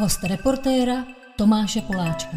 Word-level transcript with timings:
Host 0.00 0.24
reportéra 0.24 1.04
Tomáše 1.36 1.80
Poláčka. 1.80 2.36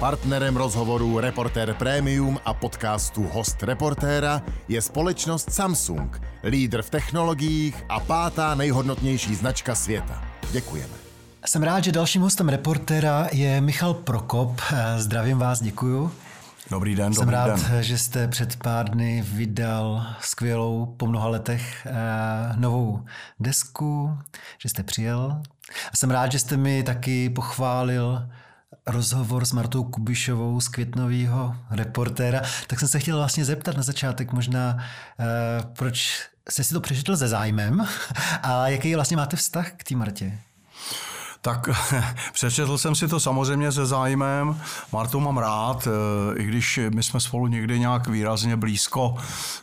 Partnerem 0.00 0.56
rozhovoru 0.56 1.18
Reporter 1.18 1.74
Premium 1.74 2.38
a 2.44 2.54
podcastu 2.54 3.22
Host 3.22 3.62
Reportéra 3.62 4.42
je 4.68 4.82
společnost 4.82 5.52
Samsung, 5.52 6.22
lídr 6.44 6.82
v 6.82 6.90
technologiích 6.90 7.84
a 7.88 8.00
pátá 8.00 8.54
nejhodnotnější 8.54 9.34
značka 9.34 9.74
světa. 9.74 10.24
Děkujeme. 10.52 10.94
Jsem 11.46 11.62
rád, 11.62 11.84
že 11.84 11.92
dalším 11.92 12.22
hostem 12.22 12.48
reportéra 12.48 13.28
je 13.32 13.60
Michal 13.60 13.94
Prokop. 13.94 14.60
Zdravím 14.96 15.38
vás, 15.38 15.62
děkuju. 15.62 16.12
Dobrý 16.70 16.94
den, 16.94 17.14
Jsem 17.14 17.20
dobrý 17.20 17.36
rád, 17.36 17.70
den. 17.70 17.82
že 17.82 17.98
jste 17.98 18.28
před 18.28 18.56
pár 18.56 18.90
dny 18.90 19.24
vydal 19.32 20.06
skvělou 20.20 20.86
po 20.86 21.06
mnoha 21.06 21.28
letech 21.28 21.86
eh, 21.86 21.92
novou 22.56 23.04
desku, 23.40 24.18
že 24.62 24.68
jste 24.68 24.82
přijel. 24.82 25.42
A 25.92 25.96
jsem 25.96 26.10
rád, 26.10 26.32
že 26.32 26.38
jste 26.38 26.56
mi 26.56 26.82
taky 26.82 27.30
pochválil 27.30 28.28
rozhovor 28.86 29.44
s 29.44 29.52
Martou 29.52 29.84
Kubišovou 29.84 30.60
z 30.60 30.68
Květnového 30.68 31.56
reportéra. 31.70 32.42
Tak 32.66 32.78
jsem 32.78 32.88
se 32.88 32.98
chtěl 32.98 33.16
vlastně 33.16 33.44
zeptat 33.44 33.76
na 33.76 33.82
začátek 33.82 34.32
možná, 34.32 34.76
eh, 35.20 35.24
proč 35.78 36.28
jste 36.48 36.64
si 36.64 36.74
to 36.74 36.80
přečetl 36.80 37.16
se 37.16 37.28
zájmem 37.28 37.86
a 38.42 38.68
jaký 38.68 38.94
vlastně 38.94 39.16
máte 39.16 39.36
vztah 39.36 39.72
k 39.72 39.84
té 39.84 39.96
Martě? 39.96 40.38
Tak 41.42 41.68
přečetl 42.32 42.78
jsem 42.78 42.94
si 42.94 43.08
to 43.08 43.20
samozřejmě 43.20 43.72
se 43.72 43.86
zájmem. 43.86 44.60
Martu 44.92 45.20
mám 45.20 45.38
rád, 45.38 45.88
eh, 45.88 46.38
i 46.38 46.44
když 46.44 46.80
my 46.94 47.02
jsme 47.02 47.20
spolu 47.20 47.46
někdy 47.46 47.80
nějak 47.80 48.08
výrazně 48.08 48.56
blízko 48.56 49.14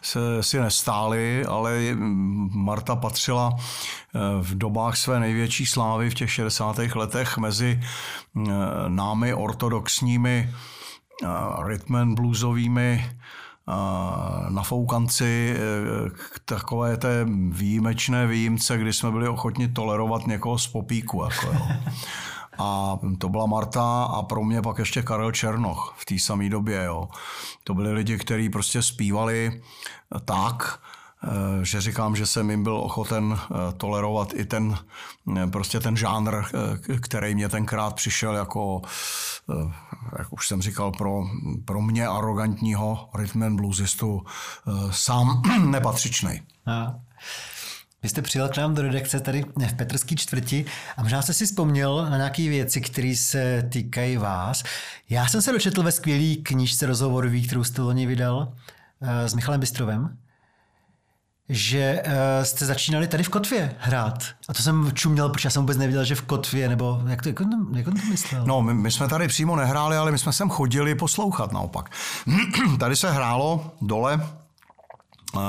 se, 0.01 0.19
si 0.43 0.59
nestáli, 0.59 1.45
ale 1.45 1.79
Marta 2.53 2.95
patřila 2.95 3.49
eh, 3.55 4.19
v 4.41 4.57
dobách 4.57 4.97
své 4.97 5.19
největší 5.19 5.65
slávy 5.65 6.09
v 6.09 6.13
těch 6.13 6.31
60. 6.31 6.77
letech 6.95 7.37
mezi 7.37 7.79
eh, 7.81 8.51
námi 8.87 9.33
ortodoxními 9.33 10.53
rytm 11.65 12.15
bluesovými 12.15 13.09
na 14.49 14.63
foukanci 14.63 15.57
k 16.13 16.39
takové 16.45 16.97
té 16.97 17.25
výjimečné 17.49 18.27
výjimce, 18.27 18.77
kdy 18.77 18.93
jsme 18.93 19.11
byli 19.11 19.27
ochotni 19.27 19.67
tolerovat 19.67 20.27
někoho 20.27 20.57
z 20.57 20.67
popíku. 20.67 21.23
Jako 21.23 21.47
jo. 21.47 21.67
A 22.59 22.99
to 23.17 23.29
byla 23.29 23.45
Marta 23.45 24.03
a 24.03 24.23
pro 24.23 24.43
mě 24.43 24.61
pak 24.61 24.77
ještě 24.77 25.01
Karel 25.01 25.31
Černoch 25.31 25.93
v 25.97 26.05
té 26.05 26.19
samé 26.19 26.49
době. 26.49 26.83
Jo. 26.83 27.07
To 27.63 27.73
byli 27.73 27.93
lidi, 27.93 28.17
kteří 28.17 28.49
prostě 28.49 28.81
zpívali 28.81 29.61
tak, 30.25 30.79
že 31.61 31.81
říkám, 31.81 32.15
že 32.15 32.25
jsem 32.25 32.49
jim 32.49 32.63
byl 32.63 32.77
ochoten 32.77 33.39
tolerovat 33.77 34.33
i 34.33 34.45
ten, 34.45 34.77
prostě 35.51 35.79
ten 35.79 35.97
žánr, 35.97 36.35
který 37.01 37.35
mě 37.35 37.49
tenkrát 37.49 37.95
přišel 37.95 38.35
jako, 38.35 38.81
jak 40.17 40.33
už 40.33 40.47
jsem 40.47 40.61
říkal, 40.61 40.91
pro, 40.91 41.23
pro 41.65 41.81
mě 41.81 42.07
arrogantního 42.07 43.09
rhythm 43.15 43.43
and 43.43 43.55
bluesistu 43.55 44.25
sám 44.91 45.41
nepatřičný. 45.71 46.41
Vy 48.03 48.09
jste 48.09 48.21
přijel 48.21 48.49
k 48.49 48.57
nám 48.57 48.75
do 48.75 48.81
redakce 48.81 49.19
tady 49.19 49.45
v 49.67 49.73
Petrský 49.73 50.15
čtvrti 50.15 50.65
a 50.97 51.03
možná 51.03 51.21
jste 51.21 51.33
si 51.33 51.45
vzpomněl 51.45 52.09
na 52.09 52.17
nějaké 52.17 52.49
věci, 52.49 52.81
které 52.81 53.15
se 53.15 53.69
týkají 53.71 54.17
vás. 54.17 54.63
Já 55.09 55.27
jsem 55.27 55.41
se 55.41 55.51
dočetl 55.51 55.83
ve 55.83 55.91
skvělé 55.91 56.35
knížce 56.35 56.85
rozhovorový, 56.85 57.47
kterou 57.47 57.63
jste 57.63 57.81
loni 57.81 58.05
vydal 58.05 58.53
s 59.01 59.33
Michalem 59.33 59.59
Bystrovem 59.59 60.17
že 61.49 62.03
uh, 62.05 62.13
jste 62.43 62.65
začínali 62.65 63.07
tady 63.07 63.23
v 63.23 63.29
Kotvě 63.29 63.75
hrát. 63.79 64.23
A 64.49 64.53
to 64.53 64.63
jsem 64.63 64.91
čuměl, 64.93 65.29
protože 65.29 65.47
já 65.47 65.51
jsem 65.51 65.61
vůbec 65.61 65.77
nevěděl, 65.77 66.03
že 66.03 66.15
v 66.15 66.21
Kotvě, 66.21 66.69
nebo 66.69 67.01
jak 67.07 67.21
to, 67.21 67.29
jak 67.29 67.41
on, 67.41 67.67
jak 67.75 67.87
on 67.87 67.93
to 67.93 68.05
myslel? 68.09 68.43
No, 68.45 68.61
my, 68.61 68.73
my 68.73 68.91
jsme 68.91 69.07
tady 69.07 69.27
přímo 69.27 69.55
nehráli, 69.55 69.97
ale 69.97 70.11
my 70.11 70.17
jsme 70.17 70.33
sem 70.33 70.49
chodili 70.49 70.95
poslouchat 70.95 71.51
naopak. 71.51 71.91
tady 72.79 72.95
se 72.95 73.11
hrálo 73.11 73.71
dole, 73.81 74.27
uh, 75.35 75.41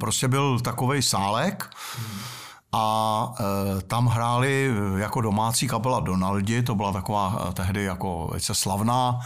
prostě 0.00 0.28
byl 0.28 0.60
takový 0.60 1.02
sálek, 1.02 1.70
hmm 1.98 2.18
a 2.72 3.34
e, 3.40 3.82
tam 3.82 4.06
hráli 4.06 4.74
jako 4.96 5.20
domácí 5.20 5.68
kapela 5.68 6.00
Donaldi, 6.00 6.62
to 6.62 6.74
byla 6.74 6.92
taková 6.92 7.50
tehdy 7.54 7.84
jako 7.84 8.26
velice 8.30 8.54
slavná 8.54 9.20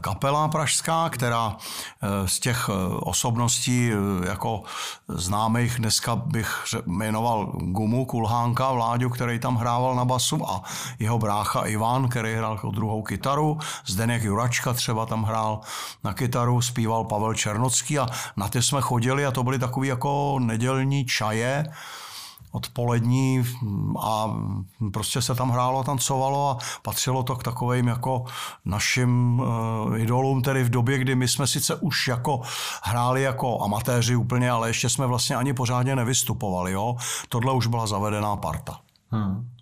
kapela 0.00 0.48
pražská, 0.48 1.10
která 1.10 1.56
e, 2.02 2.28
z 2.28 2.40
těch 2.40 2.68
e, 2.68 2.72
osobností 3.00 3.92
e, 3.92 4.28
jako 4.28 4.62
známých 5.08 5.78
dneska 5.78 6.16
bych 6.16 6.64
jmenoval 6.86 7.46
Gumu 7.46 8.04
Kulhánka, 8.04 8.72
Vláďu, 8.72 9.10
který 9.10 9.38
tam 9.38 9.56
hrával 9.56 9.94
na 9.94 10.04
basu 10.04 10.50
a 10.50 10.62
jeho 10.98 11.18
brácha 11.18 11.62
Ivan, 11.62 12.08
který 12.08 12.34
hrál 12.34 12.54
jako 12.54 12.70
druhou 12.70 13.02
kytaru, 13.02 13.58
Zdeněk 13.86 14.22
Juračka 14.22 14.72
třeba 14.72 15.06
tam 15.06 15.24
hrál 15.24 15.60
na 16.04 16.14
kytaru, 16.14 16.62
zpíval 16.62 17.04
Pavel 17.04 17.34
Černocký 17.34 17.98
a 17.98 18.06
na 18.36 18.48
ty 18.48 18.62
jsme 18.62 18.80
chodili 18.80 19.26
a 19.26 19.30
to 19.30 19.42
byly 19.42 19.58
takový 19.58 19.88
jako 19.88 20.38
nedělní 20.38 21.04
čaje, 21.04 21.64
odpolední 22.58 23.44
a 24.00 24.36
prostě 24.92 25.22
se 25.22 25.34
tam 25.34 25.50
hrálo 25.50 25.84
tancovalo 25.84 26.50
a 26.50 26.58
patřilo 26.82 27.22
to 27.22 27.36
k 27.36 27.42
takovým 27.42 27.88
jako 27.88 28.24
našim 28.64 29.40
uh, 29.40 29.98
idolům, 29.98 30.42
tedy 30.42 30.64
v 30.64 30.70
době, 30.70 30.98
kdy 30.98 31.14
my 31.14 31.28
jsme 31.28 31.46
sice 31.46 31.74
už 31.74 32.08
jako 32.08 32.40
hráli 32.82 33.22
jako 33.22 33.62
amatéři 33.62 34.16
úplně, 34.16 34.50
ale 34.50 34.70
ještě 34.70 34.88
jsme 34.88 35.06
vlastně 35.06 35.36
ani 35.36 35.54
pořádně 35.54 35.96
nevystupovali. 35.96 36.72
Jo? 36.72 36.96
Tohle 37.28 37.52
už 37.52 37.66
byla 37.66 37.86
zavedená 37.86 38.36
parta. 38.36 38.80
Hmm. 39.10 39.57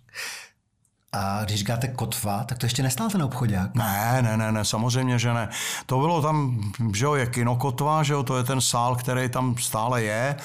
A 1.17 1.43
když 1.43 1.59
říkáte 1.59 1.87
kotva, 1.87 2.43
tak 2.43 2.57
to 2.57 2.65
ještě 2.65 2.83
nestál 2.83 3.09
ten 3.09 3.23
obchodák? 3.23 3.75
Ne, 3.75 4.17
ne, 4.21 4.37
ne, 4.37 4.51
ne, 4.51 4.65
samozřejmě, 4.65 5.19
že 5.19 5.33
ne. 5.33 5.49
To 5.85 5.99
bylo 5.99 6.21
tam, 6.21 6.59
že 6.93 7.05
jo, 7.05 7.15
je 7.15 7.25
kinokotva, 7.25 8.03
že 8.03 8.13
jo, 8.13 8.23
to 8.23 8.37
je 8.37 8.43
ten 8.43 8.61
sál, 8.61 8.95
který 8.95 9.29
tam 9.29 9.55
stále 9.57 10.03
je. 10.03 10.35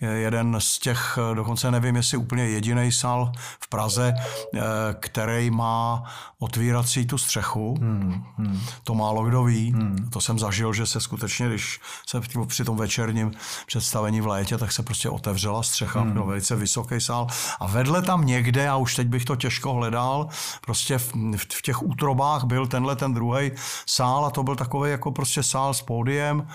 Jeden 0.00 0.56
z 0.58 0.78
těch, 0.78 1.18
dokonce 1.34 1.70
nevím, 1.70 1.96
jestli 1.96 2.16
úplně 2.16 2.48
jediný 2.48 2.92
sál 2.92 3.32
v 3.60 3.68
Praze, 3.68 4.14
eh, 4.14 4.60
který 5.00 5.50
má 5.50 6.04
otvírací 6.42 7.06
tu 7.06 7.18
střechu. 7.18 7.74
Hmm, 7.80 8.24
hmm. 8.36 8.60
To 8.84 8.94
málo 8.94 9.24
kdo 9.24 9.44
ví. 9.44 9.72
Hmm. 9.72 10.10
To 10.12 10.20
jsem 10.20 10.38
zažil, 10.38 10.72
že 10.72 10.86
se 10.86 11.00
skutečně, 11.00 11.48
když 11.48 11.80
se 12.06 12.20
při 12.46 12.64
tom 12.64 12.76
večerním 12.76 13.32
představení 13.66 14.20
v 14.20 14.26
létě, 14.26 14.58
tak 14.58 14.72
se 14.72 14.82
prostě 14.82 15.08
otevřela 15.08 15.62
střecha, 15.62 16.00
hmm. 16.00 16.14
no, 16.14 16.26
velice 16.26 16.56
vysoký 16.56 17.00
sál. 17.00 17.26
A 17.60 17.66
vedle 17.66 18.02
tam 18.02 18.26
někde, 18.26 18.68
a 18.68 18.76
už 18.76 18.94
teď 18.94 19.08
bych 19.08 19.24
to 19.24 19.36
těžko 19.36 19.72
hledal, 19.72 20.28
prostě 20.60 20.98
v, 20.98 21.12
v 21.52 21.62
těch 21.62 21.82
útrobách 21.82 22.44
byl 22.44 22.66
tenhle 22.66 22.96
ten 22.96 23.14
druhý 23.14 23.50
sál 23.86 24.26
a 24.26 24.30
to 24.30 24.42
byl 24.42 24.56
takový 24.56 24.90
jako 24.90 25.12
prostě 25.12 25.42
sál 25.42 25.74
s 25.74 25.82
pódiem 25.82 26.48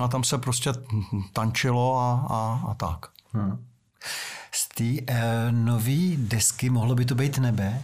a 0.00 0.08
tam 0.08 0.24
se 0.24 0.38
prostě 0.38 0.72
tančilo 1.32 1.98
a, 1.98 2.26
a, 2.30 2.70
a 2.70 2.74
tak. 2.74 3.06
Hmm. 3.32 3.64
Z 4.54 4.68
té 4.68 5.12
uh, 5.14 5.18
nové 5.50 6.16
desky 6.16 6.70
mohlo 6.70 6.94
by 6.94 7.04
to 7.04 7.14
být 7.14 7.38
nebe. 7.38 7.82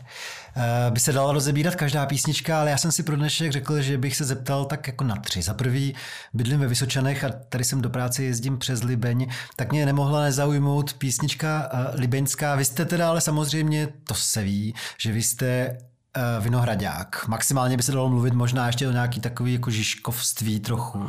Uh, 0.57 0.63
by 0.93 1.01
se 1.01 1.13
dala 1.13 1.33
rozebírat 1.33 1.75
každá 1.75 2.07
písnička, 2.07 2.61
ale 2.61 2.71
já 2.71 2.79
jsem 2.79 2.93
si 2.93 3.03
pro 3.03 3.17
dnešek 3.17 3.53
řekl, 3.53 3.81
že 3.81 3.99
bych 3.99 4.17
se 4.17 4.25
zeptal 4.25 4.65
tak 4.65 4.87
jako 4.87 5.05
na 5.05 5.17
tři. 5.17 5.43
Za 5.43 5.55
prvý 5.55 5.95
bydlím 6.35 6.61
ve 6.61 6.67
Vysočanech 6.67 7.25
a 7.25 7.31
tady 7.49 7.65
jsem 7.65 7.83
do 7.83 7.91
práce 7.91 8.23
jezdím 8.23 8.59
přes 8.59 8.83
Libeň, 8.83 9.27
tak 9.57 9.73
mě 9.73 9.87
nemohla 9.87 10.23
nezaujmout 10.23 10.93
písnička 10.93 11.71
uh, 11.73 12.01
libeňská. 12.01 12.55
Vy 12.55 12.65
jste 12.65 12.85
teda 12.85 13.09
ale 13.09 13.21
samozřejmě, 13.21 13.89
to 14.05 14.15
se 14.15 14.43
ví, 14.43 14.75
že 14.99 15.13
vy 15.13 15.23
jste 15.23 15.79
vinohradák. 16.41 17.29
Maximálně 17.29 17.77
by 17.77 17.83
se 17.83 17.93
dalo 17.93 18.09
mluvit 18.09 18.35
možná 18.35 18.67
ještě 18.67 18.89
o 18.89 18.93
nějaký 18.93 19.21
takový 19.21 19.53
jako 19.53 19.71
žižkovství 19.71 20.61
trochu. 20.61 21.07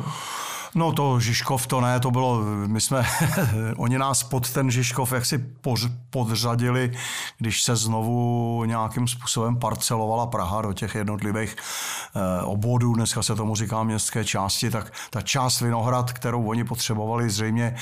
No 0.76 0.92
to 0.92 1.20
Žižkov 1.20 1.68
to 1.68 1.82
ne, 1.82 2.00
to 2.00 2.12
bylo, 2.12 2.42
my 2.68 2.82
jsme, 2.82 3.06
oni 3.78 3.98
nás 3.98 4.24
pod 4.24 4.52
ten 4.52 4.72
Žižkov 4.72 5.12
jaksi 5.12 5.46
podřadili, 6.10 6.92
když 7.38 7.64
se 7.64 7.76
znovu 7.76 8.64
nějakým 8.66 9.08
způsobem 9.08 9.56
parcelovala 9.56 10.28
Praha 10.28 10.62
do 10.62 10.74
těch 10.74 10.96
jednotlivých 10.96 11.56
eh, 12.16 12.44
obvodů, 12.44 12.94
dneska 12.94 13.24
se 13.24 13.36
tomu 13.36 13.56
říká 13.56 13.84
městské 13.84 14.26
části, 14.26 14.70
tak 14.70 14.94
ta 15.10 15.22
část 15.22 15.62
Vinohrad, 15.62 16.14
kterou 16.14 16.46
oni 16.46 16.64
potřebovali, 16.64 17.30
zřejmě 17.30 17.76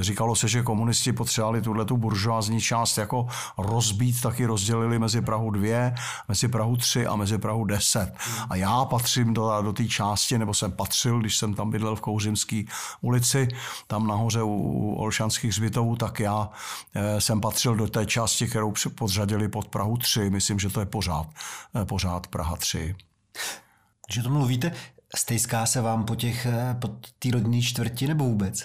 říkalo 0.00 0.36
se, 0.36 0.48
že 0.48 0.62
komunisti 0.62 1.12
potřebovali 1.12 1.62
tuhle 1.62 1.84
tu 1.84 1.96
buržoázní 1.96 2.60
část 2.60 2.98
jako 2.98 3.26
rozbít, 3.58 4.20
taky 4.20 4.46
rozdělili 4.46 4.98
mezi 4.98 5.20
Prahu 5.20 5.50
2, 5.50 5.92
mezi 6.28 6.48
Prahu 6.48 6.76
3 6.76 7.06
a 7.06 7.16
mezi 7.16 7.38
Prahu 7.38 7.64
10. 7.64 8.14
A 8.50 8.56
já 8.56 8.84
patřím 8.84 9.34
do, 9.34 9.62
do 9.62 9.72
té 9.72 9.84
části, 9.84 10.38
nebo 10.38 10.54
jsem 10.54 10.72
patřil, 10.72 11.20
když 11.20 11.36
jsem 11.38 11.54
tam 11.54 11.70
bydlel 11.70 11.96
v 11.96 12.00
Kouři 12.00 12.21
Kouřimské 12.22 12.62
ulici, 13.00 13.48
tam 13.86 14.06
nahoře 14.06 14.42
u 14.42 14.94
Olšanských 14.94 15.50
hřbitovů, 15.50 15.96
tak 15.96 16.20
já 16.20 16.50
eh, 16.94 17.20
jsem 17.20 17.40
patřil 17.40 17.74
do 17.74 17.86
té 17.86 18.06
části, 18.06 18.46
kterou 18.46 18.74
podřadili 18.94 19.48
pod 19.48 19.68
Prahu 19.68 19.96
3. 19.96 20.30
Myslím, 20.30 20.58
že 20.58 20.70
to 20.70 20.80
je 20.80 20.86
pořád, 20.86 21.26
eh, 21.82 21.84
pořád 21.84 22.26
Praha 22.26 22.56
3. 22.56 22.94
Když 24.06 24.18
o 24.18 24.22
tom 24.22 24.32
mluvíte, 24.32 24.72
Stejská 25.16 25.66
se 25.66 25.80
vám 25.80 26.04
po 26.04 26.14
těch, 26.14 26.46
eh, 26.46 26.76
po 26.80 26.88
té 27.18 27.30
rodinné 27.32 27.62
čtvrti 27.62 28.08
nebo 28.08 28.24
vůbec? 28.24 28.64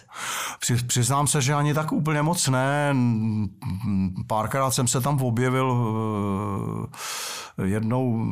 Při, 0.59 0.75
přiznám 0.75 1.27
se, 1.27 1.41
že 1.41 1.53
ani 1.53 1.73
tak 1.73 1.91
úplně 1.91 2.21
moc 2.21 2.47
ne. 2.47 2.95
Párkrát 4.27 4.71
jsem 4.71 4.87
se 4.87 5.01
tam 5.01 5.21
objevil 5.21 5.87
eh, 7.59 7.67
jednou, 7.67 8.25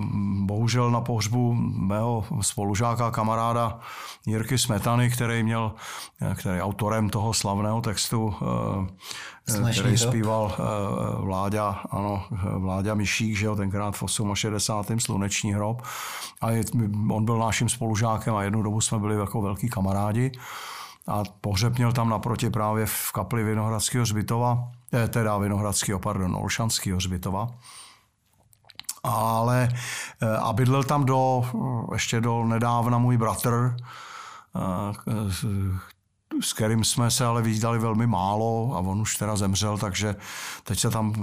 bohužel 0.46 0.92
na 0.92 1.02
pohřbu 1.02 1.54
mého 1.54 2.26
spolužáka, 2.42 3.12
kamaráda 3.12 3.80
Jirky 4.28 4.58
Smetany, 4.58 5.10
který 5.10 5.44
měl, 5.44 5.72
eh, 6.22 6.36
který 6.36 6.62
autorem 6.62 7.10
toho 7.10 7.34
slavného 7.34 7.82
textu 7.82 8.36
který 9.46 9.98
hrob. 9.98 9.98
zpíval 9.98 10.58
Vláďa, 11.20 11.70
ano, 11.90 12.26
Vláďa 12.58 12.94
Myšík, 12.94 13.38
že 13.38 13.46
jo, 13.46 13.56
tenkrát 13.56 13.92
v 13.92 14.04
68. 14.34 15.00
Sluneční 15.00 15.54
hrob. 15.54 15.82
A 16.42 16.48
on 17.10 17.26
byl 17.26 17.38
naším 17.38 17.70
spolužákem 17.70 18.36
a 18.36 18.44
jednu 18.44 18.64
dobu 18.64 18.82
jsme 18.82 19.00
byli 19.00 19.16
jako 19.16 19.42
velký 19.42 19.70
kamarádi. 19.70 20.32
A 21.08 21.24
pohřeb 21.42 21.78
měl 21.78 21.92
tam 21.94 22.10
naproti 22.10 22.50
právě 22.50 22.86
v 22.86 23.12
kapli 23.12 23.44
Vinohradského 23.44 24.02
hřbitova, 24.02 24.72
eh, 24.94 25.08
teda 25.08 25.38
Vinohradského, 25.38 26.00
pardon, 26.00 26.36
Olšanského 26.36 26.98
hřbitova. 26.98 27.48
Ale 29.04 29.70
eh, 30.22 30.38
a 30.38 30.54
bydlel 30.54 30.84
tam 30.84 31.06
do, 31.06 31.44
ještě 31.94 32.22
do 32.22 32.44
nedávna 32.44 32.98
můj 32.98 33.18
bratr, 33.18 33.76
eh, 34.56 35.14
s 36.42 36.54
kterým 36.54 36.84
jsme 36.84 37.12
se 37.12 37.26
ale 37.26 37.42
viděli 37.42 37.80
velmi 37.80 38.08
málo 38.08 38.72
a 38.76 38.80
on 38.80 39.02
už 39.02 39.18
teda 39.18 39.36
zemřel, 39.36 39.78
takže 39.78 40.16
teď 40.64 40.80
se 40.80 40.90
tam 40.90 41.14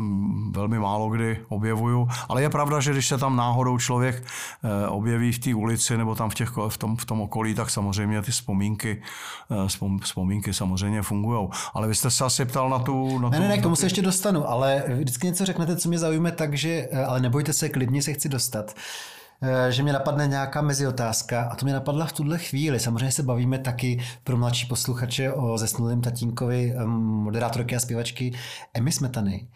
velmi 0.53 0.79
málo 0.79 1.11
kdy 1.11 1.41
objevuju. 1.49 2.09
Ale 2.29 2.43
je 2.43 2.50
pravda, 2.50 2.81
že 2.81 2.93
když 2.93 3.09
se 3.09 3.19
tam 3.19 3.37
náhodou 3.37 3.79
člověk 3.79 4.25
eh, 4.25 4.88
objeví 4.88 5.32
v 5.32 5.38
té 5.38 5.55
ulici 5.55 5.97
nebo 5.97 6.14
tam 6.14 6.31
v, 6.31 6.35
těch, 6.35 6.53
v, 6.69 6.76
tom, 6.76 6.97
v 6.97 7.05
tom 7.05 7.20
okolí, 7.20 7.55
tak 7.55 7.70
samozřejmě 7.70 8.23
ty 8.23 8.31
vzpomínky, 8.31 9.03
eh, 9.50 9.69
vzpom, 9.69 9.99
vzpomínky 9.99 10.55
samozřejmě 10.55 11.03
fungují. 11.03 11.49
Ale 11.75 11.88
vy 11.88 11.94
jste 11.94 12.11
se 12.11 12.25
asi 12.25 12.44
ptal 12.44 12.70
na 12.70 12.79
tu... 12.79 13.19
Na 13.19 13.29
Ne, 13.29 13.37
tu, 13.37 13.43
ne, 13.43 13.49
ne, 13.49 13.59
k 13.59 13.62
tomu 13.62 13.76
se 13.76 13.87
ještě 13.87 14.03
dostanu, 14.03 14.50
ale 14.50 14.82
vždycky 14.99 15.26
něco 15.26 15.44
řeknete, 15.44 15.76
co 15.76 15.88
mě 15.88 15.99
zaujme, 15.99 16.32
takže, 16.32 16.88
eh, 16.91 17.05
ale 17.05 17.20
nebojte 17.20 17.53
se, 17.53 17.69
klidně 17.69 18.03
se 18.03 18.12
chci 18.12 18.29
dostat. 18.29 18.75
Eh, 18.76 19.21
Že 19.70 19.82
mě 19.82 19.92
napadne 19.92 20.26
nějaká 20.26 20.62
meziotázka 20.62 21.42
a 21.42 21.56
to 21.56 21.66
mě 21.66 21.74
napadla 21.74 22.06
v 22.06 22.12
tuhle 22.12 22.38
chvíli. 22.38 22.80
Samozřejmě 22.80 23.12
se 23.12 23.22
bavíme 23.22 23.58
taky 23.58 24.00
pro 24.24 24.36
mladší 24.36 24.66
posluchače 24.66 25.32
o 25.32 25.58
zesnulém 25.58 26.00
tatínkovi 26.00 26.74
moderátorky 26.86 27.76
a 27.76 27.80
zpěvačky 27.80 28.34
Emmy 28.74 28.92
Smetany. 28.92 29.48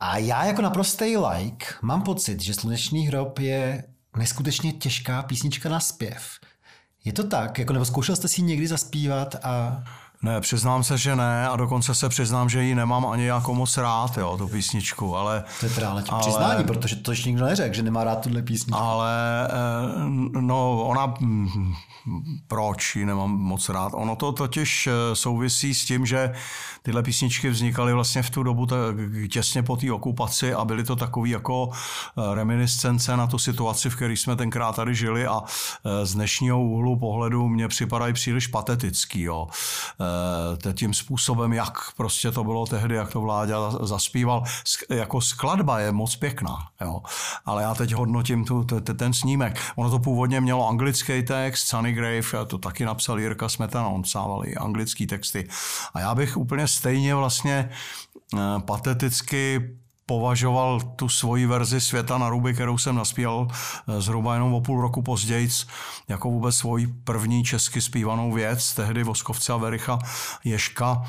A 0.00 0.18
já 0.18 0.44
jako 0.44 0.62
naprostý 0.62 1.16
like 1.16 1.66
mám 1.82 2.02
pocit, 2.02 2.40
že 2.40 2.54
Slunečný 2.54 3.06
hrob 3.06 3.38
je 3.38 3.84
neskutečně 4.16 4.72
těžká 4.72 5.22
písnička 5.22 5.68
na 5.68 5.80
zpěv. 5.80 6.22
Je 7.04 7.12
to 7.12 7.24
tak? 7.24 7.58
Jako, 7.58 7.72
nebo 7.72 7.84
zkoušel 7.84 8.16
jste 8.16 8.28
si 8.28 8.42
někdy 8.42 8.68
zaspívat 8.68 9.34
a 9.42 9.84
Ne, 10.22 10.40
přiznám 10.40 10.84
se, 10.84 10.98
že 10.98 11.16
ne 11.16 11.48
a 11.48 11.56
dokonce 11.56 11.94
se 11.94 12.08
přiznám, 12.08 12.48
že 12.48 12.62
ji 12.62 12.74
nemám 12.74 13.06
ani 13.06 13.24
jako 13.24 13.54
moc 13.54 13.76
rád, 13.76 14.18
jo, 14.18 14.36
tu 14.38 14.48
písničku, 14.48 15.16
ale... 15.16 15.44
to 15.60 15.66
je 15.66 15.72
teda 15.72 15.90
ale 15.90 16.04
Ale- 16.08 16.20
přiznání, 16.20 16.64
protože 16.64 16.96
to 16.96 17.10
ještě 17.10 17.28
nikdo 17.28 17.44
neřekl, 17.44 17.74
že 17.74 17.82
nemá 17.82 18.04
rád 18.04 18.20
tuhle 18.20 18.42
písničku. 18.42 18.80
Ale 18.80 19.12
eh, 19.46 20.40
no, 20.40 20.84
ona, 20.84 21.14
proč 22.48 22.96
ji 22.96 23.06
nemám 23.06 23.30
moc 23.30 23.68
rád? 23.68 23.92
Ono 23.94 24.16
to 24.16 24.32
totiž 24.32 24.86
eh, 24.86 25.16
souvisí 25.16 25.74
s 25.74 25.84
tím, 25.84 26.06
že 26.06 26.32
tyhle 26.82 27.02
písničky 27.02 27.50
vznikaly 27.50 27.92
vlastně 27.92 28.22
v 28.22 28.30
tu 28.30 28.42
dobu 28.42 28.66
tak 28.66 28.78
těsně 29.30 29.62
po 29.62 29.76
té 29.76 29.92
okupaci 29.92 30.54
a 30.54 30.64
byly 30.64 30.84
to 30.84 30.96
takové 30.96 31.28
jako 31.28 31.70
eh, 31.72 32.34
reminiscence 32.34 33.16
na 33.16 33.26
tu 33.26 33.38
situaci, 33.38 33.90
v 33.90 33.96
které 33.96 34.12
jsme 34.12 34.36
tenkrát 34.36 34.76
tady 34.76 34.94
žili 34.94 35.26
a 35.26 35.42
z 36.02 36.14
dnešního 36.14 36.62
úhlu 36.62 36.98
pohledu 36.98 37.48
mě 37.48 37.68
připadají 37.68 38.12
příliš 38.12 38.46
patetický. 38.46 39.22
Jo. 39.22 39.48
Eh, 40.68 40.72
Tím 40.72 40.94
způsobem, 40.94 41.52
jak 41.52 41.78
prostě 41.96 42.30
to 42.30 42.44
bylo 42.44 42.66
tehdy, 42.66 42.94
jak 42.94 43.12
to 43.12 43.20
Vláďa 43.20 43.70
zaspíval. 43.70 44.44
Jako 44.90 45.20
skladba 45.20 45.80
je 45.80 45.92
moc 45.92 46.16
pěkná, 46.16 46.56
jo. 46.80 47.02
ale 47.44 47.62
já 47.62 47.74
teď 47.74 47.92
hodnotím 47.92 48.44
tu, 48.44 48.64
ten 48.80 49.12
snímek. 49.12 49.60
Ono 49.76 49.90
to 49.90 49.98
původně 49.98 50.40
mělo 50.40 50.68
anglický 50.68 51.22
text, 51.22 51.66
Sunny 51.66 51.92
Grave, 51.92 52.46
to 52.46 52.58
taky 52.58 52.84
napsal 52.84 53.20
Jirka 53.20 53.48
Smetana, 53.48 53.88
on 53.88 54.02
psával 54.02 54.46
i 54.46 54.56
anglický 54.56 55.06
texty. 55.06 55.48
A 55.94 56.00
já 56.00 56.14
bych 56.14 56.36
úplně 56.36 56.68
stejně 56.68 57.14
vlastně 57.14 57.70
eh, 58.34 58.38
pateticky 58.60 59.70
považoval 60.08 60.80
tu 60.96 61.08
svoji 61.08 61.46
verzi 61.46 61.80
Světa 61.80 62.18
na 62.18 62.28
ruby, 62.28 62.54
kterou 62.54 62.78
jsem 62.78 62.96
naspíval 62.96 63.48
eh, 63.48 64.00
zhruba 64.00 64.34
jenom 64.34 64.54
o 64.54 64.60
půl 64.60 64.80
roku 64.80 65.02
později, 65.02 65.48
jako 66.08 66.30
vůbec 66.30 66.56
svoji 66.56 66.86
první 66.86 67.44
česky 67.44 67.80
zpívanou 67.80 68.32
věc, 68.32 68.74
tehdy 68.74 69.04
Voskovce 69.04 69.52
a 69.52 69.56
Vericha 69.56 69.98
Ješka. 70.44 71.04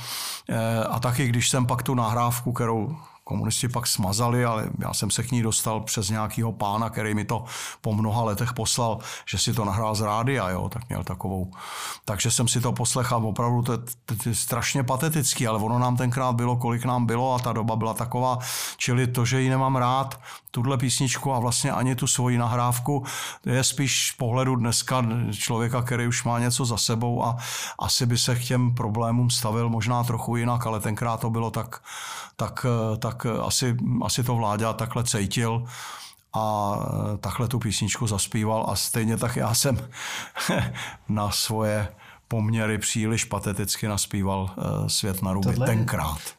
Eh, 0.49 0.83
A 0.83 0.99
taky, 0.99 1.27
když 1.27 1.49
jsem 1.49 1.65
pak 1.65 1.83
tu 1.83 1.95
nahrávku, 1.95 2.53
kterou 2.53 2.97
komunisti 3.29 3.67
pak 3.67 3.87
smazali, 3.87 4.45
ale 4.45 4.69
já 4.79 4.93
jsem 4.93 5.11
se 5.11 5.23
k 5.23 5.31
ní 5.31 5.41
dostal 5.41 5.81
přes 5.81 6.09
nějakého 6.09 6.51
pána, 6.51 6.89
který 6.89 7.13
mi 7.13 7.25
to 7.25 7.45
po 7.81 7.93
mnoha 7.93 8.23
letech 8.23 8.53
poslal, 8.53 8.99
že 9.29 9.37
si 9.37 9.53
to 9.53 9.65
nahrál 9.65 9.95
z 9.95 10.01
rádia, 10.01 10.49
jo, 10.49 10.69
tak 10.69 10.89
měl 10.89 11.03
takovou. 11.03 11.51
Takže 12.05 12.31
jsem 12.31 12.47
si 12.47 12.61
to 12.61 12.73
poslechal, 12.73 13.25
opravdu 13.25 13.61
to, 13.61 13.77
to, 13.77 14.15
to 14.23 14.29
je 14.29 14.35
strašně 14.35 14.83
patetický, 14.83 15.47
ale 15.47 15.59
ono 15.59 15.79
nám 15.79 15.97
tenkrát 15.97 16.33
bylo, 16.33 16.57
kolik 16.57 16.85
nám 16.85 17.05
bylo 17.05 17.35
a 17.35 17.39
ta 17.39 17.53
doba 17.53 17.75
byla 17.75 17.93
taková, 17.93 18.39
čili 18.77 19.07
to, 19.07 19.25
že 19.25 19.41
ji 19.41 19.49
nemám 19.49 19.75
rád, 19.75 20.19
tuhle 20.51 20.77
písničku 20.77 21.33
a 21.33 21.39
vlastně 21.39 21.71
ani 21.71 21.95
tu 21.95 22.07
svoji 22.07 22.37
nahrávku, 22.37 23.05
je 23.45 23.63
spíš 23.63 24.09
z 24.09 24.17
pohledu 24.17 24.55
dneska 24.55 25.05
člověka, 25.37 25.81
který 25.81 26.07
už 26.07 26.23
má 26.23 26.39
něco 26.39 26.65
za 26.65 26.77
sebou 26.77 27.25
a 27.25 27.37
asi 27.79 28.05
by 28.05 28.17
se 28.17 28.35
k 28.35 28.43
těm 28.43 28.73
problémům 28.75 29.29
stavil 29.29 29.69
možná 29.69 30.03
trochu 30.03 30.35
jinak, 30.35 30.65
ale 30.65 30.79
tenkrát 30.79 31.21
to 31.21 31.29
bylo 31.29 31.51
tak, 31.51 31.81
tak, 32.39 32.65
tak 32.99 33.25
asi, 33.25 33.77
asi 34.01 34.23
to 34.23 34.35
vláďa 34.35 34.73
takhle 34.73 35.03
cítil 35.03 35.63
a 36.33 36.75
takhle 37.19 37.47
tu 37.47 37.59
písničku 37.59 38.07
zaspíval 38.07 38.65
a 38.69 38.75
stejně 38.75 39.17
tak 39.17 39.35
já 39.35 39.53
jsem 39.53 39.89
na 41.09 41.31
svoje 41.31 41.87
poměry 42.27 42.77
příliš 42.77 43.25
pateticky 43.25 43.87
naspíval 43.87 44.49
eh, 44.57 44.89
Svět 44.89 45.21
na 45.21 45.33
ruby 45.33 45.53
Tohle 45.53 45.65
tenkrát. 45.65 46.38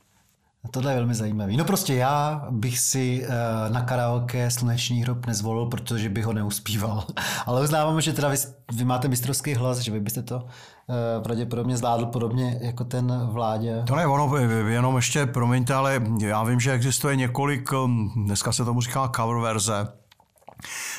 Tohle 0.71 0.93
je 0.93 0.97
velmi 0.97 1.15
zajímavý. 1.15 1.57
No 1.57 1.65
prostě 1.65 1.95
já 1.95 2.47
bych 2.51 2.79
si 2.79 3.25
eh, 3.25 3.71
na 3.71 3.83
karaoke 3.83 4.51
Sluneční 4.51 5.03
hrob 5.03 5.27
nezvolil, 5.27 5.67
protože 5.67 6.09
bych 6.09 6.25
ho 6.25 6.33
neuspíval. 6.33 7.05
Ale 7.47 7.63
uznávám, 7.63 8.01
že 8.01 8.13
teda 8.13 8.29
vy, 8.29 8.37
vy 8.73 8.85
máte 8.85 9.09
mistrovský 9.09 9.55
hlas, 9.55 9.79
že 9.79 9.93
vy 9.93 10.01
byste 10.01 10.23
to 10.23 10.47
eh, 10.47 11.21
pravděpodobně 11.21 11.77
zvládl 11.77 12.07
podobně 12.07 12.59
jako 12.61 12.85
ten 12.85 13.29
vládě. 13.33 13.83
To 13.87 13.97
ne, 13.97 14.07
ono, 14.07 14.37
jenom 14.37 14.97
ještě, 14.97 15.27
promiňte, 15.27 15.75
ale 15.75 16.03
já 16.21 16.45
vím, 16.45 16.61
že 16.61 16.73
existuje 16.73 17.17
několik, 17.17 17.73
um, 17.73 18.13
dneska 18.17 18.53
se 18.53 18.65
tomu 18.65 18.81
říká 18.81 19.11
cover 19.17 19.37
verze, 19.37 19.89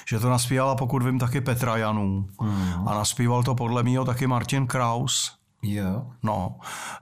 že 0.07 0.19
to 0.19 0.29
naspívala, 0.29 0.75
pokud 0.75 1.03
vím, 1.03 1.19
taky 1.19 1.41
Petra 1.41 1.77
Janů. 1.77 2.25
Mm. 2.41 2.87
A 2.87 2.93
naspíval 2.95 3.43
to 3.43 3.55
podle 3.55 3.83
mého 3.83 4.05
taky 4.05 4.27
Martin 4.27 4.67
Kraus. 4.67 5.35
Jo. 5.63 6.05
No, 6.23 6.55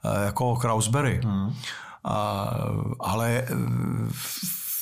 eh, 0.06 0.26
jako 0.26 0.56
Krausberry. 0.56 1.22
Mm. 1.26 1.54
Ale 2.04 3.48
eh, 3.50 3.56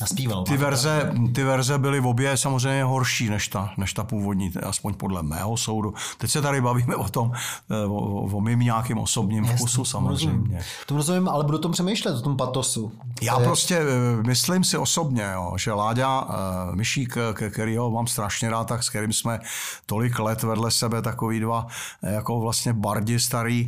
Naspíval. 0.01 0.43
ty 0.43 0.57
verze, 0.57 1.11
ty 1.35 1.43
verze 1.43 1.77
byly 1.77 1.99
v 1.99 2.07
obě 2.07 2.37
samozřejmě 2.37 2.83
horší 2.83 3.29
než 3.29 3.47
ta, 3.47 3.73
než 3.77 3.93
ta 3.93 4.03
původní, 4.03 4.51
aspoň 4.63 4.93
podle 4.93 5.23
mého 5.23 5.57
soudu. 5.57 5.93
Teď 6.17 6.31
se 6.31 6.41
tady 6.41 6.61
bavíme 6.61 6.95
o 6.95 7.09
tom, 7.09 7.31
eh, 7.71 7.85
o, 7.85 8.25
o, 8.37 8.41
mým 8.41 8.59
nějakým 8.59 8.97
osobním 8.97 9.43
Jasně, 9.43 9.57
vkusu 9.57 9.85
samozřejmě. 9.85 10.11
Rozumím. 10.31 10.57
Tomu 10.85 10.97
rozumím, 10.97 11.29
ale 11.29 11.43
budu 11.43 11.57
o 11.57 11.61
tom 11.61 11.71
přemýšlet, 11.71 12.15
o 12.15 12.21
tom 12.21 12.37
patosu. 12.37 12.91
Já 13.21 13.35
To 13.35 13.41
je- 13.41 13.47
prostě 13.47 13.77
eh, 13.77 14.23
myslím 14.23 14.63
si 14.63 14.77
osobně, 14.77 15.29
jo, 15.33 15.53
že 15.57 15.73
Láďa 15.73 16.21
uh, 16.21 16.75
Myšík, 16.75 17.17
kterýho 17.49 17.91
mám 17.91 18.07
strašně 18.07 18.49
rád, 18.49 18.67
tak 18.67 18.83
s 18.83 18.89
kterým 18.89 19.13
jsme 19.13 19.39
tolik 19.85 20.19
let 20.19 20.43
vedle 20.43 20.71
sebe, 20.71 21.01
takový 21.01 21.39
dva 21.39 21.67
eh, 22.03 22.13
jako 22.13 22.39
vlastně 22.39 22.73
bardi 22.73 23.19
starý, 23.19 23.65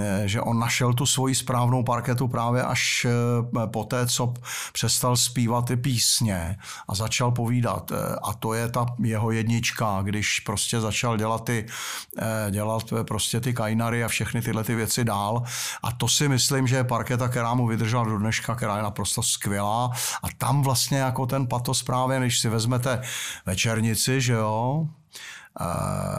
eh, 0.00 0.22
že 0.24 0.40
on 0.40 0.58
našel 0.58 0.92
tu 0.94 1.06
svoji 1.06 1.34
správnou 1.34 1.82
parketu 1.82 2.28
právě 2.28 2.62
až 2.62 3.06
eh, 3.08 3.66
po 3.66 3.84
té, 3.84 4.06
co 4.06 4.34
přestal 4.72 5.16
zpívat 5.16 5.65
ty 5.66 5.76
písně 5.76 6.56
a 6.88 6.94
začal 6.94 7.30
povídat. 7.30 7.92
Eh, 7.92 8.16
A 8.22 8.32
to 8.32 8.54
je 8.54 8.68
ta 8.68 8.86
jeho 9.02 9.30
jednička, 9.30 10.00
když 10.02 10.40
prostě 10.40 10.80
začal 10.80 11.16
dělat 11.16 11.44
ty, 11.44 11.66
eh, 12.18 12.50
dělat 12.50 12.82
prostě 13.08 13.40
ty 13.40 13.54
kajnary 13.54 14.04
a 14.04 14.08
všechny 14.08 14.42
tyhle 14.42 14.64
ty 14.64 14.74
věci 14.74 15.04
dál. 15.04 15.42
A 15.82 15.92
to 15.92 16.08
si 16.08 16.28
myslím, 16.28 16.66
že 16.66 16.76
je 16.76 16.84
parketa, 16.84 17.28
která 17.28 17.54
mu 17.54 17.66
vydržela 17.66 18.04
do 18.04 18.18
dneška, 18.18 18.54
která 18.54 18.76
je 18.76 18.82
naprosto 18.82 19.22
skvělá. 19.22 19.90
A 20.22 20.26
tam 20.38 20.62
vlastně 20.62 20.98
jako 20.98 21.26
ten 21.26 21.46
patos 21.46 21.82
právě, 21.82 22.20
když 22.20 22.40
si 22.40 22.48
vezmete 22.48 23.02
večernici, 23.46 24.20
že 24.20 24.32
jo, 24.32 24.86
eh, 25.60 25.64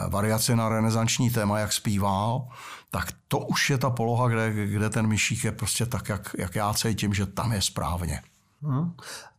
variaci 0.08 0.56
na 0.56 0.68
renesanční 0.68 1.30
téma, 1.30 1.58
jak 1.58 1.72
zpíval, 1.72 2.48
tak 2.90 3.12
to 3.28 3.38
už 3.38 3.70
je 3.70 3.78
ta 3.78 3.90
poloha, 3.90 4.28
kde, 4.28 4.52
kde 4.66 4.90
ten 4.90 5.06
myšík 5.06 5.44
je 5.44 5.52
prostě 5.52 5.86
tak, 5.86 6.08
jak, 6.08 6.36
jak 6.38 6.54
já 6.54 6.74
cítím, 6.74 7.14
že 7.14 7.26
tam 7.26 7.52
je 7.52 7.62
správně. 7.62 8.22
Hmm. 8.62 8.92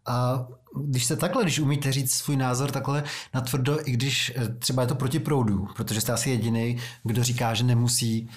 A 0.06 0.48
když 0.86 1.06
se 1.06 1.16
takhle, 1.16 1.44
když 1.44 1.60
umíte 1.60 1.92
říct 1.92 2.14
svůj 2.14 2.36
názor 2.38 2.72
takhle 2.72 3.04
natvrdo, 3.34 3.88
i 3.88 3.92
když 3.92 4.34
eh, 4.36 4.50
třeba 4.60 4.82
je 4.82 4.88
to 4.88 4.96
proti 4.96 5.20
proudu, 5.20 5.68
protože 5.76 6.02
jste 6.02 6.14
asi 6.14 6.30
jediný, 6.30 6.78
kdo 7.04 7.24
říká, 7.24 7.54
že 7.54 7.64
nemusí 7.64 8.30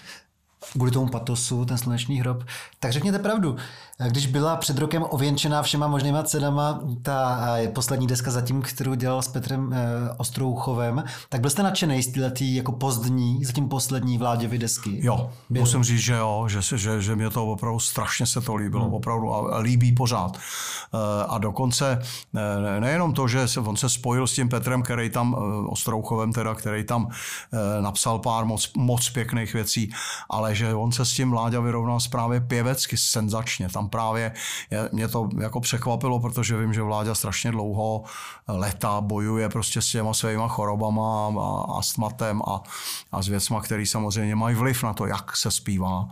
kvůli 0.73 0.91
tomu 0.91 1.09
patosu, 1.09 1.65
ten 1.65 1.79
slunečný 1.79 2.21
hrob, 2.21 2.45
tak 2.79 2.93
řekněte 2.93 3.19
pravdu. 3.19 3.57
Když 4.09 4.27
byla 4.27 4.57
před 4.57 4.79
rokem 4.79 5.05
ověnčená 5.11 5.63
všema 5.63 5.87
možnýma 5.87 6.23
cenama 6.23 6.81
ta 7.03 7.41
poslední 7.75 8.07
deska 8.07 8.31
zatím, 8.31 8.63
kterou 8.63 8.95
dělal 8.95 9.23
s 9.23 9.29
Petrem 9.29 9.73
e, 9.73 10.11
Ostrouchovem, 10.17 11.05
tak 11.29 11.41
byl 11.41 11.51
jste 11.51 11.63
nadšený 11.63 12.03
z 12.03 12.13
této 12.13 12.45
jako 12.45 12.73
pozdní, 12.73 13.45
zatím 13.45 13.69
poslední 13.69 14.19
vláděvy 14.19 14.59
desky? 14.59 14.99
Jo, 15.03 15.31
byl. 15.51 15.63
musím 15.63 15.85
říct, 15.85 16.01
že 16.01 16.15
jo, 16.15 16.47
že, 16.49 16.79
že, 16.79 17.03
že 17.03 17.17
mě 17.17 17.31
to 17.31 17.47
opravdu 17.47 17.79
strašně 17.79 18.27
se 18.27 18.41
to 18.41 18.55
líbilo, 18.55 18.85
hmm. 18.85 18.95
opravdu 18.95 19.35
a 19.35 19.59
líbí 19.59 19.93
pořád. 19.93 20.37
E, 20.37 21.25
a 21.29 21.39
dokonce 21.39 22.03
nejenom 22.81 23.15
to, 23.15 23.29
že 23.29 23.47
on 23.65 23.77
se 23.77 23.89
spojil 23.89 24.27
s 24.27 24.33
tím 24.33 24.49
Petrem, 24.49 24.83
který 24.83 25.11
tam, 25.11 25.37
e, 25.39 25.69
Ostrouchovem 25.69 26.33
teda, 26.33 26.55
který 26.55 26.85
tam 26.85 27.09
napsal 27.81 28.19
pár 28.19 28.45
moc, 28.45 28.71
moc 28.77 29.11
pěkných 29.11 29.55
věcí, 29.55 29.93
ale 30.31 30.55
že 30.55 30.75
on 30.75 30.93
se 30.93 31.05
s 31.05 31.13
tím 31.13 31.31
Vláďa 31.31 31.61
vyrovnal 31.61 31.99
právě 32.11 32.41
pěvecky, 32.41 32.97
senzačně. 32.97 33.69
Tam 33.69 33.89
právě 33.93 34.33
mě 34.93 35.09
to 35.09 35.29
jako 35.41 35.61
překvapilo, 35.61 36.21
protože 36.21 36.57
vím, 36.57 36.75
že 36.75 36.83
Vláďa 36.83 37.15
strašně 37.15 37.51
dlouho 37.51 38.03
leta 38.49 39.01
bojuje 39.01 39.49
prostě 39.49 39.83
s 39.83 39.91
těma 39.91 40.15
svýma 40.15 40.49
chorobama 40.49 41.29
a 41.29 41.79
astmatem 41.79 42.43
a, 42.43 42.63
a 43.13 43.23
s 43.23 43.29
věcma, 43.29 43.61
které 43.61 43.87
samozřejmě 43.87 44.35
mají 44.35 44.57
vliv 44.57 44.83
na 44.83 44.93
to, 44.93 45.07
jak 45.07 45.37
se 45.37 45.51
zpívá 45.51 46.09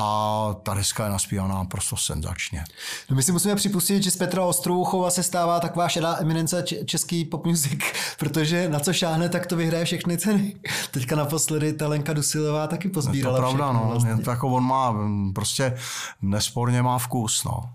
a 0.00 0.54
ta 0.62 0.74
deska 0.74 1.04
je 1.04 1.10
naspívaná 1.10 1.64
prostě 1.64 1.96
senzačně. 1.98 2.64
No 3.10 3.16
my 3.16 3.22
si 3.22 3.32
musíme 3.32 3.56
připustit, 3.56 4.02
že 4.02 4.10
z 4.10 4.16
Petra 4.16 4.44
Ostrouchova 4.44 5.10
se 5.10 5.22
stává 5.22 5.60
taková 5.60 5.88
šedá 5.88 6.16
eminence 6.20 6.62
český 6.84 7.24
pop 7.24 7.46
music, 7.46 7.80
protože 8.18 8.68
na 8.68 8.80
co 8.80 8.92
šáhne, 8.92 9.28
tak 9.28 9.46
to 9.46 9.56
vyhraje 9.56 9.84
všechny 9.84 10.18
ceny. 10.18 10.54
Teďka 10.90 11.16
naposledy 11.16 11.72
ta 11.72 11.88
Lenka 11.88 12.12
Dusilová 12.12 12.66
taky 12.66 12.88
pozbírala 12.88 13.36
Je 13.36 13.42
to 13.42 13.48
pravda, 13.48 13.72
no. 13.72 13.88
Vlastně. 13.90 14.10
Je 14.10 14.16
to 14.16 14.30
jako 14.30 14.48
on 14.48 14.64
má, 14.64 14.94
prostě 15.34 15.78
nesporně 16.22 16.82
má 16.82 16.98
vkus, 16.98 17.44
no. 17.44 17.70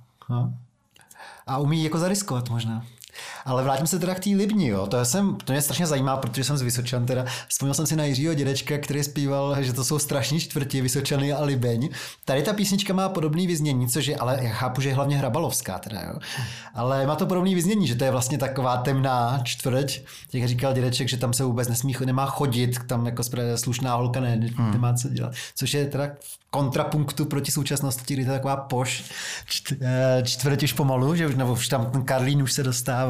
A 1.48 1.58
umí 1.58 1.84
jako 1.84 2.00
zariskovat 2.00 2.50
možná. 2.50 2.86
Ale 3.46 3.63
vrátím 3.63 3.88
se 3.88 4.00
teda 4.00 4.15
k 4.15 4.20
té 4.20 4.29
Libni, 4.29 4.67
jo. 4.67 4.88
To, 4.88 5.05
jsem, 5.05 5.36
to 5.36 5.53
mě 5.53 5.62
strašně 5.62 5.88
zajímá, 5.88 6.17
protože 6.17 6.43
jsem 6.43 6.58
z 6.58 6.62
Vysočan 6.62 7.05
teda. 7.05 7.25
Vzpomněl 7.48 7.74
jsem 7.74 7.88
si 7.88 7.96
na 7.96 8.03
Jiřího 8.03 8.34
dědečka, 8.34 8.77
který 8.77 9.03
zpíval, 9.03 9.63
že 9.63 9.74
to 9.74 9.84
jsou 9.84 10.00
strašní 10.00 10.39
čtvrti, 10.39 10.82
Vysočany 10.82 11.34
a 11.34 11.43
Libeň. 11.43 11.89
Tady 12.25 12.43
ta 12.43 12.53
písnička 12.53 12.93
má 12.93 13.10
podobný 13.10 13.48
vyznění, 13.48 13.89
což 13.89 14.05
je, 14.05 14.17
ale 14.17 14.39
já 14.41 14.50
chápu, 14.50 14.82
že 14.82 14.89
je 14.89 14.96
hlavně 14.96 15.17
hrabalovská 15.17 15.79
teda, 15.79 16.01
jo. 16.01 16.20
Ale 16.74 17.08
má 17.08 17.15
to 17.15 17.25
podobný 17.25 17.55
vyznění, 17.55 17.88
že 17.88 17.96
to 17.96 18.03
je 18.03 18.12
vlastně 18.12 18.38
taková 18.38 18.77
temná 18.77 19.39
čtvrť. 19.43 20.00
Jak 20.34 20.48
říkal 20.48 20.74
dědeček, 20.74 21.10
že 21.10 21.17
tam 21.17 21.34
se 21.34 21.43
vůbec 21.43 21.67
nesmí, 21.67 21.96
nemá 22.05 22.25
chodit, 22.25 22.79
tam 22.88 23.05
jako 23.05 23.24
slušná 23.55 23.96
holka 23.96 24.20
ne, 24.20 24.39
hmm. 24.58 24.72
nemá 24.72 24.93
co 24.93 25.10
dělat. 25.10 25.34
Což 25.55 25.74
je 25.74 25.86
teda 25.86 26.10
kontrapunktu 26.50 27.25
proti 27.25 27.51
současnosti, 27.51 28.13
kdy 28.13 28.25
to 28.25 28.32
je 28.32 28.38
taková 28.38 28.55
poš 28.55 29.03
eh, 29.82 30.22
čtvrť 30.24 30.63
už 30.63 30.74
pomalu, 30.74 31.15
že 31.15 31.27
už, 31.27 31.36
nebo 31.36 31.53
už 31.53 31.67
tam 31.67 31.91
ten 31.91 32.03
Karlín 32.03 32.41
už 32.41 32.53
se 32.53 32.63
dostává. 32.63 33.02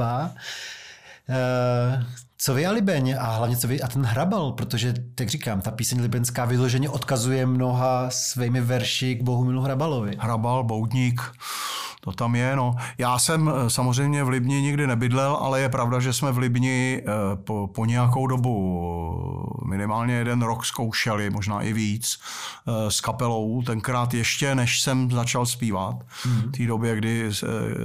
Eh, 1.27 1.99
co 2.45 2.53
vy 2.53 2.65
a 2.65 2.71
Libeň 2.71 3.15
a 3.19 3.35
hlavně 3.35 3.57
co 3.57 3.67
vy 3.67 3.81
a 3.81 3.87
ten 3.87 4.05
Hrabal, 4.05 4.51
protože, 4.51 4.93
jak 5.19 5.29
říkám, 5.29 5.61
ta 5.61 5.71
píseň 5.71 6.01
libenská 6.01 6.45
vyloženě 6.45 6.89
odkazuje 6.89 7.45
mnoha 7.45 8.09
svými 8.09 8.61
verši 8.61 9.15
k 9.15 9.23
Bohumilu 9.23 9.61
Hrabalovi. 9.61 10.15
Hrabal, 10.19 10.63
Boudník, 10.63 11.21
to 12.03 12.11
tam 12.11 12.35
je, 12.35 12.55
no. 12.55 12.75
Já 12.97 13.19
jsem 13.19 13.49
eh, 13.55 13.69
samozřejmě 13.69 14.23
v 14.23 14.29
Libni 14.29 14.61
nikdy 14.61 14.87
nebydlel, 14.87 15.37
ale 15.41 15.61
je 15.61 15.69
pravda, 15.69 15.99
že 15.99 16.13
jsme 16.13 16.31
v 16.31 16.37
Libni 16.37 17.03
eh, 17.05 17.11
po, 17.35 17.67
po 17.75 17.85
nějakou 17.85 18.27
dobu 18.27 19.59
eh, 19.63 19.67
minimálně 19.67 20.13
jeden 20.13 20.41
rok 20.41 20.65
zkoušeli, 20.65 21.29
možná 21.29 21.61
i 21.61 21.73
víc, 21.73 22.19
s 22.89 23.01
kapelou. 23.01 23.61
Tenkrát 23.61 24.13
ještě, 24.13 24.55
než 24.55 24.81
jsem 24.81 25.11
začal 25.11 25.45
zpívat, 25.45 25.95
mm. 26.25 26.41
v 26.41 26.57
té 26.57 26.65
době, 26.65 26.95
kdy 26.95 27.29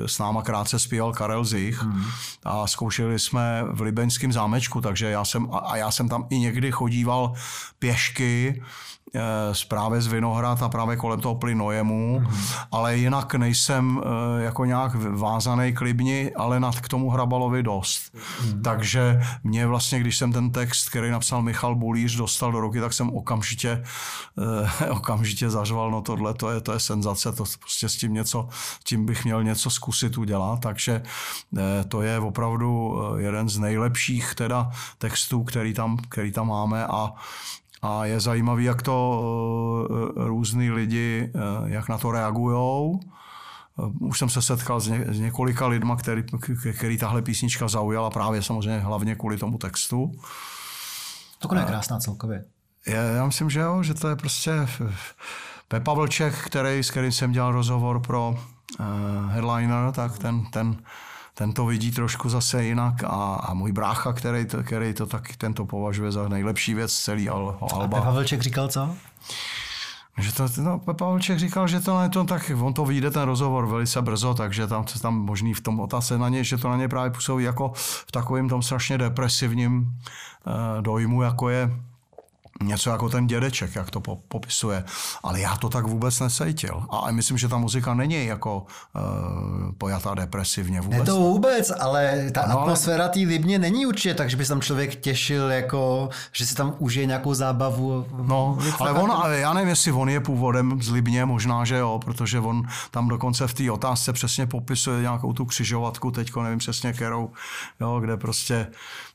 s 0.06 0.18
náma 0.18 0.42
krátce 0.42 0.78
zpíval 0.78 1.12
Karel 1.12 1.44
Zich 1.44 1.82
mm. 1.82 2.04
a 2.44 2.66
zkoušeli 2.66 3.18
jsme 3.18 3.64
v 3.70 3.80
Libeňském 3.80 4.32
zámečku, 4.48 4.80
takže 4.80 5.10
já 5.10 5.24
jsem, 5.24 5.48
a 5.52 5.76
já 5.76 5.90
jsem 5.90 6.08
tam 6.08 6.26
i 6.30 6.38
někdy 6.38 6.72
chodíval 6.72 7.32
pěšky, 7.78 8.62
právě 9.68 10.00
z 10.00 10.06
Vinohrad 10.06 10.62
a 10.62 10.68
právě 10.68 10.96
kolem 10.96 11.20
toho 11.20 11.34
Plynojemu, 11.34 12.20
mm-hmm. 12.20 12.66
ale 12.72 12.96
jinak 12.96 13.34
nejsem 13.34 14.02
eh, 14.04 14.42
jako 14.42 14.64
nějak 14.64 14.94
vázaný 14.94 15.72
k 15.72 15.80
Libni, 15.80 16.32
ale 16.36 16.60
nad 16.60 16.80
k 16.80 16.88
tomu 16.88 17.10
Hrabalovi 17.10 17.62
dost. 17.62 18.02
Mm-hmm. 18.14 18.62
Takže 18.62 19.20
mě 19.44 19.66
vlastně, 19.66 20.00
když 20.00 20.16
jsem 20.16 20.32
ten 20.32 20.50
text, 20.50 20.88
který 20.88 21.10
napsal 21.10 21.42
Michal 21.42 21.74
Bulíř, 21.74 22.16
dostal 22.16 22.52
do 22.52 22.60
ruky, 22.60 22.80
tak 22.80 22.92
jsem 22.92 23.10
okamžitě, 23.10 23.84
eh, 24.80 24.90
okamžitě 24.90 25.50
zařval, 25.50 25.90
no 25.90 26.02
tohle 26.02 26.34
to 26.34 26.50
je, 26.50 26.60
to 26.60 26.72
je 26.72 26.80
senzace, 26.80 27.32
to 27.32 27.44
prostě 27.60 27.88
s 27.88 27.96
tím 27.96 28.14
něco, 28.14 28.48
tím 28.84 29.06
bych 29.06 29.24
měl 29.24 29.44
něco 29.44 29.70
zkusit 29.70 30.18
udělat, 30.18 30.60
takže 30.60 31.02
to 31.88 32.02
je 32.02 32.18
opravdu 32.18 32.98
jeden 33.16 33.48
z 33.48 33.58
nejlepších 33.58 34.34
teda 34.34 34.70
textů, 34.98 35.44
který 35.44 35.74
tam, 35.74 35.96
který 36.08 36.32
tam 36.32 36.48
máme 36.48 36.86
a 36.86 37.12
a 37.82 38.04
je 38.04 38.20
zajímavý, 38.20 38.64
jak 38.64 38.82
to 38.82 39.88
eh, 39.90 40.28
různý 40.28 40.70
lidi, 40.70 41.32
eh, 41.34 41.38
jak 41.64 41.88
na 41.88 41.98
to 41.98 42.12
reagují. 42.12 43.00
Eh, 43.78 43.82
už 44.00 44.18
jsem 44.18 44.28
se 44.28 44.42
setkal 44.42 44.80
s, 44.80 44.88
ně, 44.88 45.04
s 45.08 45.20
několika 45.20 45.66
lidma, 45.66 45.96
který, 45.96 46.24
který 46.76 46.98
tahle 46.98 47.22
písnička 47.22 47.68
zaujala 47.68 48.10
právě 48.10 48.42
samozřejmě 48.42 48.80
hlavně 48.80 49.14
kvůli 49.14 49.36
tomu 49.36 49.58
textu. 49.58 50.12
To 51.38 51.54
je 51.54 51.64
krásná 51.64 51.98
celkově. 51.98 52.44
Je, 52.86 52.94
já 53.16 53.26
myslím, 53.26 53.50
že 53.50 53.60
jo, 53.60 53.82
že 53.82 53.94
to 53.94 54.08
je 54.08 54.16
prostě 54.16 54.52
Pepa 55.68 55.92
Vlček, 55.92 56.34
který, 56.34 56.82
s 56.82 56.90
kterým 56.90 57.12
jsem 57.12 57.32
dělal 57.32 57.52
rozhovor 57.52 58.00
pro 58.00 58.30
uh, 58.30 58.86
Headliner, 59.30 59.92
tak 59.92 60.18
ten, 60.18 60.46
ten 60.46 60.76
ten 61.38 61.52
to 61.52 61.66
vidí 61.66 61.90
trošku 61.90 62.28
zase 62.28 62.64
jinak 62.64 63.04
a, 63.04 63.34
a 63.34 63.54
můj 63.54 63.72
brácha, 63.72 64.12
který 64.12 64.46
to, 64.46 64.62
který 64.62 64.94
to 64.94 65.06
taky 65.06 65.36
tento 65.36 65.66
považuje 65.66 66.12
za 66.12 66.28
nejlepší 66.28 66.74
věc 66.74 66.92
celý 66.92 67.28
al, 67.28 67.58
Alba. 67.72 67.98
A 67.98 68.02
Pavelček 68.02 68.42
říkal 68.42 68.68
co? 68.68 68.90
Že 70.18 70.32
to, 70.32 70.46
no, 70.62 70.78
Pavelček 70.78 71.38
říkal, 71.38 71.68
že 71.68 71.80
to, 71.80 72.08
to 72.12 72.24
tak, 72.24 72.52
on 72.60 72.74
to 72.74 72.84
vyjde 72.84 73.10
ten 73.10 73.22
rozhovor 73.22 73.66
velice 73.66 74.02
brzo, 74.02 74.34
takže 74.34 74.66
tam, 74.66 74.84
tam 75.02 75.14
možný 75.14 75.54
v 75.54 75.60
tom 75.60 75.80
otázce 75.80 76.18
na 76.18 76.28
ně, 76.28 76.44
že 76.44 76.56
to 76.56 76.68
na 76.68 76.76
ně 76.76 76.88
právě 76.88 77.10
působí 77.10 77.44
jako 77.44 77.72
v 77.74 78.12
takovém 78.12 78.48
tom 78.48 78.62
strašně 78.62 78.98
depresivním 78.98 79.78
uh, 79.80 80.82
dojmu, 80.82 81.22
jako 81.22 81.48
je 81.48 81.70
něco 82.62 82.90
jako 82.90 83.08
ten 83.08 83.26
dědeček, 83.26 83.74
jak 83.74 83.90
to 83.90 84.00
popisuje. 84.00 84.84
Ale 85.22 85.40
já 85.40 85.56
to 85.56 85.68
tak 85.68 85.86
vůbec 85.86 86.20
nesejtil. 86.20 86.82
A 86.90 87.10
myslím, 87.10 87.38
že 87.38 87.48
ta 87.48 87.56
muzika 87.56 87.94
není 87.94 88.26
jako 88.26 88.66
uh, 88.96 89.72
pojatá 89.78 90.14
depresivně 90.14 90.80
vůbec. 90.80 90.98
Ne 90.98 91.04
to 91.04 91.16
vůbec, 91.16 91.72
ale 91.80 92.30
ta 92.34 92.46
no, 92.46 92.60
atmosféra 92.60 93.08
té 93.08 93.18
Libně 93.18 93.58
není 93.58 93.86
určitě 93.86 94.14
tak, 94.14 94.30
že 94.30 94.36
by 94.36 94.44
se 94.44 94.48
tam 94.48 94.60
člověk 94.60 94.94
těšil, 94.94 95.50
jako, 95.50 96.08
že 96.32 96.46
si 96.46 96.54
tam 96.54 96.74
užije 96.78 97.06
nějakou 97.06 97.34
zábavu. 97.34 98.06
No, 98.22 98.58
ale 98.78 98.92
on, 98.92 99.12
ale 99.12 99.38
já 99.38 99.54
nevím, 99.54 99.68
jestli 99.68 99.92
on 99.92 100.08
je 100.08 100.20
původem 100.20 100.82
z 100.82 100.90
Libně, 100.90 101.24
možná, 101.24 101.64
že 101.64 101.76
jo, 101.76 102.00
protože 102.04 102.40
on 102.40 102.62
tam 102.90 103.08
dokonce 103.08 103.46
v 103.46 103.54
té 103.54 103.70
otázce 103.70 104.12
přesně 104.12 104.46
popisuje 104.46 105.02
nějakou 105.02 105.32
tu 105.32 105.44
křižovatku, 105.44 106.10
teďko 106.10 106.42
nevím 106.42 106.58
přesně 106.58 106.92
kterou, 106.92 107.30
jo, 107.80 108.00
kde 108.00 108.16
prostě 108.16 108.66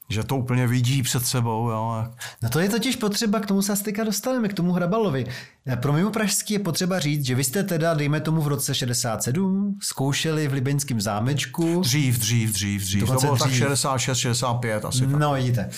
že 0.10 0.24
to 0.24 0.38
úplně 0.38 0.68
vidí 0.68 1.04
před 1.04 1.26
sebou. 1.26 1.70
Jo. 1.70 2.06
No 2.42 2.50
to 2.50 2.60
je 2.60 2.70
totiž 2.70 2.96
potřeba, 2.96 3.40
k 3.40 3.46
tomu 3.46 3.62
se 3.62 3.76
styka 3.76 4.04
dostaneme, 4.04 4.48
k 4.48 4.54
tomu 4.54 4.72
Hrabalovi. 4.72 5.26
Eh, 5.68 5.78
pro 5.78 5.94
mimo 5.94 6.12
Pražský 6.12 6.54
je 6.54 6.60
potřeba 6.60 7.00
říct, 7.00 7.26
že 7.26 7.36
vy 7.36 7.44
jste 7.44 7.64
teda, 7.64 7.94
dejme 7.94 8.22
tomu 8.22 8.42
v 8.42 8.48
roce 8.48 8.76
67, 8.76 9.78
zkoušeli 9.82 10.48
v 10.48 10.54
Libeňském 10.54 11.02
zámečku. 11.02 11.82
Dřív, 11.82 12.20
dřív, 12.20 12.54
dřív, 12.54 12.82
dřív. 12.82 13.00
to 13.00 13.06
bylo 13.06 13.36
dřív. 13.36 13.44
tak 13.44 13.54
66, 13.54 14.18
65 14.18 14.86
asi. 14.86 15.08
No 15.08 15.20
tak. 15.20 15.38
vidíte. 15.42 15.70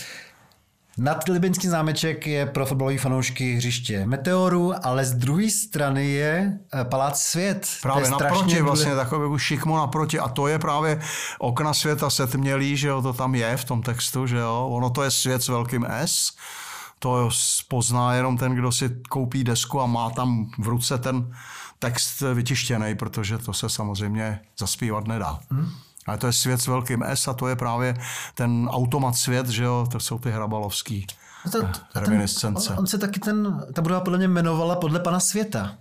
Nad 0.98 1.30
Libeňský 1.30 1.68
zámeček 1.68 2.28
je 2.28 2.46
pro 2.46 2.66
fotbalové 2.66 2.98
fanoušky 2.98 3.54
hřiště 3.54 4.06
Meteoru, 4.06 4.74
ale 4.84 5.06
z 5.06 5.14
druhé 5.14 5.50
strany 5.50 6.06
je 6.06 6.60
eh, 6.74 6.86
Palác 6.86 7.22
Svět. 7.22 7.68
Právě 7.82 8.10
naproti, 8.10 8.62
vlastně 8.62 8.96
takový 8.96 9.30
už 9.30 9.44
šikmo 9.44 9.78
naproti 9.78 10.20
a 10.20 10.28
to 10.28 10.48
je 10.48 10.60
právě 10.60 11.02
okna 11.40 11.74
světa 11.74 12.10
setmělý, 12.10 12.78
že 12.78 12.88
jo, 12.88 13.02
to 13.02 13.14
tam 13.14 13.36
je 13.36 13.58
v 13.58 13.64
tom 13.64 13.82
textu, 13.82 14.28
že 14.28 14.38
jo, 14.38 14.68
ono 14.72 14.90
to 14.90 15.04
je 15.04 15.12
svět 15.12 15.44
s 15.44 15.48
velkým 15.48 15.86
S, 15.90 16.32
to 17.00 17.30
pozná 17.68 18.14
jenom 18.14 18.38
ten, 18.38 18.56
kdo 18.56 18.72
si 18.72 18.90
koupí 19.10 19.44
desku 19.44 19.82
a 19.82 19.86
má 19.86 20.10
tam 20.10 20.52
v 20.58 20.68
ruce 20.68 20.98
ten 20.98 21.34
text 21.80 22.24
vytištěný, 22.34 22.96
protože 22.96 23.38
to 23.38 23.54
se 23.54 23.70
samozřejmě 23.70 24.40
zaspívat 24.58 25.08
nedá. 25.08 25.40
Hmm. 25.52 25.72
Ale 26.06 26.18
to 26.18 26.28
je 26.28 26.34
svět 26.34 26.62
s 26.62 26.68
velkým 26.68 27.04
S 27.04 27.28
a 27.28 27.34
to 27.34 27.48
je 27.48 27.56
právě 27.56 27.98
ten 28.34 28.68
automat 28.72 29.16
svět, 29.16 29.50
že 29.50 29.64
jo, 29.64 29.88
to 29.92 30.00
jsou 30.00 30.20
ty 30.20 30.32
hrabalovský 30.32 31.08
no 31.46 31.52
to, 31.52 31.68
reminiscence. 31.96 32.74
On, 32.74 32.80
on 32.80 32.88
se 32.88 32.98
taky 32.98 33.20
ten, 33.20 33.66
ta 33.74 33.82
budova 33.82 34.02
podle 34.02 34.18
mě 34.18 34.26
jmenovala 34.26 34.76
podle 34.76 35.00
pana 35.00 35.20
světa. 35.20 35.78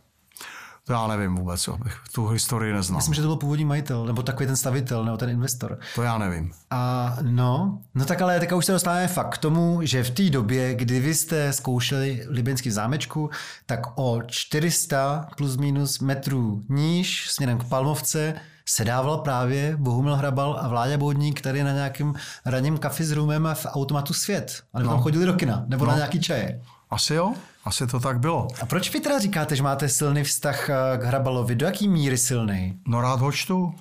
To 0.86 0.92
já 0.92 1.06
nevím 1.06 1.34
vůbec, 1.34 1.68
abych 1.68 1.96
tu 2.12 2.26
historii 2.26 2.72
neznal. 2.72 2.98
Myslím, 2.98 3.14
že 3.14 3.22
to 3.22 3.28
byl 3.28 3.36
původní 3.36 3.64
majitel, 3.64 4.06
nebo 4.06 4.22
takový 4.22 4.46
ten 4.46 4.56
stavitel, 4.56 5.04
nebo 5.04 5.16
ten 5.16 5.30
investor. 5.30 5.78
To 5.94 6.02
já 6.02 6.18
nevím. 6.18 6.52
A 6.70 7.16
no, 7.22 7.80
no 7.94 8.04
tak 8.04 8.22
ale 8.22 8.40
teďka 8.40 8.56
už 8.56 8.64
se 8.64 8.72
dostáváme 8.72 9.08
fakt 9.08 9.34
k 9.34 9.38
tomu, 9.38 9.78
že 9.82 10.04
v 10.04 10.10
té 10.10 10.30
době, 10.30 10.74
kdy 10.74 11.00
vy 11.00 11.14
jste 11.14 11.52
zkoušeli 11.52 12.26
Libenský 12.28 12.70
zámečku, 12.70 13.30
tak 13.66 13.80
o 13.94 14.22
400 14.26 15.28
plus 15.36 15.56
minus 15.56 15.98
metrů 15.98 16.64
níž 16.68 17.30
směrem 17.30 17.58
k 17.58 17.64
Palmovce 17.64 18.34
se 18.66 18.84
dával 18.84 19.18
právě 19.18 19.76
Bohumil 19.76 20.16
Hrabal 20.16 20.58
a 20.60 20.68
Vláďa 20.68 20.98
Boudník 20.98 21.40
tady 21.40 21.64
na 21.64 21.72
nějakém 21.72 22.14
ranním 22.44 22.78
kafi 22.78 23.04
s 23.04 23.12
rumem 23.12 23.48
v 23.54 23.66
automatu 23.66 24.14
Svět. 24.14 24.62
A 24.72 24.78
nebo 24.78 24.90
no. 24.90 24.96
tam 24.96 25.02
chodili 25.02 25.26
do 25.26 25.32
kina, 25.32 25.64
nebo 25.66 25.84
no. 25.84 25.90
na 25.90 25.96
nějaký 25.96 26.20
čaje. 26.20 26.62
Asi 26.90 27.14
jo, 27.14 27.34
asi 27.64 27.86
to 27.86 28.00
tak 28.00 28.18
bylo. 28.20 28.48
A 28.60 28.66
proč 28.66 28.92
vy 28.92 29.00
teda 29.00 29.18
říkáte, 29.18 29.56
že 29.56 29.62
máte 29.62 29.88
silný 29.88 30.24
vztah 30.24 30.70
eh, 30.70 30.74
k 30.98 31.02
Hrabalovi? 31.02 31.54
Do 31.54 31.66
jaký 31.66 31.88
míry 31.88 32.18
silný? 32.18 32.78
No 32.86 33.00
rád 33.00 33.20
ho 33.20 33.32
čtu. 33.32 33.74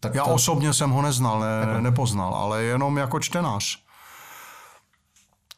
Tak 0.00 0.14
Já 0.14 0.24
to... 0.24 0.34
osobně 0.34 0.74
jsem 0.74 0.90
ho 0.90 1.02
neznal, 1.02 1.40
ne, 1.40 1.80
nepoznal, 1.80 2.34
ale 2.34 2.62
jenom 2.62 2.98
jako 2.98 3.20
čtenář. 3.20 3.78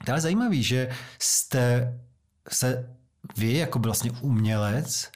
To 0.05 0.13
je 0.13 0.21
zajímavý, 0.21 0.63
že 0.63 0.89
jste 1.19 1.95
se 2.49 2.91
vy 3.37 3.55
jako 3.55 3.79
vlastně 3.79 4.11
umělec 4.21 5.11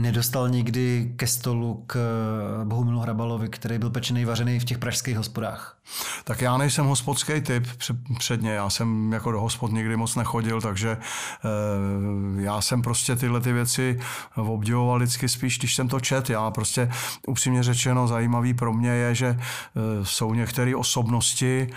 nedostal 0.00 0.48
nikdy 0.48 1.12
ke 1.16 1.26
stolu 1.26 1.84
k 1.86 1.98
Bohumilu 2.64 3.00
Hrabalovi, 3.00 3.48
který 3.48 3.78
byl 3.78 3.90
pečený 3.90 4.24
vařený 4.24 4.60
v 4.60 4.64
těch 4.64 4.78
pražských 4.78 5.16
hospodách? 5.16 5.76
Tak 6.24 6.40
já 6.40 6.56
nejsem 6.56 6.86
hospodský 6.86 7.40
typ 7.40 7.66
předně, 8.18 8.50
já 8.50 8.70
jsem 8.70 9.12
jako 9.12 9.32
do 9.32 9.40
hospod 9.40 9.72
nikdy 9.72 9.96
moc 9.96 10.16
nechodil, 10.16 10.60
takže 10.60 10.90
e, 10.90 10.98
já 12.42 12.60
jsem 12.60 12.82
prostě 12.82 13.16
tyhle 13.16 13.40
ty 13.40 13.52
věci 13.52 14.00
obdivoval 14.36 14.98
vždycky 14.98 15.28
spíš, 15.28 15.58
když 15.58 15.74
jsem 15.74 15.88
to 15.88 16.00
čet. 16.00 16.30
Já 16.30 16.50
prostě 16.50 16.90
upřímně 17.26 17.62
řečeno 17.62 18.08
zajímavý 18.08 18.54
pro 18.54 18.72
mě 18.72 18.90
je, 18.90 19.14
že 19.14 19.26
e, 19.26 19.38
jsou 20.04 20.34
některé 20.34 20.76
osobnosti, 20.76 21.68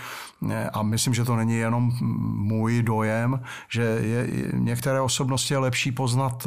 a 0.72 0.82
myslím, 0.82 1.14
že 1.14 1.24
to 1.24 1.36
není 1.36 1.56
jenom 1.56 1.92
můj 2.36 2.82
dojem, 2.82 3.40
že 3.68 3.82
je, 3.82 4.28
některé 4.52 5.00
osobnosti 5.00 5.54
je 5.54 5.58
lepší 5.58 5.92
poznat 5.92 6.46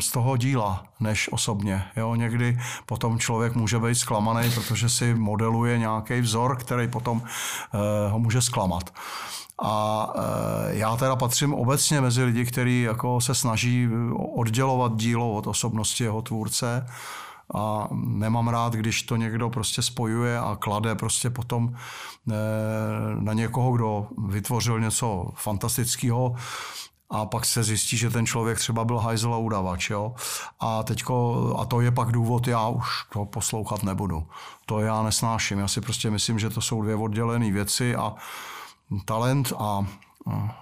z 0.00 0.10
toho 0.12 0.23
díla, 0.36 0.84
než 1.00 1.32
osobně. 1.32 1.84
Jo, 1.96 2.14
někdy 2.14 2.58
potom 2.86 3.18
člověk 3.18 3.54
může 3.54 3.78
být 3.78 3.94
zklamaný, 3.94 4.50
protože 4.50 4.88
si 4.88 5.14
modeluje 5.14 5.78
nějaký 5.78 6.20
vzor, 6.20 6.56
který 6.56 6.88
potom 6.88 7.22
uh, 7.22 8.12
ho 8.12 8.18
může 8.18 8.42
zklamat. 8.42 8.90
A 9.62 10.12
e, 10.16 10.76
já 10.76 10.96
teda 10.96 11.16
patřím 11.16 11.54
obecně 11.54 12.00
mezi 12.00 12.24
lidi, 12.24 12.44
kteří 12.44 12.82
jako 12.82 13.20
se 13.20 13.34
snaží 13.34 13.88
oddělovat 14.36 14.96
dílo 14.96 15.32
od 15.32 15.46
osobnosti 15.46 16.04
jeho 16.04 16.22
tvůrce 16.22 16.86
a 17.54 17.88
nemám 17.92 18.48
rád, 18.48 18.72
když 18.72 19.02
to 19.02 19.16
někdo 19.16 19.50
prostě 19.50 19.82
spojuje 19.82 20.38
a 20.38 20.56
klade 20.60 20.94
prostě 20.94 21.30
potom 21.30 21.74
e, 21.74 22.34
na 23.20 23.32
někoho, 23.32 23.72
kdo 23.72 24.06
vytvořil 24.28 24.80
něco 24.80 25.30
fantastického, 25.34 26.34
a 27.14 27.26
pak 27.26 27.44
se 27.44 27.62
zjistí, 27.62 27.96
že 27.96 28.10
ten 28.10 28.26
člověk 28.26 28.58
třeba 28.58 28.84
byl 28.84 28.98
hajzl 28.98 29.34
a 29.34 29.36
udavač. 29.36 29.90
Jo? 29.90 30.14
A, 30.60 30.82
teďko, 30.82 31.56
a 31.58 31.64
to 31.64 31.80
je 31.80 31.90
pak 31.90 32.12
důvod, 32.12 32.48
já 32.48 32.68
už 32.68 32.86
to 33.12 33.24
poslouchat 33.24 33.82
nebudu. 33.82 34.26
To 34.66 34.80
já 34.80 35.02
nesnáším. 35.02 35.58
Já 35.58 35.68
si 35.68 35.80
prostě 35.80 36.10
myslím, 36.10 36.38
že 36.38 36.50
to 36.50 36.60
jsou 36.60 36.82
dvě 36.82 36.96
oddělené 36.96 37.52
věci 37.52 37.96
a 37.96 38.14
talent 39.04 39.52
a, 39.58 39.86
a 40.30 40.56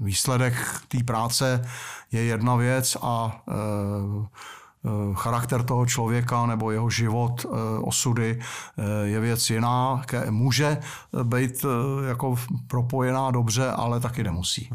výsledek 0.00 0.54
té 0.88 1.04
práce 1.04 1.68
je 2.12 2.22
jedna 2.22 2.56
věc 2.56 2.96
a 3.02 3.42
e, 3.48 3.52
charakter 5.14 5.62
toho 5.62 5.86
člověka 5.86 6.46
nebo 6.46 6.70
jeho 6.70 6.90
život, 6.90 7.46
eh, 7.46 7.48
osudy 7.80 8.38
eh, 8.38 8.82
je 9.06 9.20
věc 9.20 9.50
jiná, 9.50 10.02
může 10.30 10.78
být 11.22 11.64
jako 12.08 12.36
propojená 12.66 13.30
dobře, 13.30 13.70
ale 13.70 14.00
taky 14.00 14.24
nemusí. 14.24 14.70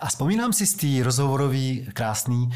A 0.00 0.06
vzpomínám 0.06 0.52
si 0.52 0.66
z 0.66 0.74
té 0.74 1.04
rozhovorové 1.04 1.74
krásné 1.94 2.48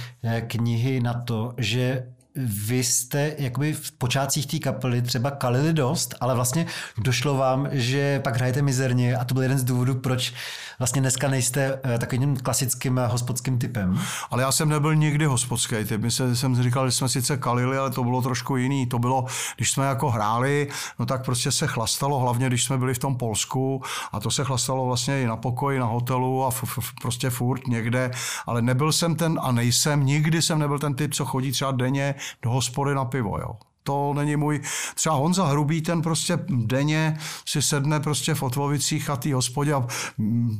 knihy 0.46 1.00
na 1.00 1.14
to, 1.14 1.54
že 1.58 2.06
vy 2.36 2.84
jste 2.84 3.34
jakoby 3.38 3.72
v 3.72 3.92
počátcích 3.92 4.46
té 4.46 4.58
kapely 4.58 5.02
třeba 5.02 5.30
kalili 5.30 5.72
dost, 5.72 6.14
ale 6.20 6.34
vlastně 6.34 6.66
došlo 6.98 7.36
vám, 7.36 7.68
že 7.72 8.20
pak 8.20 8.36
hrajete 8.36 8.62
mizerně 8.62 9.16
a 9.16 9.24
to 9.24 9.34
byl 9.34 9.42
jeden 9.42 9.58
z 9.58 9.64
důvodů, 9.64 9.94
proč 9.94 10.32
vlastně 10.78 11.00
dneska 11.00 11.28
nejste 11.28 11.80
eh, 11.84 11.98
takovým 11.98 12.36
klasickým 12.36 13.00
hospodským 13.06 13.58
typem. 13.58 14.00
Ale 14.30 14.42
já 14.42 14.52
jsem 14.52 14.68
nebyl 14.68 14.94
nikdy 14.94 15.24
hospodský 15.24 15.84
typ. 15.84 16.00
My 16.00 16.10
se, 16.10 16.36
jsem 16.36 16.62
říkal, 16.62 16.90
že 16.90 16.96
jsme 16.96 17.08
sice 17.08 17.36
kalili, 17.36 17.78
ale 17.78 17.90
to 17.90 18.04
bylo 18.04 18.22
trošku 18.22 18.56
jiný. 18.56 18.86
To 18.86 18.98
bylo, 18.98 19.26
když 19.56 19.70
jsme 19.70 19.86
jako 19.86 20.10
hráli, 20.10 20.68
no 20.98 21.06
tak 21.06 21.24
prostě 21.24 21.52
se 21.52 21.66
chlastalo, 21.66 22.18
hlavně 22.18 22.46
když 22.46 22.64
jsme 22.64 22.78
byli 22.78 22.94
v 22.94 22.98
tom 22.98 23.16
Polsku 23.16 23.82
a 24.12 24.20
to 24.20 24.30
se 24.30 24.44
chlastalo 24.44 24.86
vlastně 24.86 25.22
i 25.22 25.26
na 25.26 25.36
pokoji, 25.36 25.78
na 25.78 25.86
hotelu 25.86 26.44
a 26.44 26.48
f, 26.48 26.64
f, 26.78 26.92
prostě 27.02 27.30
furt 27.30 27.66
někde, 27.66 28.10
ale 28.46 28.62
nebyl 28.62 28.92
jsem 28.92 29.14
ten 29.14 29.38
a 29.42 29.52
nejsem, 29.52 30.06
nikdy 30.06 30.42
jsem 30.42 30.58
nebyl 30.58 30.78
ten 30.78 30.94
typ, 30.94 31.14
co 31.14 31.24
chodí 31.24 31.52
třeba 31.52 31.70
denně 31.70 32.14
do 32.42 32.50
hospody 32.50 32.94
na 32.94 33.04
pivo, 33.04 33.38
jo. 33.38 33.71
To 33.84 34.14
není 34.14 34.36
můj, 34.36 34.60
třeba 34.94 35.14
Honza 35.14 35.46
Hrubý, 35.46 35.82
ten 35.82 36.02
prostě 36.02 36.38
denně 36.48 37.18
si 37.46 37.62
sedne 37.62 38.00
prostě 38.00 38.34
v 38.34 38.42
Otlovicích 38.42 39.10
a 39.10 39.16
té 39.16 39.34
hospodě 39.34 39.74
a 39.74 39.86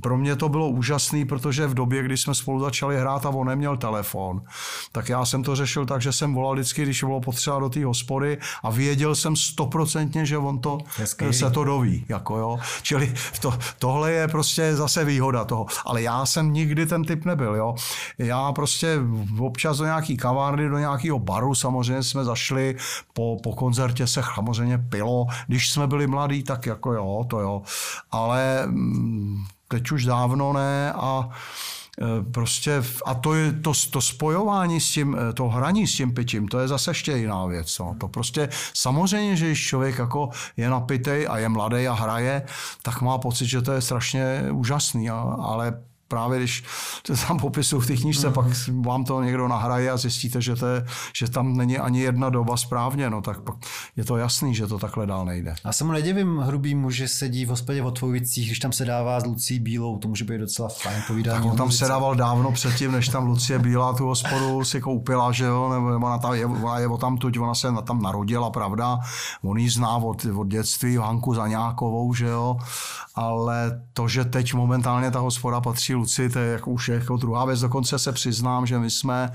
pro 0.00 0.16
mě 0.16 0.36
to 0.36 0.48
bylo 0.48 0.68
úžasný, 0.68 1.24
protože 1.24 1.66
v 1.66 1.74
době, 1.74 2.02
kdy 2.02 2.16
jsme 2.16 2.34
spolu 2.34 2.60
začali 2.60 3.00
hrát 3.00 3.26
a 3.26 3.28
on 3.28 3.46
neměl 3.46 3.76
telefon, 3.76 4.42
tak 4.92 5.08
já 5.08 5.24
jsem 5.24 5.42
to 5.42 5.56
řešil 5.56 5.86
tak, 5.86 6.02
že 6.02 6.12
jsem 6.12 6.34
volal 6.34 6.54
vždycky, 6.54 6.82
když 6.82 7.04
bylo 7.04 7.20
potřeba 7.20 7.58
do 7.58 7.68
té 7.68 7.84
hospody 7.84 8.38
a 8.62 8.70
věděl 8.70 9.14
jsem 9.14 9.36
stoprocentně, 9.36 10.26
že 10.26 10.38
on 10.38 10.58
to 10.58 10.78
Hezký. 10.96 11.32
se 11.32 11.50
to 11.50 11.64
doví. 11.64 12.04
Jako 12.08 12.36
jo. 12.36 12.58
Čili 12.82 13.14
to, 13.40 13.58
tohle 13.78 14.12
je 14.12 14.28
prostě 14.28 14.76
zase 14.76 15.04
výhoda 15.04 15.44
toho. 15.44 15.66
Ale 15.84 16.02
já 16.02 16.26
jsem 16.26 16.52
nikdy 16.52 16.86
ten 16.86 17.04
typ 17.04 17.24
nebyl. 17.24 17.54
Jo. 17.54 17.74
Já 18.18 18.52
prostě 18.52 18.98
občas 19.38 19.78
do 19.78 19.84
nějaký 19.84 20.16
kavárny, 20.16 20.68
do 20.68 20.78
nějakého 20.78 21.18
baru 21.18 21.54
samozřejmě 21.54 22.02
jsme 22.02 22.24
zašli 22.24 22.76
po, 23.12 23.36
po 23.42 23.52
koncertě 23.52 24.06
se 24.06 24.22
samozřejmě 24.34 24.78
pilo. 24.78 25.26
Když 25.46 25.70
jsme 25.70 25.86
byli 25.86 26.06
mladí, 26.06 26.42
tak 26.42 26.66
jako 26.66 26.92
jo, 26.92 27.24
to 27.28 27.40
jo. 27.40 27.62
Ale 28.10 28.62
mm, 28.66 29.44
teď 29.68 29.90
už 29.90 30.04
dávno 30.04 30.52
ne 30.52 30.92
a 30.92 31.28
e, 32.02 32.22
prostě 32.32 32.82
a 33.06 33.14
to, 33.14 33.34
je, 33.34 33.52
to, 33.52 33.72
to 33.90 34.00
spojování 34.00 34.80
s 34.80 34.90
tím, 34.90 35.16
e, 35.30 35.32
to 35.32 35.48
hraní 35.48 35.86
s 35.86 35.96
tím 35.96 36.14
pitím, 36.14 36.48
to 36.48 36.58
je 36.58 36.68
zase 36.68 36.90
ještě 36.90 37.12
jiná 37.12 37.46
věc. 37.46 37.78
No. 37.78 37.96
To 37.98 38.08
prostě 38.08 38.48
samozřejmě, 38.74 39.36
že 39.36 39.46
když 39.46 39.66
člověk 39.66 39.98
jako 39.98 40.28
je 40.56 40.70
napitej 40.70 41.26
a 41.30 41.38
je 41.38 41.48
mladý 41.48 41.88
a 41.88 41.92
hraje, 41.92 42.42
tak 42.82 43.00
má 43.00 43.18
pocit, 43.18 43.46
že 43.46 43.62
to 43.62 43.72
je 43.72 43.80
strašně 43.80 44.42
úžasný, 44.52 45.10
ale 45.10 45.82
právě 46.12 46.38
když 46.38 46.64
to 47.02 47.16
tam 47.16 47.38
popisuju 47.38 47.80
v 47.80 47.86
té 47.86 47.96
knižce, 47.96 48.28
mm-hmm. 48.28 48.32
pak 48.32 48.46
vám 48.86 49.04
to 49.04 49.22
někdo 49.22 49.48
nahraje 49.48 49.90
a 49.90 49.96
zjistíte, 49.96 50.42
že, 50.42 50.56
to 50.56 50.66
je, 50.66 50.84
že 51.16 51.30
tam 51.30 51.56
není 51.56 51.78
ani 51.78 52.00
jedna 52.00 52.30
doba 52.30 52.56
správně, 52.56 53.10
no 53.10 53.22
tak 53.22 53.40
pak 53.40 53.54
je 53.96 54.04
to 54.04 54.16
jasný, 54.16 54.54
že 54.54 54.66
to 54.66 54.78
takhle 54.78 55.06
dál 55.06 55.24
nejde. 55.24 55.54
A 55.64 55.72
se 55.72 55.84
mu 55.84 55.92
nedivím 55.92 56.38
hrubýmu, 56.38 56.90
že 56.90 57.08
sedí 57.08 57.44
v 57.44 57.48
hospodě 57.48 57.82
v 57.82 57.86
Otvojvicích, 57.86 58.46
když 58.46 58.58
tam 58.58 58.72
se 58.72 58.84
dává 58.84 59.20
s 59.20 59.24
Lucí 59.24 59.58
Bílou, 59.58 59.98
to 59.98 60.08
může 60.08 60.24
být 60.24 60.38
docela 60.38 60.68
fajn 60.68 61.02
povídání. 61.06 61.42
Tak 61.42 61.52
on 61.52 61.56
tam 61.56 61.72
se 61.72 61.88
dával 61.88 62.14
dávno 62.14 62.52
předtím, 62.52 62.92
než 62.92 63.08
tam 63.08 63.26
Lucie 63.26 63.58
Bílá 63.58 63.92
tu 63.92 64.06
hospodu 64.06 64.64
si 64.64 64.80
koupila, 64.80 65.32
že 65.32 65.44
jo, 65.44 65.70
nebo 65.72 66.06
ona, 66.06 66.18
tam 66.18 66.34
je, 66.34 66.46
ona 66.46 66.78
je 66.78 66.88
tam 67.00 67.16
tuď, 67.16 67.38
ona 67.38 67.54
se 67.54 67.68
tam 67.84 68.02
narodila, 68.02 68.50
pravda, 68.50 68.98
on 69.42 69.58
ji 69.58 69.70
zná 69.70 69.96
od, 69.96 70.26
od 70.36 70.48
dětství, 70.48 70.96
Hanku 70.96 71.34
Zaňákovou, 71.34 72.14
že 72.14 72.26
jo, 72.26 72.56
ale 73.14 73.80
to, 73.92 74.08
že 74.08 74.24
teď 74.24 74.54
momentálně 74.54 75.10
ta 75.10 75.18
hospoda 75.18 75.60
patří 75.60 75.94
Luci, 76.02 76.28
to 76.28 76.38
je 76.38 76.52
jako 76.52 76.70
už 76.70 76.88
jako 76.88 77.16
druhá 77.16 77.44
věc. 77.44 77.60
Dokonce 77.60 77.98
se 77.98 78.12
přiznám, 78.12 78.66
že 78.66 78.78
my 78.78 78.90
jsme 78.90 79.32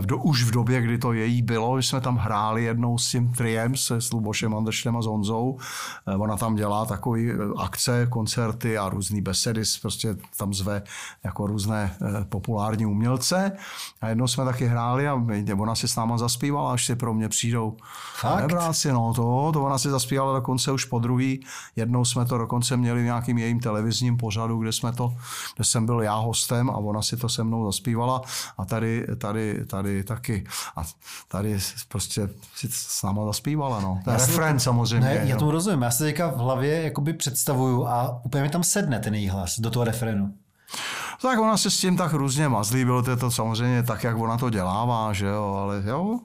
v 0.00 0.06
do, 0.06 0.18
už 0.18 0.44
v 0.44 0.50
době, 0.50 0.80
kdy 0.80 0.98
to 0.98 1.12
její 1.12 1.42
bylo, 1.42 1.80
že 1.80 1.88
jsme 1.88 2.00
tam 2.00 2.16
hráli 2.16 2.64
jednou 2.64 2.98
s 2.98 3.10
tím 3.10 3.32
triem, 3.32 3.76
se 3.76 4.00
s 4.00 4.12
Lubošem 4.12 4.54
Andrštem 4.54 4.96
a 4.96 5.02
s 5.02 5.06
Honzou. 5.06 5.58
Eh, 6.06 6.16
ona 6.16 6.36
tam 6.36 6.54
dělá 6.54 6.84
takové 6.84 7.20
eh, 7.20 7.36
akce, 7.58 8.06
koncerty 8.10 8.78
a 8.78 8.88
různé 8.88 9.22
besedy, 9.22 9.62
prostě 9.82 10.16
tam 10.36 10.54
zve 10.54 10.82
jako 11.24 11.46
různé 11.46 11.96
populární 12.28 12.86
umělce. 12.86 13.52
A 14.00 14.08
jednou 14.08 14.26
jsme 14.26 14.44
taky 14.44 14.66
hráli 14.66 15.08
a 15.08 15.22
ona 15.58 15.74
si 15.74 15.88
s 15.88 15.96
náma 15.96 16.18
zaspívala, 16.18 16.72
až 16.72 16.86
si 16.86 16.96
pro 16.96 17.14
mě 17.14 17.28
přijdou. 17.28 17.76
Fakt? 18.14 18.40
Nebráci, 18.40 18.92
no 18.92 19.12
to, 19.14 19.50
to 19.52 19.62
ona 19.62 19.78
si 19.78 19.90
zaspívala 19.90 20.34
dokonce 20.34 20.72
už 20.72 20.84
po 20.84 20.98
druhý. 20.98 21.44
Jednou 21.76 22.04
jsme 22.04 22.24
to 22.24 22.38
dokonce 22.38 22.76
měli 22.76 23.02
v 23.02 23.04
nějakým 23.04 23.38
jejím 23.38 23.60
televizním 23.60 24.16
pořadu, 24.16 24.58
kde 24.58 24.72
jsme 24.72 24.92
to, 24.92 25.14
kde 25.56 25.64
jsem 25.64 25.86
byl 25.86 26.02
já 26.02 26.14
hostem 26.14 26.70
a 26.70 26.76
ona 26.76 27.02
si 27.02 27.16
to 27.16 27.28
se 27.28 27.44
mnou 27.44 27.64
zaspívala. 27.66 28.22
A 28.58 28.64
tady, 28.64 29.06
tady 29.18 29.64
tady 29.72 30.04
taky. 30.04 30.44
A 30.76 30.82
tady 31.28 31.58
prostě 31.88 32.28
si 32.54 32.68
s 32.70 33.02
náma 33.02 33.24
zaspívala, 33.24 33.80
no. 33.80 34.00
To 34.04 34.10
je 34.10 34.16
refren 34.16 34.60
samozřejmě. 34.60 35.08
Ne, 35.08 35.20
já 35.24 35.36
tomu 35.36 35.50
rozumím. 35.50 35.82
Já 35.82 35.90
se 35.90 36.04
teďka 36.04 36.26
v 36.28 36.36
hlavě 36.36 36.82
jakoby 36.82 37.12
představuju 37.12 37.86
a 37.86 38.20
úplně 38.24 38.42
mi 38.42 38.48
tam 38.48 38.64
sedne 38.64 38.98
ten 38.98 39.14
její 39.14 39.28
hlas 39.28 39.60
do 39.60 39.70
toho 39.70 39.84
refrenu. 39.84 40.34
Tak 41.22 41.38
ona 41.38 41.56
se 41.56 41.70
s 41.70 41.78
tím 41.78 41.96
tak 41.96 42.12
různě 42.12 42.48
mazlí, 42.48 42.84
bylo 42.84 43.02
to, 43.02 43.16
to 43.16 43.30
samozřejmě 43.30 43.82
tak, 43.82 44.04
jak 44.04 44.16
ona 44.16 44.38
to 44.38 44.50
dělává, 44.50 45.12
že 45.12 45.26
jo, 45.26 45.54
ale 45.62 45.82
jo, 45.86 46.20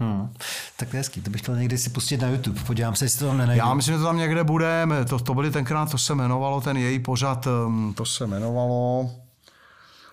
Hmm. 0.00 0.28
Tak 0.76 0.88
to 0.88 0.96
je 0.96 1.00
hezký, 1.00 1.20
to 1.20 1.30
bych 1.30 1.40
chtěl 1.40 1.56
někdy 1.56 1.78
si 1.78 1.90
pustit 1.90 2.20
na 2.20 2.28
YouTube, 2.28 2.60
podívám 2.60 2.94
se, 2.94 3.04
jestli 3.04 3.18
to 3.18 3.26
tam 3.26 3.38
nenajdu. 3.38 3.58
Já 3.58 3.74
myslím, 3.74 3.94
že 3.94 3.98
to 3.98 4.04
tam 4.04 4.16
někde 4.16 4.44
bude, 4.44 4.86
to, 5.08 5.18
to 5.18 5.34
byly 5.34 5.50
tenkrát, 5.50 5.90
to 5.90 5.98
se 5.98 6.12
jmenovalo, 6.12 6.60
ten 6.60 6.76
její 6.76 6.98
pořad, 6.98 7.46
um, 7.66 7.94
to 7.94 8.04
se 8.04 8.24
jmenovalo 8.24 9.10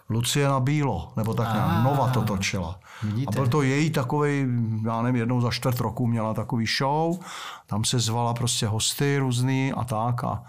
Lucie 0.09 0.47
na 0.47 0.59
Bílo, 0.59 1.13
nebo 1.17 1.33
tak 1.33 1.53
nějak, 1.53 1.67
Ah, 1.69 1.83
Nova 1.83 2.07
to 2.09 2.21
točila. 2.21 2.79
vidíte. 3.03 3.27
A 3.27 3.31
byl 3.31 3.47
to 3.47 3.61
její 3.61 3.89
takový, 3.89 4.45
já 4.85 5.01
nevím, 5.01 5.19
jednou 5.19 5.41
za 5.41 5.51
čtvrt 5.51 5.79
roku 5.79 6.07
měla 6.07 6.33
takový 6.33 6.65
show, 6.77 7.19
tam 7.67 7.83
se 7.83 7.99
zvala 7.99 8.33
prostě 8.33 8.67
hosty 8.67 9.17
různý 9.17 9.73
a 9.73 9.83
tak 9.83 10.23
a 10.23 10.43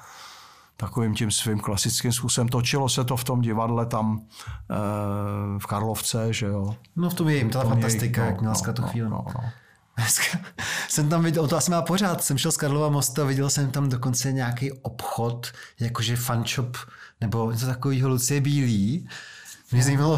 takovým 0.76 1.14
tím 1.14 1.30
svým 1.30 1.60
klasickým 1.60 2.12
způsobem. 2.12 2.48
Točilo 2.48 2.88
se 2.88 3.04
to 3.04 3.16
v 3.16 3.24
tom 3.24 3.40
divadle 3.40 3.86
tam 3.86 4.20
e, 4.20 4.74
v 5.58 5.66
Karlovce, 5.66 6.32
že 6.32 6.46
jo. 6.46 6.76
No 6.96 7.10
v 7.10 7.14
tom 7.14 7.28
jejím, 7.28 7.50
tom 7.50 7.62
fantastika, 7.62 8.24
jak 8.24 8.40
měla 8.40 8.54
no, 8.66 8.72
tu 8.72 8.82
chvíli. 8.82 9.08
No, 9.10 9.24
no. 9.34 9.40
Dneska 9.96 10.38
jsem 10.88 11.08
tam 11.08 11.22
viděl, 11.22 11.48
to 11.48 11.56
asi 11.56 11.70
má 11.70 11.82
pořád, 11.82 12.22
jsem 12.24 12.38
šel 12.38 12.52
z 12.52 12.56
Karlova 12.56 12.88
mostu 12.88 13.22
a 13.22 13.24
viděl 13.24 13.50
jsem 13.50 13.70
tam 13.70 13.88
dokonce 13.88 14.32
nějaký 14.32 14.72
obchod, 14.72 15.52
jakože 15.80 16.16
fun 16.16 16.44
shop, 16.46 16.76
nebo 17.20 17.50
něco 17.50 17.66
takového 17.66 18.08
Lucie 18.08 18.40
Bílý. 18.40 19.08
Mě 19.72 19.82
zajímalo, 19.82 20.16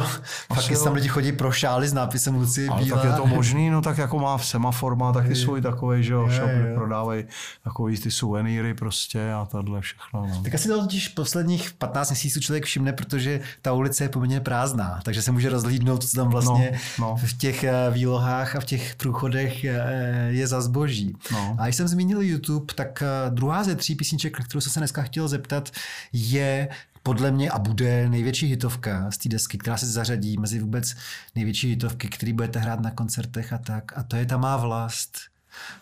fakt 0.55 0.71
jestli 0.71 0.85
tam 0.85 0.95
lidi 0.95 1.09
chodí 1.09 1.33
pro 1.33 1.53
šály 1.53 1.88
s 1.88 1.93
nápisem 1.93 2.35
Lucie 2.35 2.69
Ale 2.69 2.83
Bílá. 2.85 2.99
tak 3.03 3.11
je 3.11 3.17
to 3.17 3.27
možný, 3.37 3.71
no 3.71 3.83
tak 3.83 3.99
jako 3.99 4.19
má 4.19 4.37
v 4.38 4.47
semafor, 4.47 4.97
má 4.97 5.12
taky 5.12 5.37
svůj 5.37 5.61
takový, 5.61 6.05
že 6.05 6.12
jo, 6.12 6.29
Je, 6.31 6.35
je. 6.69 6.75
prodávají 6.75 7.25
takový 7.65 7.99
ty 7.99 8.11
suvenýry 8.11 8.75
prostě 8.75 9.33
a 9.33 9.45
tohle 9.51 9.81
všechno. 9.81 10.27
No. 10.27 10.43
Tak 10.45 10.55
asi 10.55 10.69
to 10.69 10.81
totiž 10.81 11.09
posledních 11.09 11.73
15 11.73 12.11
měsíců 12.11 12.41
člověk 12.41 12.65
všimne, 12.65 12.93
protože 12.93 13.41
ta 13.62 13.73
ulice 13.73 14.05
je 14.05 14.09
poměrně 14.09 14.41
prázdná, 14.41 15.01
takže 15.03 15.23
se 15.23 15.33
může 15.33 15.49
rozhlídnout, 15.49 16.05
co 16.05 16.17
tam 16.17 16.29
vlastně 16.29 16.81
No, 16.99 17.07
no. 17.07 17.17
v 17.17 17.33
těch 17.38 17.65
eh, 17.65 17.73
výlohách 17.91 18.57
a 18.57 18.61
v 18.61 18.65
těch 18.65 18.95
průchodech 18.97 19.65
eh, 19.65 20.27
je 20.29 20.47
za 20.47 20.61
zboží. 20.61 21.17
No. 21.33 21.57
A 21.59 21.65
když 21.65 21.77
jsem 21.77 21.88
zmínil 21.88 22.21
YouTube, 22.23 22.75
tak 22.75 23.03
eh, 23.03 23.31
druhá 23.31 23.65
ze 23.65 23.75
tří 23.75 23.95
písniček, 23.95 24.38
na 24.38 24.45
kterou 24.45 24.61
jsem 24.61 24.73
se 24.73 24.81
dneska 24.81 25.03
chtěl 25.03 25.29
zeptat, 25.29 25.71
je 26.12 26.69
podle 27.03 27.31
mě 27.31 27.51
a 27.51 27.59
bude 27.59 28.09
největší 28.09 28.47
hitovka 28.47 29.11
z 29.11 29.19
té 29.19 29.29
desky, 29.29 29.59
která 29.59 29.77
se 29.77 29.87
zařadí 29.87 30.38
mezi 30.38 30.59
vůbec 30.59 30.95
největší 31.35 31.69
hitovky, 31.69 32.09
který 32.09 32.33
budete 32.33 32.59
hrát 32.59 32.81
na 32.81 32.91
koncertech 32.91 33.53
a 33.53 33.59
tak. 33.59 33.99
A 33.99 34.03
to 34.03 34.17
je 34.17 34.27
ta 34.27 34.37
má 34.37 34.57
vlast. 34.57 35.19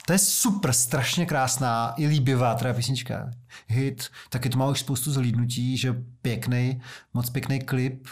To 0.07 0.13
je 0.13 0.19
super, 0.19 0.73
strašně 0.73 1.27
krásná 1.27 1.95
i 1.97 2.07
líbivá 2.07 2.55
teda 2.55 2.75
písnička. 2.75 3.31
Hit, 3.69 4.09
taky 4.31 4.49
to 4.49 4.59
má 4.59 4.67
už 4.69 4.81
spoustu 4.81 5.13
zhlídnutí, 5.13 5.77
že 5.77 5.95
pěkný, 6.23 6.81
moc 7.15 7.31
pěkný 7.31 7.61
klip, 7.61 8.09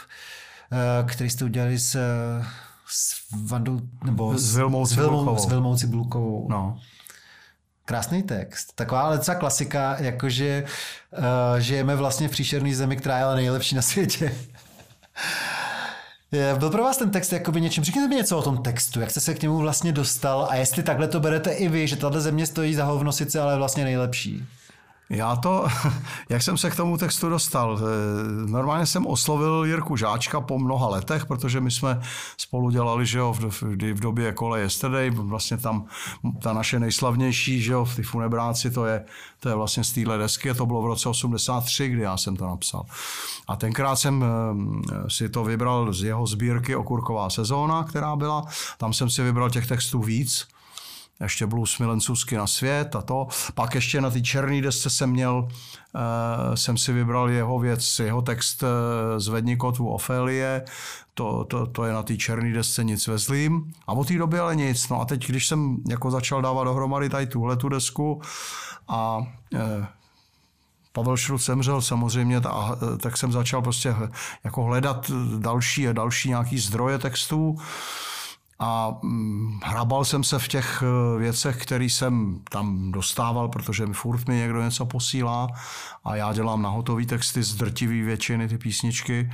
eh, 0.71 1.03
který 1.07 1.29
jste 1.29 1.45
udělali 1.45 1.79
s, 1.79 1.95
eh, 1.95 2.45
s 2.87 3.13
Vandou, 3.45 3.81
nebo 4.05 4.33
S 4.37 4.41
s 4.41 4.55
Vilmou, 4.55 4.87
Cibulkovou. 4.87 5.37
s 5.37 5.45
Vilmou 5.49 5.75
Cibulkovou. 5.75 6.47
no. 6.49 6.79
Krásný 7.89 8.23
text. 8.23 8.73
Taková 8.75 9.01
ale 9.01 9.17
docela 9.17 9.35
klasika, 9.35 9.97
jakože 9.99 10.63
uh, 11.17 11.59
žijeme 11.59 11.95
vlastně 11.95 12.27
v 12.27 12.31
příšerné 12.31 12.75
zemi, 12.75 12.97
která 12.97 13.17
je 13.17 13.23
ale 13.23 13.35
nejlepší 13.35 13.75
na 13.75 13.81
světě. 13.81 14.35
Byl 16.57 16.69
pro 16.69 16.83
vás 16.83 16.97
ten 16.97 17.11
text 17.11 17.33
jakoby 17.33 17.61
něčím? 17.61 17.83
Řekněte 17.83 18.07
mi 18.07 18.15
něco 18.15 18.37
o 18.37 18.41
tom 18.41 18.63
textu, 18.63 18.99
jak 18.99 19.11
jste 19.11 19.19
se 19.19 19.33
k 19.33 19.41
němu 19.41 19.57
vlastně 19.57 19.91
dostal 19.91 20.47
a 20.49 20.55
jestli 20.55 20.83
takhle 20.83 21.07
to 21.07 21.19
berete 21.19 21.51
i 21.51 21.67
vy, 21.67 21.87
že 21.87 21.95
tahle 21.95 22.21
země 22.21 22.45
stojí 22.45 22.75
za 22.75 22.85
hovno 22.85 23.11
sice, 23.11 23.41
ale 23.41 23.57
vlastně 23.57 23.83
nejlepší. 23.83 24.45
Já 25.09 25.35
to, 25.35 25.67
jak 26.29 26.41
jsem 26.41 26.57
se 26.57 26.69
k 26.69 26.75
tomu 26.75 26.97
textu 26.97 27.29
dostal, 27.29 27.79
eh, 27.79 28.49
normálně 28.49 28.85
jsem 28.85 29.07
oslovil 29.07 29.63
Jirku 29.65 29.95
Žáčka 29.95 30.41
po 30.41 30.59
mnoha 30.59 30.87
letech, 30.87 31.25
protože 31.25 31.61
my 31.61 31.71
jsme 31.71 32.01
spolu 32.37 32.69
dělali, 32.69 33.05
že 33.05 33.19
jo, 33.19 33.33
v, 33.33 33.39
v, 33.39 33.61
v 33.93 33.99
době 33.99 34.31
kole 34.31 34.59
Yesterday, 34.59 35.09
vlastně 35.09 35.57
tam 35.57 35.85
ta 36.41 36.53
naše 36.53 36.79
nejslavnější, 36.79 37.61
že 37.61 37.73
jo, 37.73 37.87
ty 37.95 38.03
funebráci, 38.03 38.71
to 38.71 38.85
je, 38.85 39.05
to 39.39 39.49
je 39.49 39.55
vlastně 39.55 39.83
z 39.83 39.91
téhle 39.91 40.17
desky, 40.17 40.53
to 40.53 40.65
bylo 40.65 40.81
v 40.81 40.85
roce 40.85 41.09
83, 41.09 41.89
kdy 41.89 42.01
já 42.01 42.17
jsem 42.17 42.35
to 42.35 42.47
napsal. 42.47 42.85
A 43.47 43.55
tenkrát 43.55 43.95
jsem 43.95 44.23
eh, 44.23 45.09
si 45.09 45.29
to 45.29 45.43
vybral 45.43 45.93
z 45.93 46.03
jeho 46.03 46.27
sbírky 46.27 46.75
Okurková 46.75 47.29
sezóna, 47.29 47.83
která 47.83 48.15
byla, 48.15 48.45
tam 48.77 48.93
jsem 48.93 49.09
si 49.09 49.23
vybral 49.23 49.49
těch 49.49 49.67
textů 49.67 49.99
víc, 49.99 50.47
ještě 51.23 51.45
blues 51.45 51.79
milencůvsky 51.79 52.37
na 52.37 52.47
svět 52.47 52.95
a 52.95 53.01
to. 53.01 53.27
Pak 53.53 53.75
ještě 53.75 54.01
na 54.01 54.09
té 54.09 54.21
černé 54.21 54.61
desce 54.61 54.89
jsem 54.89 55.09
měl, 55.09 55.47
uh, 55.47 56.55
jsem 56.55 56.77
si 56.77 56.93
vybral 56.93 57.29
jeho 57.29 57.59
věc, 57.59 57.99
jeho 57.99 58.21
text 58.21 58.63
uh, 58.63 58.69
Zvedni 59.17 59.57
Ofélie, 59.79 60.65
to, 61.13 61.45
to, 61.45 61.65
to 61.65 61.83
je 61.83 61.93
na 61.93 62.03
té 62.03 62.17
černé 62.17 62.53
desce 62.53 62.83
nic 62.83 63.07
ve 63.07 63.17
zlým. 63.17 63.73
A 63.87 63.93
od 63.93 64.07
té 64.07 64.17
doby 64.17 64.39
ale 64.39 64.55
nic. 64.55 64.89
No 64.89 65.01
a 65.01 65.05
teď, 65.05 65.27
když 65.27 65.47
jsem 65.47 65.77
jako 65.89 66.11
začal 66.11 66.41
dávat 66.41 66.63
dohromady 66.63 67.09
tady 67.09 67.27
tuhle 67.27 67.55
tu 67.55 67.69
desku 67.69 68.21
a 68.87 69.17
uh, 69.17 69.85
Pavel 70.93 71.17
Šrut 71.17 71.41
zemřel 71.41 71.81
samozřejmě, 71.81 72.41
ta, 72.41 72.77
tak 73.01 73.17
jsem 73.17 73.31
začal 73.31 73.61
prostě 73.61 73.95
jako 74.43 74.63
hledat 74.63 75.11
další 75.37 75.87
a 75.87 75.93
další 75.93 76.29
nějaký 76.29 76.59
zdroje 76.59 76.97
textů 76.97 77.57
a 78.59 78.97
mm, 79.01 79.59
hrabal 79.63 80.05
jsem 80.05 80.23
se 80.23 80.39
v 80.39 80.47
těch 80.47 80.83
eh, 80.83 81.19
věcech, 81.19 81.57
které 81.57 81.85
jsem 81.85 82.41
tam 82.49 82.91
dostával, 82.91 83.47
protože 83.47 83.85
mi 83.85 83.93
furt 83.93 84.27
mi 84.27 84.35
někdo 84.35 84.61
něco 84.61 84.85
posílá 84.85 85.47
a 86.03 86.15
já 86.15 86.33
dělám 86.33 86.61
na 86.61 86.69
hotový 86.69 87.05
texty 87.05 87.43
z 87.43 87.55
drtivý 87.55 88.01
většiny 88.01 88.47
ty 88.47 88.57
písničky. 88.57 89.31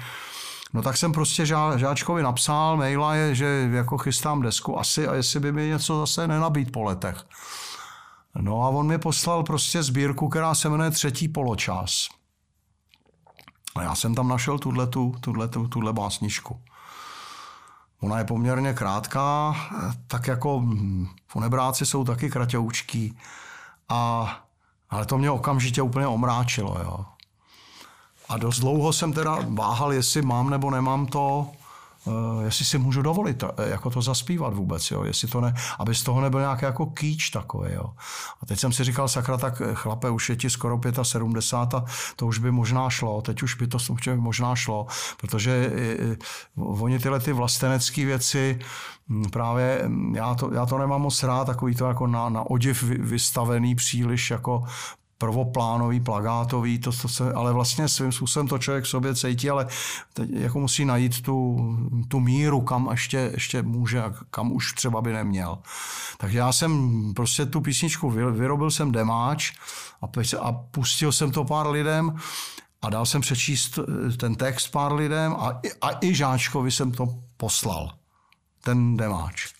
No 0.73 0.81
tak 0.81 0.97
jsem 0.97 1.11
prostě 1.11 1.45
žá, 1.45 1.77
žáčkovi 1.77 2.23
napsal 2.23 2.77
maila, 2.77 3.15
je, 3.15 3.35
že 3.35 3.69
jako 3.71 3.97
chystám 3.97 4.41
desku 4.41 4.79
asi 4.79 5.07
a 5.07 5.15
jestli 5.15 5.39
by 5.39 5.51
mi 5.51 5.67
něco 5.67 5.99
zase 5.99 6.27
nenabít 6.27 6.71
po 6.71 6.83
letech. 6.83 7.25
No 8.39 8.63
a 8.63 8.69
on 8.69 8.87
mi 8.87 8.97
poslal 8.97 9.43
prostě 9.43 9.83
sbírku, 9.83 10.29
která 10.29 10.55
se 10.55 10.69
jmenuje 10.69 10.91
Třetí 10.91 11.27
poločas. 11.27 12.07
A 13.75 13.83
já 13.83 13.95
jsem 13.95 14.15
tam 14.15 14.27
našel 14.27 14.59
tuhletu, 14.59 15.15
tuhletu, 15.21 15.67
tuhle 15.67 15.93
básničku. 15.93 16.59
Ona 18.05 18.17
je 18.17 18.23
poměrně 18.23 18.73
krátká, 18.73 19.55
tak 20.07 20.27
jako 20.27 20.59
hm, 20.59 21.07
funebráci 21.27 21.85
jsou 21.85 22.03
taky 22.03 22.29
kraťoučký. 22.29 23.17
A, 23.89 24.29
ale 24.89 25.05
to 25.05 25.17
mě 25.17 25.31
okamžitě 25.31 25.81
úplně 25.81 26.07
omráčilo. 26.07 26.77
Jo. 26.83 27.05
A 28.29 28.37
dost 28.37 28.59
dlouho 28.59 28.93
jsem 28.93 29.13
teda 29.13 29.37
váhal, 29.49 29.93
jestli 29.93 30.21
mám 30.21 30.49
nebo 30.49 30.71
nemám 30.71 31.05
to, 31.05 31.51
jestli 32.45 32.65
si 32.65 32.77
můžu 32.77 33.01
dovolit 33.01 33.43
eh, 33.43 33.69
jako 33.69 33.89
to 33.89 34.01
zaspívat 34.01 34.53
vůbec, 34.53 34.91
jo. 34.91 35.03
Jestli 35.03 35.27
to 35.27 35.41
ne, 35.41 35.53
aby 35.79 35.95
z 35.95 36.03
toho 36.03 36.21
nebyl 36.21 36.39
nějaký 36.39 36.65
jako 36.65 36.85
kýč 36.85 37.29
takový. 37.29 37.73
Jo. 37.73 37.93
A 38.41 38.45
teď 38.45 38.59
jsem 38.59 38.71
si 38.71 38.83
říkal, 38.83 39.07
sakra, 39.07 39.37
tak 39.37 39.61
eh, 39.61 39.69
chlape, 39.73 40.09
už 40.09 40.29
je 40.29 40.35
ti 40.35 40.49
skoro 40.49 40.79
75 41.03 41.77
a 41.77 41.85
to 42.15 42.27
už 42.27 42.37
by 42.39 42.51
možná 42.51 42.89
šlo, 42.89 43.21
teď 43.21 43.43
už 43.43 43.55
by 43.55 43.67
to 43.67 43.77
možná 44.15 44.55
šlo, 44.55 44.87
protože 45.17 45.71
oni 46.55 46.99
tyhle 46.99 47.19
ty 47.19 47.33
vlastenecké 47.33 48.05
věci, 48.05 48.59
hm, 49.09 49.23
právě 49.29 49.81
hm, 49.85 50.15
já 50.15 50.35
to, 50.35 50.53
já 50.53 50.65
to 50.65 50.77
nemám 50.77 51.01
moc 51.01 51.23
rád, 51.23 51.45
takový 51.45 51.75
to 51.75 51.87
jako 51.87 52.07
na, 52.07 52.29
na 52.29 52.49
odiv 52.49 52.83
vystavený 52.83 53.75
příliš 53.75 54.31
jako 54.31 54.63
prvoplánový, 55.17 55.99
plagátový, 55.99 56.79
to, 56.79 56.91
to 56.91 57.07
se, 57.07 57.33
ale 57.33 57.53
vlastně 57.53 57.87
svým 57.87 58.11
způsobem 58.11 58.47
to 58.47 58.57
člověk 58.57 58.83
v 58.83 58.87
sobě 58.87 59.15
cítí, 59.15 59.49
ale 59.49 59.67
teď 60.13 60.29
jako 60.29 60.59
musí 60.59 60.85
najít 60.85 61.21
tu, 61.21 61.57
tu 62.07 62.19
míru, 62.19 62.61
kam 62.61 62.87
ještě, 62.91 63.31
ještě 63.33 63.61
může 63.61 64.03
a 64.03 64.13
kam 64.29 64.51
už 64.51 64.73
třeba 64.73 65.01
by 65.01 65.13
neměl. 65.13 65.57
Takže 66.17 66.37
já 66.37 66.51
jsem 66.51 67.13
prostě 67.13 67.45
tu 67.45 67.61
písničku 67.61 68.09
vyrobil 68.09 68.71
jsem 68.71 68.91
demáč 68.91 69.53
a, 70.01 70.07
a 70.39 70.51
pustil 70.51 71.11
jsem 71.11 71.31
to 71.31 71.43
pár 71.43 71.67
lidem 71.67 72.15
a 72.81 72.89
dal 72.89 73.05
jsem 73.05 73.21
přečíst 73.21 73.79
ten 74.17 74.35
text 74.35 74.67
pár 74.67 74.93
lidem 74.93 75.33
a, 75.33 75.61
a 75.81 75.89
i 76.01 76.15
Žáčkovi 76.15 76.71
jsem 76.71 76.91
to 76.91 77.07
poslal, 77.37 77.91
ten 78.63 78.97
demáč. 78.97 79.53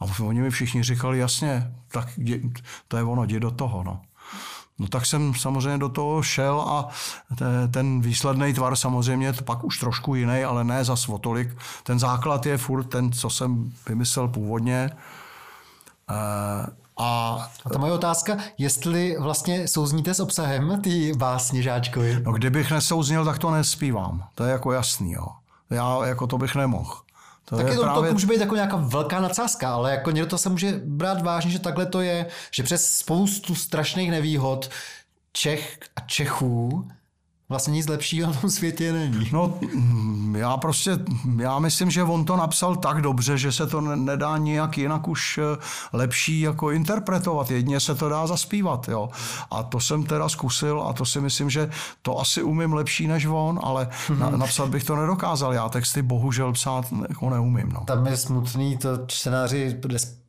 A 0.00 0.04
oni 0.22 0.40
mi 0.40 0.50
všichni 0.50 0.82
říkali, 0.82 1.18
jasně, 1.18 1.74
tak 1.88 2.08
to 2.88 2.96
je 2.96 3.02
ono, 3.02 3.24
jdi 3.24 3.40
do 3.40 3.50
toho, 3.50 3.84
no. 3.84 4.02
No 4.78 4.88
tak 4.88 5.06
jsem 5.06 5.34
samozřejmě 5.34 5.78
do 5.78 5.88
toho 5.88 6.22
šel 6.22 6.60
a 6.60 6.88
ten 7.70 8.00
výsledný 8.00 8.54
tvar 8.54 8.76
samozřejmě 8.76 9.32
pak 9.32 9.64
už 9.64 9.78
trošku 9.78 10.14
jiný, 10.14 10.44
ale 10.44 10.64
ne 10.64 10.84
za 10.84 10.96
svotolik. 10.96 11.56
Ten 11.82 11.98
základ 11.98 12.46
je 12.46 12.58
furt 12.58 12.84
ten, 12.84 13.12
co 13.12 13.30
jsem 13.30 13.72
vymyslel 13.88 14.28
původně. 14.28 14.90
A, 16.08 16.66
a 16.96 17.68
ta 17.72 17.78
moje 17.78 17.92
otázka, 17.92 18.36
jestli 18.58 19.16
vlastně 19.20 19.68
souzníte 19.68 20.14
s 20.14 20.20
obsahem 20.20 20.80
ty 20.82 21.12
básně 21.16 21.62
Žáčkovi? 21.62 22.20
No 22.24 22.32
kdybych 22.32 22.70
nesouznil, 22.70 23.24
tak 23.24 23.38
to 23.38 23.50
nespívám. 23.50 24.24
To 24.34 24.44
je 24.44 24.52
jako 24.52 24.72
jasný, 24.72 25.12
jo. 25.12 25.26
Já 25.70 26.06
jako 26.06 26.26
to 26.26 26.38
bych 26.38 26.54
nemohl. 26.54 27.03
To 27.44 27.56
tak 27.56 27.66
je 27.66 27.74
to, 27.74 27.82
právě... 27.82 28.08
to 28.08 28.12
může 28.12 28.26
být 28.26 28.40
jako 28.40 28.54
nějaká 28.54 28.76
velká 28.76 29.20
nadsázka, 29.20 29.74
ale 29.74 29.90
jako 29.90 30.10
někdo 30.10 30.30
to 30.30 30.38
se 30.38 30.48
může 30.48 30.80
brát 30.84 31.22
vážně, 31.22 31.50
že 31.50 31.58
takhle 31.58 31.86
to 31.86 32.00
je, 32.00 32.26
že 32.50 32.62
přes 32.62 32.96
spoustu 32.96 33.54
strašných 33.54 34.10
nevýhod 34.10 34.70
Čech 35.32 35.78
a 35.96 36.00
Čechů 36.00 36.88
vlastně 37.48 37.72
nic 37.72 37.88
lepšího 37.88 38.26
na 38.32 38.40
tom 38.40 38.50
světě 38.50 38.92
není. 38.92 39.28
No, 39.32 39.58
mm, 39.74 40.36
já 40.36 40.56
prostě, 40.56 40.98
já 41.38 41.58
myslím, 41.58 41.90
že 41.90 42.02
on 42.02 42.24
to 42.24 42.36
napsal 42.36 42.76
tak 42.76 43.00
dobře, 43.00 43.38
že 43.38 43.52
se 43.52 43.66
to 43.66 43.80
nedá 43.80 44.38
nijak 44.38 44.78
jinak 44.78 45.08
už 45.08 45.38
eh, 45.38 45.58
lepší 45.92 46.40
jako 46.40 46.70
interpretovat. 46.70 47.50
Jedně 47.50 47.80
se 47.80 47.94
to 47.94 48.08
dá 48.08 48.26
zaspívat, 48.26 48.88
jo. 48.88 49.08
A 49.50 49.62
to 49.62 49.80
jsem 49.80 50.04
teda 50.04 50.28
zkusil 50.28 50.82
a 50.82 50.92
to 50.92 51.04
si 51.04 51.20
myslím, 51.20 51.50
že 51.50 51.70
to 52.02 52.20
asi 52.20 52.42
umím 52.42 52.72
lepší 52.72 53.06
než 53.06 53.26
on, 53.26 53.60
ale 53.62 53.88
na, 54.18 54.30
napsat 54.30 54.68
bych 54.68 54.84
to 54.84 54.96
nedokázal. 54.96 55.54
Já 55.54 55.68
texty 55.68 56.02
bohužel 56.02 56.52
psát 56.52 56.84
jako 57.08 57.30
neumím, 57.30 57.68
no. 57.68 57.84
Tam 57.84 58.06
je 58.06 58.16
smutný, 58.16 58.76
to 58.76 58.88
čtenáři 59.06 59.74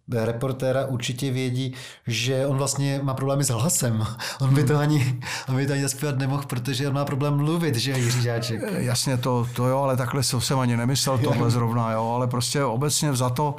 reportéra 0.09 0.85
určitě 0.85 1.31
vědí, 1.31 1.73
že 2.07 2.47
on 2.47 2.57
vlastně 2.57 2.99
má 3.03 3.13
problémy 3.13 3.43
s 3.43 3.49
hlasem. 3.49 4.05
On 4.41 4.53
by 4.53 4.63
to 4.63 4.77
ani, 4.77 5.19
on 5.49 5.55
by 5.55 5.67
to 5.67 5.73
ani 5.73 5.81
zaspívat 5.81 6.17
nemohl, 6.17 6.43
protože 6.43 6.87
on 6.87 6.93
má 6.93 7.05
problém 7.05 7.37
mluvit, 7.37 7.75
že 7.75 7.91
Jiří 7.91 8.21
Žáček. 8.21 8.61
Eh, 8.63 8.83
jasně, 8.83 9.17
to, 9.17 9.47
to 9.55 9.67
jo, 9.67 9.77
ale 9.79 9.97
takhle 9.97 10.23
jsem 10.23 10.59
ani 10.59 10.77
nemyslel 10.77 11.17
tohle 11.17 11.51
zrovna, 11.51 11.91
jo, 11.91 12.11
ale 12.15 12.27
prostě 12.27 12.63
obecně 12.63 13.15
za 13.15 13.29
to, 13.29 13.55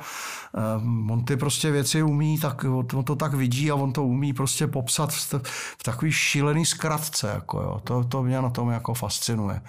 eh, 0.57 1.13
on 1.13 1.25
ty 1.25 1.37
prostě 1.37 1.71
věci 1.71 2.03
umí, 2.03 2.39
tak 2.39 2.65
on 2.95 3.05
to 3.05 3.17
tak 3.17 3.35
vidí 3.35 3.71
a 3.71 3.75
on 3.75 3.93
to 3.93 4.05
umí 4.05 4.33
prostě 4.33 4.67
popsat 4.67 5.13
v, 5.13 5.35
v 5.79 5.83
takový 5.83 6.13
šílený 6.13 6.67
zkratce, 6.67 7.29
jako 7.35 7.61
jo. 7.61 7.81
To, 7.85 8.05
to 8.05 8.23
mě 8.23 8.43
na 8.43 8.51
tom 8.51 8.71
jako 8.71 8.95
fascinuje. 8.95 9.61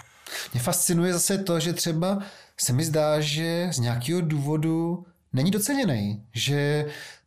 Mě 0.53 0.61
fascinuje 0.61 1.13
zase 1.13 1.37
to, 1.37 1.59
že 1.59 1.73
třeba 1.73 2.19
se 2.57 2.73
mi 2.73 2.85
zdá, 2.85 3.21
že 3.21 3.69
z 3.71 3.79
nějakého 3.79 4.21
důvodu 4.21 5.05
není 5.33 5.51
doceněný, 5.51 6.23
že 6.33 6.85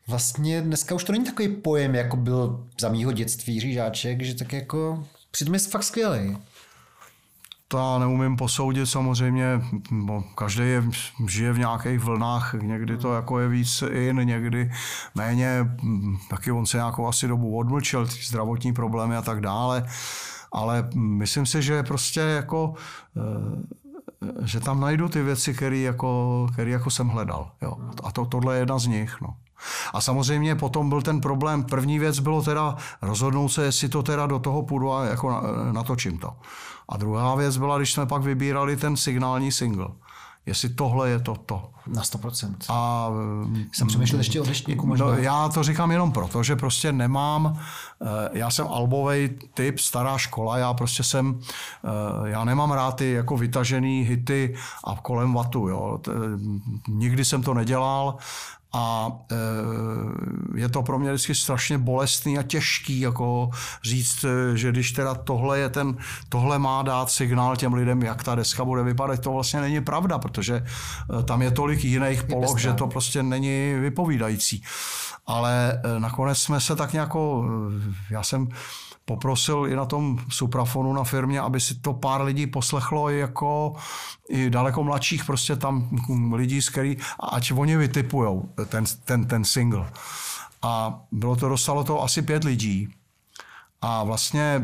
vlastně 0.09 0.63
dneska 0.63 0.95
už 0.95 1.05
to 1.05 1.13
není 1.13 1.25
takový 1.25 1.49
pojem, 1.49 1.95
jako 1.95 2.17
byl 2.17 2.67
za 2.81 2.89
mýho 2.89 3.13
dětství 3.13 3.61
řížáček, 3.61 4.23
že 4.23 4.35
tak 4.35 4.53
jako 4.53 5.05
přitom 5.31 5.55
je 5.55 5.61
fakt 5.61 5.83
skvělý. 5.83 6.37
To 7.69 7.79
já 7.79 7.99
neumím 7.99 8.37
posoudit 8.37 8.87
samozřejmě, 8.87 9.45
bo 9.91 10.23
každý 10.35 10.63
je, 10.63 10.83
žije 11.29 11.53
v 11.53 11.59
nějakých 11.59 11.99
vlnách, 11.99 12.55
někdy 12.63 12.97
to 12.97 13.15
jako 13.15 13.39
je 13.39 13.49
víc 13.49 13.85
in, 13.93 14.17
někdy 14.17 14.71
méně, 15.15 15.71
taky 16.31 16.53
on 16.53 16.67
se 16.67 16.77
nějakou 16.77 17.07
asi 17.07 17.29
dobu 17.29 17.59
odmlčel, 17.59 18.07
zdravotní 18.07 18.73
problémy 18.73 19.17
a 19.17 19.23
tak 19.23 19.41
dále, 19.41 19.89
ale 20.53 20.89
myslím 20.95 21.47
si, 21.47 21.63
že 21.63 21.83
prostě 21.83 22.21
jako 22.21 22.75
eh, 23.17 23.21
že 24.45 24.61
tam 24.61 24.81
najdu 24.81 25.09
ty 25.09 25.23
věci, 25.23 25.55
které 25.55 25.79
jako, 25.79 26.49
jako 26.57 26.91
jsem 26.91 27.09
hledal. 27.09 27.51
Jo. 27.63 27.77
A 28.05 28.13
to, 28.13 28.27
tohle 28.27 28.55
je 28.55 28.61
jedna 28.61 28.79
z 28.79 28.87
nich. 28.87 29.17
No. 29.21 29.35
A 29.93 30.01
samozřejmě 30.01 30.55
potom 30.55 30.89
byl 30.89 31.03
ten 31.03 31.21
problém, 31.21 31.65
první 31.65 31.99
věc 31.99 32.19
bylo 32.19 32.43
teda 32.43 32.77
rozhodnout 33.03 33.49
se, 33.49 33.65
jestli 33.65 33.89
to 33.89 34.03
teda 34.03 34.27
do 34.27 34.39
toho 34.39 34.63
půjdu 34.63 34.93
a 34.93 35.05
jako 35.05 35.43
natočím 35.73 36.19
to. 36.19 36.33
A 36.89 36.97
druhá 36.97 37.35
věc 37.35 37.57
byla, 37.57 37.77
když 37.77 37.93
jsme 37.93 38.07
pak 38.07 38.23
vybírali 38.23 38.77
ten 38.77 38.97
signální 38.97 39.53
single 39.53 39.89
jestli 40.47 40.69
tohle 40.69 41.11
je 41.11 41.19
to 41.19 41.35
to. 41.35 41.71
Na 41.87 42.03
100%. 42.03 42.55
A, 42.69 43.09
Jsem 43.73 43.89
přemýšlel 43.89 44.21
ještě 44.21 44.41
o 44.41 44.45
deštníku 44.45 44.87
možná. 44.87 45.07
No, 45.07 45.13
já 45.13 45.49
to 45.49 45.63
říkám 45.63 45.91
jenom 45.91 46.13
proto, 46.13 46.43
že 46.43 46.57
prostě 46.57 46.93
nemám, 46.93 47.59
eh, 48.03 48.07
já 48.33 48.51
jsem 48.51 48.67
albový 48.69 49.31
typ, 49.55 49.79
stará 49.79 50.19
škola, 50.19 50.59
já 50.59 50.75
prostě 50.75 51.03
jsem, 51.03 51.41
eh, 51.85 52.29
já 52.29 52.45
nemám 52.45 52.71
rád 52.71 52.93
ty 52.93 53.13
jako 53.13 53.37
vytažený 53.37 54.03
hity 54.03 54.55
a 54.85 54.97
kolem 55.03 55.35
vatu, 55.35 55.69
jo. 55.69 56.01
Nikdy 56.89 57.25
jsem 57.25 57.43
to 57.43 57.55
nedělal 57.55 58.17
a 58.73 59.13
e, 59.33 59.37
je 60.61 60.69
to 60.69 60.83
pro 60.83 60.99
mě 60.99 61.13
vždycky 61.13 61.35
strašně 61.35 61.79
bolestný 61.79 62.39
a 62.39 62.43
těžký 62.43 63.01
jako 63.01 63.51
říct, 63.85 64.25
e, 64.25 64.57
že 64.57 64.71
když 64.71 64.93
teda 64.93 65.15
tohle 65.15 65.59
je 65.59 65.69
ten, 65.69 65.97
tohle 66.29 66.59
má 66.59 66.83
dát 66.83 67.11
signál 67.11 67.57
těm 67.57 67.75
lidem, 67.75 68.03
jak 68.03 68.25
ta 68.25 68.35
deska 68.35 68.65
bude 68.65 68.83
vypadat, 68.83 69.21
to 69.21 69.33
vlastně 69.33 69.61
není 69.61 69.81
pravda, 69.81 70.19
protože 70.19 70.55
e, 70.57 71.23
tam 71.23 71.43
je 71.43 71.51
tolik 71.51 71.85
jiných 71.85 72.23
poloh, 72.23 72.59
že 72.59 72.73
to 72.73 72.87
prostě 72.87 73.23
není 73.23 73.75
vypovídající. 73.75 74.63
Ale 75.27 75.83
nakonec 75.99 76.39
jsme 76.39 76.61
se 76.61 76.77
tak 76.77 76.93
nějako, 76.93 77.45
já 78.11 78.23
jsem 78.23 78.49
poprosil 79.11 79.67
i 79.67 79.77
na 79.77 79.85
tom 79.85 80.19
suprafonu 80.29 80.93
na 80.93 81.05
firmě, 81.05 81.41
aby 81.41 81.61
si 81.61 81.75
to 81.75 81.93
pár 81.93 82.23
lidí 82.23 82.47
poslechlo 82.47 83.09
jako 83.11 83.75
i 84.29 84.51
daleko 84.51 84.85
mladších 84.85 85.25
prostě 85.25 85.57
tam 85.57 85.89
lidí, 86.35 86.63
z 86.63 86.69
který, 86.69 86.97
ať 87.33 87.53
oni 87.53 87.77
vytipujou 87.77 88.49
ten, 88.69 88.85
ten, 89.05 89.27
ten 89.27 89.45
single. 89.45 89.91
A 90.63 91.01
bylo 91.13 91.37
to, 91.37 91.49
dostalo 91.49 91.85
to 91.85 92.03
asi 92.03 92.23
pět 92.23 92.45
lidí. 92.45 92.89
A 93.83 94.05
vlastně 94.05 94.63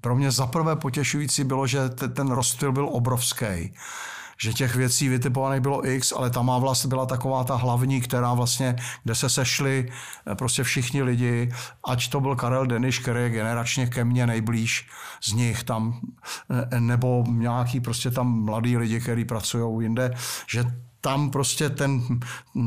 pro 0.00 0.16
mě 0.16 0.30
zaprvé 0.30 0.76
potěšující 0.76 1.44
bylo, 1.44 1.66
že 1.66 1.88
ten 1.88 2.30
rozptyl 2.30 2.72
byl 2.72 2.88
obrovský 2.92 3.74
že 4.38 4.52
těch 4.52 4.76
věcí 4.76 5.08
vytipovaných 5.08 5.60
bylo 5.60 5.88
x, 5.88 6.12
ale 6.12 6.30
ta 6.30 6.42
má 6.42 6.58
vlast 6.58 6.86
byla 6.86 7.06
taková 7.06 7.44
ta 7.44 7.54
hlavní, 7.54 8.00
která 8.00 8.34
vlastně, 8.34 8.76
kde 9.04 9.14
se 9.14 9.28
sešli 9.28 9.88
eh, 10.26 10.34
prostě 10.34 10.62
všichni 10.62 11.02
lidi, 11.02 11.52
ať 11.88 12.08
to 12.08 12.20
byl 12.20 12.36
Karel 12.36 12.66
Deniš, 12.66 12.98
který 12.98 13.20
je 13.20 13.30
generačně 13.30 13.86
ke 13.86 14.04
mně 14.04 14.26
nejblíž 14.26 14.88
z 15.22 15.32
nich 15.32 15.64
tam, 15.64 16.00
eh, 16.72 16.80
nebo 16.80 17.24
nějaký 17.28 17.80
prostě 17.80 18.10
tam 18.10 18.44
mladí 18.44 18.76
lidi, 18.76 19.00
kteří 19.00 19.24
pracují 19.24 19.84
jinde, 19.84 20.14
že 20.50 20.64
tam 21.04 21.30
prostě 21.30 21.70
ten, 21.70 22.02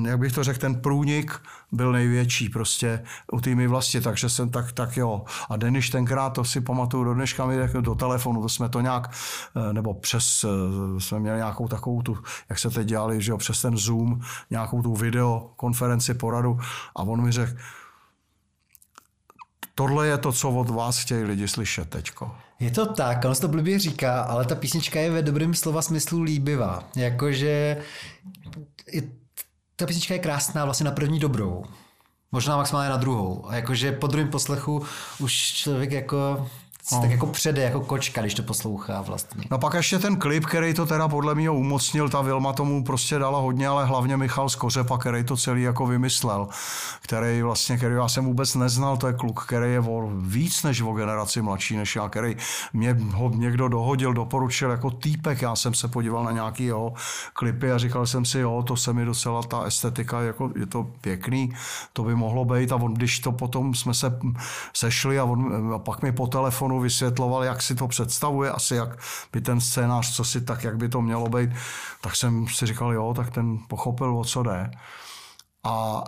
jak 0.06 0.19
bych 0.19 0.34
to 0.34 0.43
řekl, 0.43 0.60
ten 0.60 0.82
průnik 0.82 1.41
byl 1.71 1.91
největší 1.91 2.50
prostě 2.50 3.04
u 3.32 3.41
týmy 3.41 3.67
vlasti, 3.67 4.02
takže 4.02 4.30
jsem 4.30 4.50
tak, 4.50 4.71
tak 4.71 4.97
jo. 4.97 5.26
A 5.50 5.58
Deniš 5.58 5.89
tenkrát, 5.89 6.30
to 6.30 6.43
si 6.43 6.62
pamatuju 6.62 7.04
do 7.04 7.13
dneška 7.13 7.45
mi 7.45 7.58
do 7.82 7.95
telefonu, 7.95 8.41
to 8.41 8.50
jsme 8.50 8.69
to 8.69 8.82
nějak, 8.82 9.12
eh, 9.56 9.73
nebo 9.73 9.93
přes, 9.93 10.43
eh, 10.43 11.00
jsme 11.02 11.19
měli 11.19 11.38
nějakou 11.38 11.67
takovou 11.67 12.02
tu, 12.02 12.17
jak 12.50 12.60
se 12.60 12.69
teď 12.69 12.88
dělali, 12.88 13.21
že 13.21 13.32
jo, 13.32 13.38
přes 13.38 13.62
ten 13.62 13.78
Zoom, 13.78 14.21
nějakou 14.50 14.82
tu 14.82 14.95
videokonferenci, 14.95 16.13
poradu 16.13 16.60
a 16.95 17.04
on 17.04 17.23
mi 17.23 17.32
řekl, 17.32 17.54
tohle 19.76 20.08
je 20.08 20.17
to, 20.17 20.32
co 20.32 20.50
od 20.50 20.69
vás 20.69 21.00
chtějí 21.00 21.23
lidi 21.23 21.47
slyšet 21.47 21.89
teďko. 21.89 22.47
Je 22.60 22.72
to 22.72 22.86
tak, 22.86 23.26
on 23.26 23.36
to 23.36 23.48
blbě 23.48 23.80
říká, 23.80 24.22
ale 24.22 24.46
ta 24.46 24.56
písnička 24.56 25.00
je 25.00 25.12
ve 25.12 25.22
dobrém 25.22 25.54
slova 25.54 25.82
smyslu 25.82 26.22
líbivá. 26.22 26.84
Jakože 26.96 27.78
ta 29.76 29.86
písnička 29.86 30.13
je 30.13 30.20
krásná 30.20 30.65
vlastně 30.65 30.84
na 30.84 30.91
první 30.91 31.20
dobrou. 31.20 31.65
Možná 32.32 32.58
maximálně 32.58 32.89
na 32.89 32.98
druhou. 32.98 33.50
A 33.50 33.56
jakože 33.56 33.91
po 33.91 34.08
druhém 34.08 34.30
poslechu 34.30 34.86
už 35.20 35.34
člověk 35.34 35.91
jako 35.91 36.50
No. 36.91 37.02
Tak 37.02 37.12
jako 37.12 37.26
přede, 37.28 37.62
jako 37.62 37.80
kočka, 37.80 38.21
když 38.21 38.34
to 38.34 38.43
poslouchá 38.43 39.02
vlastně. 39.02 39.43
No 39.52 39.58
pak 39.58 39.73
ještě 39.73 40.00
ten 40.00 40.15
klip, 40.15 40.45
který 40.45 40.73
to 40.73 40.86
teda 40.86 41.08
podle 41.08 41.36
mě 41.36 41.50
umocnil, 41.50 42.10
ta 42.10 42.21
Vilma 42.21 42.54
tomu 42.54 42.84
prostě 42.84 43.19
dala 43.19 43.39
hodně, 43.39 43.67
ale 43.67 43.86
hlavně 43.86 44.17
Michal 44.17 44.50
Skořepa, 44.50 44.97
který 44.97 45.23
to 45.23 45.38
celý 45.38 45.62
jako 45.62 45.86
vymyslel, 45.88 46.47
který 47.02 47.41
vlastně, 47.41 47.78
který 47.78 47.95
já 47.95 48.08
jsem 48.08 48.26
vůbec 48.26 48.56
neznal, 48.56 48.97
to 48.97 49.08
je 49.08 49.13
kluk, 49.13 49.45
který 49.45 49.71
je 49.71 49.80
o, 49.80 50.10
víc 50.17 50.63
než 50.63 50.82
o 50.82 50.93
generaci 50.93 51.41
mladší 51.41 51.78
než 51.78 51.95
já, 51.95 52.10
který 52.10 52.36
mě 52.73 52.97
ho 53.13 53.30
někdo 53.30 53.67
dohodil, 53.67 54.13
doporučil 54.13 54.71
jako 54.71 54.91
týpek, 54.91 55.41
já 55.41 55.56
jsem 55.56 55.73
se 55.73 55.88
podíval 55.88 56.23
na 56.23 56.32
nějaký 56.32 56.65
jeho 56.65 56.93
klipy 57.34 57.71
a 57.71 57.78
říkal 57.78 58.08
jsem 58.08 58.26
si, 58.26 58.39
jo, 58.39 58.63
to 58.67 58.76
se 58.76 58.93
mi 58.93 59.06
docela 59.06 59.43
ta 59.43 59.62
estetika, 59.62 60.21
jako 60.21 60.52
je 60.60 60.65
to 60.65 60.88
pěkný, 61.02 61.54
to 61.93 62.04
by 62.04 62.15
mohlo 62.15 62.45
být 62.45 62.71
a 62.71 62.76
on, 62.76 62.93
když 62.93 63.19
to 63.19 63.32
potom 63.32 63.76
jsme 63.76 63.93
se 63.93 64.19
sešli 64.73 65.19
a, 65.19 65.23
on, 65.23 65.71
a 65.76 65.80
pak 65.80 66.02
mi 66.02 66.12
po 66.12 66.28
telefonu 66.28 66.77
vysvětloval, 66.80 67.44
jak 67.44 67.62
si 67.62 67.76
to 67.76 67.88
představuje, 67.88 68.52
asi 68.52 68.76
jak 68.76 68.90
by 69.34 69.42
ten 69.42 69.62
scénář, 69.62 70.16
co 70.16 70.24
si 70.24 70.42
tak, 70.42 70.63
jak 70.63 70.78
by 70.78 70.90
to 70.90 71.02
mělo 71.02 71.30
být, 71.30 71.50
tak 72.02 72.16
jsem 72.16 72.48
si 72.48 72.66
říkal, 72.66 72.94
jo, 72.94 73.13
tak 73.16 73.32
ten 73.32 73.58
pochopil, 73.68 74.18
o 74.18 74.24
co 74.24 74.44
jde. 74.44 74.72
A 75.63 76.04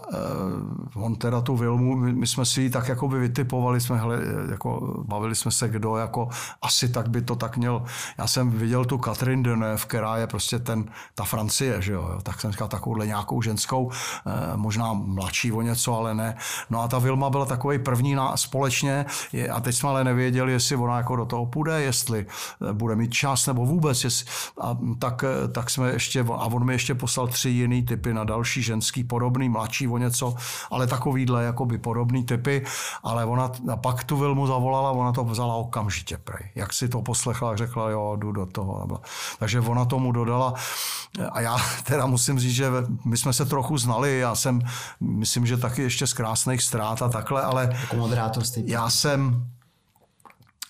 uh, 0.95 1.03
on 1.05 1.15
teda 1.15 1.41
tu 1.41 1.55
Vilmu, 1.55 1.95
my, 1.95 2.13
my 2.13 2.27
jsme 2.27 2.45
si 2.45 2.61
ji 2.61 2.69
tak 2.69 2.87
jako 2.87 3.07
by 3.07 3.19
vytipovali, 3.19 3.81
jsme 3.81 3.97
hle, 3.97 4.19
jako, 4.51 5.03
bavili 5.07 5.35
jsme 5.35 5.51
se, 5.51 5.69
kdo 5.69 5.95
jako 5.95 6.29
asi 6.61 6.89
tak 6.89 7.09
by 7.09 7.21
to 7.21 7.35
tak 7.35 7.57
měl. 7.57 7.83
Já 8.17 8.27
jsem 8.27 8.51
viděl 8.51 8.85
tu 8.85 8.97
Catherine 8.97 9.43
Deneuve, 9.43 9.77
která 9.77 10.17
je 10.17 10.27
prostě 10.27 10.59
ten, 10.59 10.85
ta 11.15 11.23
Francie, 11.23 11.81
že 11.81 11.93
jo, 11.93 12.19
tak 12.23 12.41
jsem 12.41 12.51
říkal 12.51 12.67
takovouhle 12.67 13.07
nějakou 13.07 13.41
ženskou, 13.41 13.85
uh, 13.85 13.91
možná 14.55 14.93
mladší 14.93 15.51
o 15.51 15.61
něco, 15.61 15.97
ale 15.97 16.15
ne. 16.15 16.37
No 16.69 16.81
a 16.81 16.87
ta 16.87 16.99
Vilma 16.99 17.29
byla 17.29 17.45
takový 17.45 17.79
první 17.79 18.15
na, 18.15 18.37
společně 18.37 19.05
je, 19.33 19.49
a 19.49 19.59
teď 19.59 19.75
jsme 19.75 19.89
ale 19.89 20.03
nevěděli, 20.03 20.51
jestli 20.51 20.75
ona 20.75 20.97
jako 20.97 21.15
do 21.15 21.25
toho 21.25 21.45
půjde, 21.45 21.81
jestli 21.81 22.25
eh, 22.69 22.73
bude 22.73 22.95
mít 22.95 23.13
čas 23.13 23.47
nebo 23.47 23.65
vůbec. 23.65 24.03
Jestli, 24.03 24.25
a 24.61 24.77
tak, 24.99 25.23
tak 25.51 25.69
jsme 25.69 25.91
ještě, 25.91 26.19
a 26.21 26.45
on 26.45 26.65
mi 26.65 26.73
ještě 26.73 26.95
poslal 26.95 27.27
tři 27.27 27.49
jiný 27.49 27.83
typy 27.83 28.13
na 28.13 28.23
další 28.23 28.61
ženský 28.61 29.03
podobný 29.39 29.49
mladší 29.49 29.87
o 29.87 29.97
něco, 29.97 30.35
ale 30.71 30.87
takovýhle 30.87 31.43
jakoby 31.43 31.77
podobný 31.77 32.23
typy, 32.23 32.65
ale 33.03 33.25
ona 33.25 33.51
a 33.71 33.77
pak 33.77 34.03
tu 34.03 34.17
Vilmu 34.17 34.47
zavolala, 34.47 34.91
ona 34.91 35.11
to 35.11 35.23
vzala 35.23 35.55
okamžitě 35.55 36.17
prej. 36.17 36.51
Jak 36.55 36.73
si 36.73 36.89
to 36.89 37.01
poslechla, 37.01 37.55
řekla, 37.55 37.89
jo, 37.89 38.15
jdu 38.19 38.31
do 38.31 38.45
toho. 38.45 39.01
Takže 39.39 39.59
ona 39.59 39.85
tomu 39.85 40.11
dodala 40.11 40.53
a 41.31 41.41
já 41.41 41.57
teda 41.83 42.05
musím 42.05 42.39
říct, 42.39 42.55
že 42.55 42.67
my 43.05 43.17
jsme 43.17 43.33
se 43.33 43.45
trochu 43.45 43.77
znali, 43.77 44.19
já 44.19 44.35
jsem, 44.35 44.61
myslím, 44.99 45.45
že 45.45 45.57
taky 45.57 45.81
ještě 45.81 46.07
z 46.07 46.13
krásných 46.13 46.61
ztrát 46.61 47.01
a 47.01 47.09
takhle, 47.09 47.41
ale 47.41 47.69
jako 47.71 47.95
moderátor 47.95 48.43
já 48.65 48.89
jsem 48.89 49.45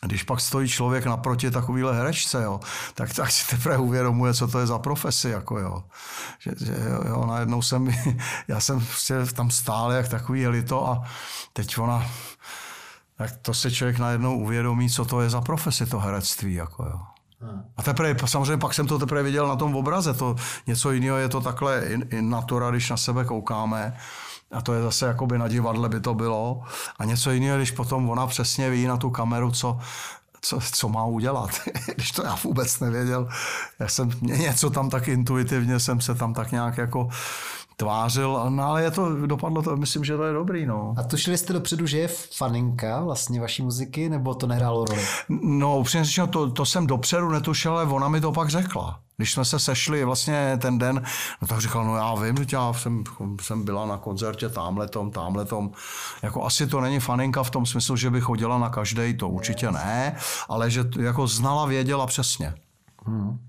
když 0.05 0.23
pak 0.23 0.39
stojí 0.39 0.69
člověk 0.69 1.05
naproti 1.05 1.51
takovýhle 1.51 1.97
herečce, 1.97 2.43
jo, 2.43 2.59
tak, 2.93 3.13
tak 3.13 3.31
si 3.35 3.55
teprve 3.55 3.77
uvědomuje, 3.77 4.33
co 4.33 4.47
to 4.47 4.59
je 4.59 4.67
za 4.67 4.79
profesi. 4.79 5.29
Jako, 5.29 5.59
jo. 5.59 5.83
Že, 6.39 6.51
že, 6.65 6.75
jo, 7.07 7.25
najednou 7.25 7.61
jsem, 7.61 7.93
já 8.47 8.59
jsem 8.59 8.79
prostě 8.79 9.15
tam 9.35 9.51
stál 9.51 9.91
jak 9.91 10.07
takový 10.07 10.45
elito 10.45 10.87
a 10.89 11.03
teď 11.53 11.77
ona, 11.77 12.05
tak 13.17 13.37
to 13.41 13.53
se 13.53 13.71
člověk 13.71 13.99
najednou 13.99 14.37
uvědomí, 14.37 14.89
co 14.89 15.05
to 15.05 15.21
je 15.21 15.29
za 15.29 15.41
profesi, 15.41 15.85
to 15.85 15.99
herectví. 15.99 16.53
Jako, 16.53 16.83
jo. 16.83 16.99
A 17.77 17.83
teprve, 17.83 18.15
samozřejmě 18.25 18.57
pak 18.57 18.73
jsem 18.73 18.87
to 18.87 18.99
teprve 18.99 19.23
viděl 19.23 19.47
na 19.47 19.55
tom 19.55 19.75
obraze, 19.75 20.13
to 20.13 20.35
něco 20.67 20.91
jiného 20.91 21.17
je 21.17 21.29
to 21.29 21.41
takhle 21.41 21.85
in, 21.85 22.07
in 22.11 22.29
natura, 22.29 22.71
když 22.71 22.89
na 22.89 22.97
sebe 22.97 23.25
koukáme. 23.25 23.97
A 24.51 24.61
to 24.61 24.73
je 24.73 24.81
zase 24.81 25.05
jakoby 25.05 25.37
na 25.37 25.47
divadle 25.47 25.89
by 25.89 25.99
to 25.99 26.13
bylo. 26.13 26.63
A 26.99 27.05
něco 27.05 27.31
jiného, 27.31 27.57
když 27.57 27.71
potom 27.71 28.09
ona 28.09 28.27
přesně 28.27 28.69
ví 28.69 28.85
na 28.85 28.97
tu 28.97 29.09
kameru, 29.09 29.51
co, 29.51 29.79
co, 30.41 30.59
co 30.71 30.89
má 30.89 31.05
udělat, 31.05 31.49
když 31.95 32.11
to 32.11 32.23
já 32.23 32.35
vůbec 32.43 32.79
nevěděl. 32.79 33.29
Já 33.79 33.87
jsem 33.87 34.11
něco 34.21 34.69
tam 34.69 34.89
tak 34.89 35.07
intuitivně 35.07 35.79
jsem 35.79 36.01
se 36.01 36.15
tam 36.15 36.33
tak 36.33 36.51
nějak 36.51 36.77
jako 36.77 37.09
tvářil, 37.79 38.45
no 38.49 38.63
ale 38.63 38.83
je 38.83 38.91
to, 38.91 39.27
dopadlo 39.27 39.61
to, 39.61 39.77
myslím, 39.77 40.03
že 40.03 40.17
to 40.17 40.23
je 40.23 40.33
dobrý, 40.33 40.65
no. 40.65 40.93
A 40.97 41.03
tušili 41.03 41.37
jste 41.37 41.53
dopředu, 41.53 41.87
že 41.87 41.97
je 41.97 42.07
faninka 42.07 43.01
vlastně 43.01 43.41
vaší 43.41 43.63
muziky, 43.63 44.09
nebo 44.09 44.33
to 44.33 44.47
nehrálo 44.47 44.85
roli? 44.85 45.01
No, 45.29 45.79
upřímně 45.79 46.05
řečeno, 46.05 46.27
to, 46.27 46.51
to 46.51 46.65
jsem 46.65 46.87
dopředu 46.87 47.29
netušil, 47.29 47.71
ale 47.71 47.83
ona 47.85 48.07
mi 48.07 48.21
to 48.21 48.31
pak 48.31 48.49
řekla. 48.49 48.99
Když 49.17 49.33
jsme 49.33 49.45
se 49.45 49.59
sešli 49.59 50.05
vlastně 50.05 50.57
ten 50.61 50.77
den, 50.77 51.03
no 51.41 51.47
tak 51.47 51.59
říkal, 51.59 51.85
no 51.85 51.95
já 51.95 52.15
vím, 52.15 52.35
že 52.37 52.57
já 52.57 52.73
jsem, 52.73 53.03
jsem 53.41 53.63
byla 53.63 53.85
na 53.85 53.97
koncertě 53.97 54.49
tamhletom, 54.49 55.11
tamhletom. 55.11 55.71
Jako 56.21 56.45
asi 56.45 56.67
to 56.67 56.81
není 56.81 56.99
faninka 56.99 57.43
v 57.43 57.49
tom 57.49 57.65
smyslu, 57.65 57.95
že 57.95 58.09
by 58.09 58.21
chodila 58.21 58.57
na 58.57 58.69
každý, 58.69 59.13
to 59.13 59.29
určitě 59.29 59.71
ne, 59.71 60.15
ale 60.49 60.71
že 60.71 60.83
jako 60.99 61.27
znala, 61.27 61.65
věděla 61.65 62.07
přesně. 62.07 62.53
Hmm. 63.05 63.39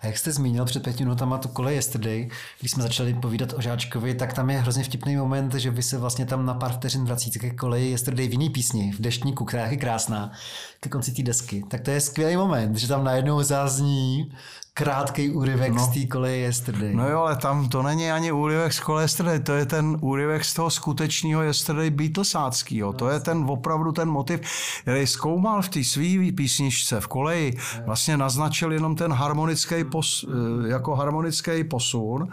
A 0.00 0.06
jak 0.06 0.18
jste 0.18 0.32
zmínil 0.32 0.64
před 0.64 0.82
pěti 0.82 1.04
minutama 1.04 1.38
tu 1.38 1.48
kole 1.48 1.74
Yesterday, 1.74 2.28
když 2.60 2.70
jsme 2.70 2.82
začali 2.82 3.14
povídat 3.14 3.52
o 3.52 3.60
Žáčkovi, 3.60 4.14
tak 4.14 4.32
tam 4.32 4.50
je 4.50 4.58
hrozně 4.58 4.84
vtipný 4.84 5.16
moment, 5.16 5.54
že 5.54 5.70
vy 5.70 5.82
se 5.82 5.98
vlastně 5.98 6.26
tam 6.26 6.46
na 6.46 6.54
pár 6.54 6.72
vteřin 6.72 7.04
vracíte 7.04 7.38
ke 7.38 7.50
koleji 7.50 7.90
Yesterday 7.90 8.28
v 8.28 8.32
jiný 8.32 8.50
písni, 8.50 8.92
v 8.92 9.00
deštníku, 9.00 9.44
která 9.44 9.66
je 9.66 9.76
krásná, 9.76 10.32
ke 10.80 10.88
konci 10.88 11.12
té 11.12 11.22
desky. 11.22 11.64
Tak 11.68 11.80
to 11.80 11.90
je 11.90 12.00
skvělý 12.00 12.36
moment, 12.36 12.76
že 12.76 12.88
tam 12.88 13.04
najednou 13.04 13.42
zazní 13.42 14.32
krátký 14.78 15.30
úryvek 15.30 15.72
no. 15.72 15.84
z 15.84 15.88
té 15.88 16.06
koleje 16.06 16.36
Yesterday. 16.36 16.94
No 16.94 17.08
jo, 17.08 17.18
ale 17.20 17.36
tam 17.36 17.68
to 17.68 17.82
není 17.82 18.10
ani 18.10 18.32
úryvek 18.32 18.72
z 18.72 18.80
koleje 18.80 19.04
Yesterday, 19.04 19.40
to 19.40 19.52
je 19.52 19.66
ten 19.66 19.96
úryvek 20.00 20.44
z 20.44 20.54
toho 20.54 20.70
skutečného 20.70 21.42
Yesterday 21.42 21.90
Beatlesáckého. 21.90 22.92
To 22.92 23.08
je 23.08 23.20
ten 23.20 23.44
opravdu 23.48 23.92
ten 23.92 24.08
motiv, 24.08 24.40
který 24.82 25.06
zkoumal 25.06 25.62
v 25.62 25.68
té 25.68 25.84
své 25.84 26.32
písničce 26.36 27.00
v 27.00 27.06
koleji. 27.06 27.56
Vlastně 27.86 28.16
naznačil 28.16 28.72
jenom 28.72 28.96
ten 28.96 29.12
harmonický 29.12 29.84
pos, 29.84 30.24
eh, 30.28 30.68
jako 30.68 30.94
harmonický 30.94 31.64
posun 31.64 32.28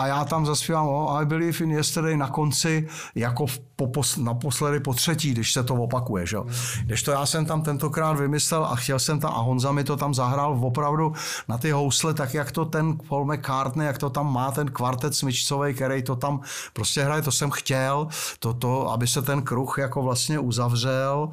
a 0.00 0.06
já 0.06 0.24
tam 0.24 0.46
zaspívám 0.46 0.88
oh, 0.88 1.20
I 1.20 1.24
believe 1.24 1.64
in 1.64 1.70
yesterday 1.70 2.16
na 2.16 2.28
konci 2.28 2.88
jako 3.14 3.46
po, 3.76 4.02
naposledy 4.18 4.80
po 4.80 4.94
třetí, 4.94 5.30
když 5.30 5.52
se 5.52 5.62
to 5.62 5.74
opakuje. 5.74 6.26
Že? 6.26 6.36
Když 6.84 7.02
to 7.02 7.10
já 7.10 7.26
jsem 7.26 7.46
tam 7.46 7.62
tentokrát 7.62 8.12
vymyslel 8.12 8.64
a 8.64 8.76
chtěl 8.76 8.98
jsem 8.98 9.20
tam 9.20 9.32
a 9.32 9.38
Honza 9.38 9.72
mi 9.72 9.84
to 9.84 9.96
tam 9.96 10.14
zahrál 10.14 10.58
opravdu 10.62 11.12
na 11.48 11.58
ty 11.58 11.70
housle, 11.70 12.14
tak 12.14 12.34
jak 12.34 12.52
to 12.52 12.64
ten 12.64 12.98
Paul 13.08 13.24
McCartney, 13.24 13.86
jak 13.86 13.98
to 13.98 14.10
tam 14.10 14.32
má 14.32 14.50
ten 14.50 14.70
kvartet 14.70 15.14
smyčcový, 15.14 15.74
který 15.74 16.02
to 16.02 16.16
tam 16.16 16.40
prostě 16.72 17.04
hraje, 17.04 17.22
to 17.22 17.32
jsem 17.32 17.50
chtěl, 17.50 18.08
to, 18.38 18.54
to, 18.54 18.90
aby 18.90 19.06
se 19.06 19.22
ten 19.22 19.42
kruh 19.42 19.78
jako 19.78 20.02
vlastně 20.02 20.38
uzavřel. 20.38 21.28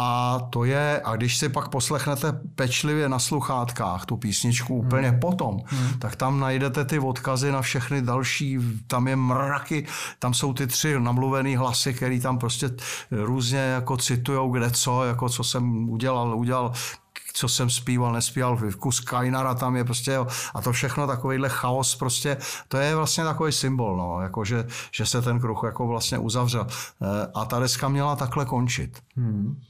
A 0.00 0.38
to 0.50 0.64
je, 0.64 1.00
a 1.04 1.16
když 1.16 1.36
si 1.36 1.48
pak 1.48 1.68
poslechnete 1.68 2.32
pečlivě 2.54 3.08
na 3.08 3.18
sluchátkách 3.18 4.06
tu 4.06 4.16
písničku 4.16 4.76
úplně 4.76 5.08
hmm. 5.08 5.20
potom, 5.20 5.60
hmm. 5.66 5.98
tak 5.98 6.16
tam 6.16 6.40
najdete 6.40 6.84
ty 6.84 6.98
odkazy 6.98 7.52
na 7.52 7.62
všechny 7.62 8.02
další, 8.02 8.58
tam 8.86 9.08
je 9.08 9.16
mraky, 9.16 9.86
tam 10.18 10.34
jsou 10.34 10.54
ty 10.54 10.66
tři 10.66 11.00
namluvený 11.00 11.56
hlasy, 11.56 11.94
který 11.94 12.20
tam 12.20 12.38
prostě 12.38 12.70
různě 13.10 13.58
jako 13.58 13.96
citujou 13.96 14.50
kde 14.50 14.70
co, 14.70 15.04
jako 15.04 15.28
co 15.28 15.44
jsem 15.44 15.88
udělal, 15.90 16.38
udělal 16.38 16.72
co 17.38 17.48
jsem 17.48 17.70
zpíval, 17.70 18.12
nespíval, 18.12 18.58
kus 18.78 19.00
Kainara 19.00 19.54
tam 19.54 19.76
je 19.76 19.84
prostě, 19.84 20.12
jo, 20.12 20.26
a 20.54 20.62
to 20.62 20.72
všechno 20.72 21.06
takovýhle 21.06 21.48
chaos 21.48 21.94
prostě, 21.94 22.36
to 22.68 22.76
je 22.76 22.94
vlastně 22.94 23.24
takový 23.24 23.52
symbol, 23.52 23.96
no, 23.96 24.20
jako 24.20 24.44
že, 24.44 24.66
že 24.92 25.06
se 25.06 25.22
ten 25.22 25.40
kruh 25.40 25.60
jako 25.64 25.86
vlastně 25.86 26.18
uzavřel. 26.18 26.66
Eh, 27.02 27.30
a 27.34 27.44
ta 27.44 27.58
deska 27.58 27.88
měla 27.88 28.16
takhle 28.16 28.44
končit. 28.44 28.98
Hmm. 29.16 29.60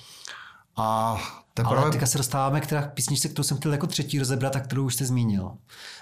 A 0.76 1.18
teprve... 1.54 1.76
Ale 1.76 1.90
teďka 1.90 2.07
se 2.07 2.18
dostáváme 2.18 2.61
k 2.61 2.90
písničce, 2.94 3.28
kterou 3.28 3.42
jsem 3.42 3.57
chtěl 3.57 3.72
jako 3.72 3.87
třetí 3.87 4.18
rozebrat 4.18 4.57
a 4.57 4.61
kterou 4.61 4.85
už 4.85 4.94
jste 4.94 5.04
zmínil. 5.04 5.50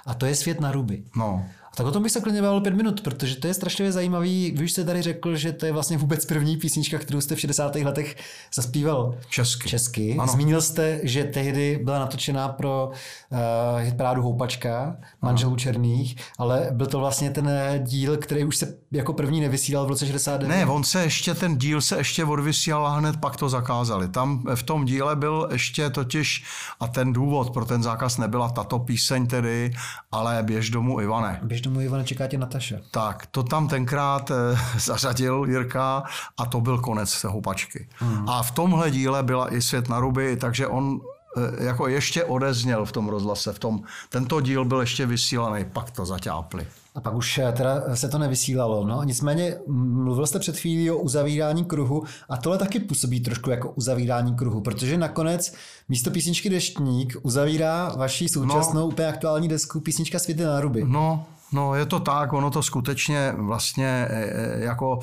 A 0.07 0.15
to 0.15 0.27
je 0.27 0.35
Svět 0.35 0.61
na 0.61 0.73
ruby. 0.73 1.05
No. 1.17 1.45
Tak 1.77 1.87
o 1.87 1.91
tom 1.91 2.03
bych 2.03 2.13
se 2.13 2.21
klidně 2.21 2.43
bavil 2.43 2.61
pět 2.61 2.75
minut, 2.75 3.01
protože 3.01 3.37
to 3.37 3.47
je 3.47 3.55
strašně 3.55 3.93
zajímavý. 3.93 4.55
Vy 4.57 4.65
už 4.65 4.73
jste 4.73 4.85
tady 4.85 5.03
řekl, 5.03 5.37
že 5.37 5.53
to 5.53 5.67
je 5.67 5.73
vlastně 5.73 5.97
vůbec 5.99 6.25
první 6.25 6.57
písnička, 6.57 6.99
kterou 6.99 7.21
jste 7.21 7.35
v 7.35 7.41
60. 7.41 7.75
letech 7.75 8.17
zaspíval 8.55 9.15
česky. 9.29 9.69
česky. 9.69 10.17
Ano. 10.19 10.33
Zmínil 10.33 10.61
jste, 10.61 11.01
že 11.03 11.25
tehdy 11.25 11.81
byla 11.85 11.99
natočená 11.99 12.49
pro 12.49 12.91
uh, 12.91 13.39
hitparádu 13.81 14.23
Houpačka, 14.23 14.97
manželů 15.23 15.53
ano. 15.53 15.59
černých, 15.59 16.17
ale 16.39 16.69
byl 16.73 16.87
to 16.87 16.99
vlastně 16.99 17.31
ten 17.31 17.51
díl, 17.83 18.17
který 18.17 18.45
už 18.45 18.57
se 18.57 18.79
jako 18.93 19.13
první 19.13 19.41
nevysílal 19.41 19.87
v 19.87 19.89
roce 19.89 20.07
69. 20.07 20.49
Ne, 20.49 20.67
on 20.67 20.85
se 20.85 21.03
ještě, 21.03 21.35
ten 21.35 21.57
díl 21.57 21.81
se 21.81 21.99
ještě 21.99 22.25
odvysílal 22.25 22.87
a 22.87 22.97
hned 22.97 23.17
pak 23.17 23.37
to 23.37 23.49
zakázali. 23.49 24.09
Tam 24.09 24.45
v 24.55 24.63
tom 24.63 24.85
díle 24.85 25.17
byl 25.17 25.49
ještě 25.53 25.91
totiž, 25.91 26.45
a 26.81 26.89
ten 26.89 27.13
důvod 27.13 27.51
pro 27.51 27.65
ten 27.65 27.83
zákaz 27.83 28.19
nebyla 28.19 28.49
tato 28.49 28.79
píseň 28.79 29.27
tedy, 29.27 29.71
ale 30.13 30.43
Běž 30.43 30.71
domů 30.71 31.01
Ivane. 31.01 31.41
Běž 31.43 31.66
domů 31.67 31.81
Ivane, 31.81 32.05
čeká 32.05 32.27
tě 32.27 32.39
Nataša. 32.39 32.77
Tak, 32.91 33.27
to 33.27 33.43
tam 33.43 33.69
tenkrát 33.69 34.31
eh, 34.31 34.59
zařadil 34.79 35.45
Jirka 35.49 36.05
a 36.39 36.47
to 36.47 36.61
byl 36.61 36.79
konec 36.79 37.23
té 37.23 37.29
houpačky. 37.29 37.89
Hmm. 37.97 38.29
A 38.29 38.43
v 38.43 38.51
tomhle 38.51 38.91
díle 38.91 39.23
byla 39.23 39.55
i 39.55 39.63
Svět 39.63 39.89
na 39.89 40.01
ruby, 40.01 40.37
takže 40.37 40.67
on 40.67 41.01
eh, 41.37 41.65
jako 41.65 41.89
ještě 41.89 42.25
odezněl 42.25 42.85
v 42.85 42.93
tom 42.93 43.09
rozhlase. 43.09 43.53
V 43.53 43.59
tom, 43.59 43.81
tento 44.09 44.41
díl 44.41 44.65
byl 44.65 44.81
ještě 44.81 45.07
vysílaný, 45.07 45.65
pak 45.65 45.91
to 45.91 46.07
zaťápli. 46.07 46.67
A 46.97 47.01
pak 47.01 47.15
už 47.15 47.39
eh, 47.39 47.53
teda 47.53 47.97
se 47.97 48.09
to 48.09 48.19
nevysílalo. 48.19 48.87
No. 48.87 49.03
Nicméně 49.03 49.57
mluvil 49.67 50.27
jste 50.27 50.39
před 50.39 50.57
chvílí 50.57 50.91
o 50.91 50.99
uzavírání 50.99 51.65
kruhu 51.65 52.05
a 52.29 52.37
tohle 52.37 52.59
taky 52.59 52.81
působí 52.81 53.21
trošku 53.21 53.51
jako 53.51 53.71
uzavírání 53.71 54.35
kruhu, 54.35 54.61
protože 54.61 54.99
nakonec 54.99 55.55
místo 55.89 56.11
písničky 56.11 56.51
Deštník 56.51 57.17
uzavírá 57.23 57.95
vaší 57.97 58.29
současnou 58.29 58.81
no, 58.81 58.87
úplně 58.87 59.09
aktuální 59.09 59.49
desku 59.49 59.81
písnička 59.81 60.19
Světy 60.19 60.43
na 60.43 60.61
ruby. 60.61 60.85
No, 60.87 61.27
No 61.57 61.75
je 61.75 61.87
to 61.87 62.01
tak, 62.01 62.33
ono 62.33 62.51
to 62.51 62.63
skutečně 62.63 63.35
vlastně 63.37 63.89
e, 63.89 64.07
e, 64.11 64.65
jako 64.65 64.99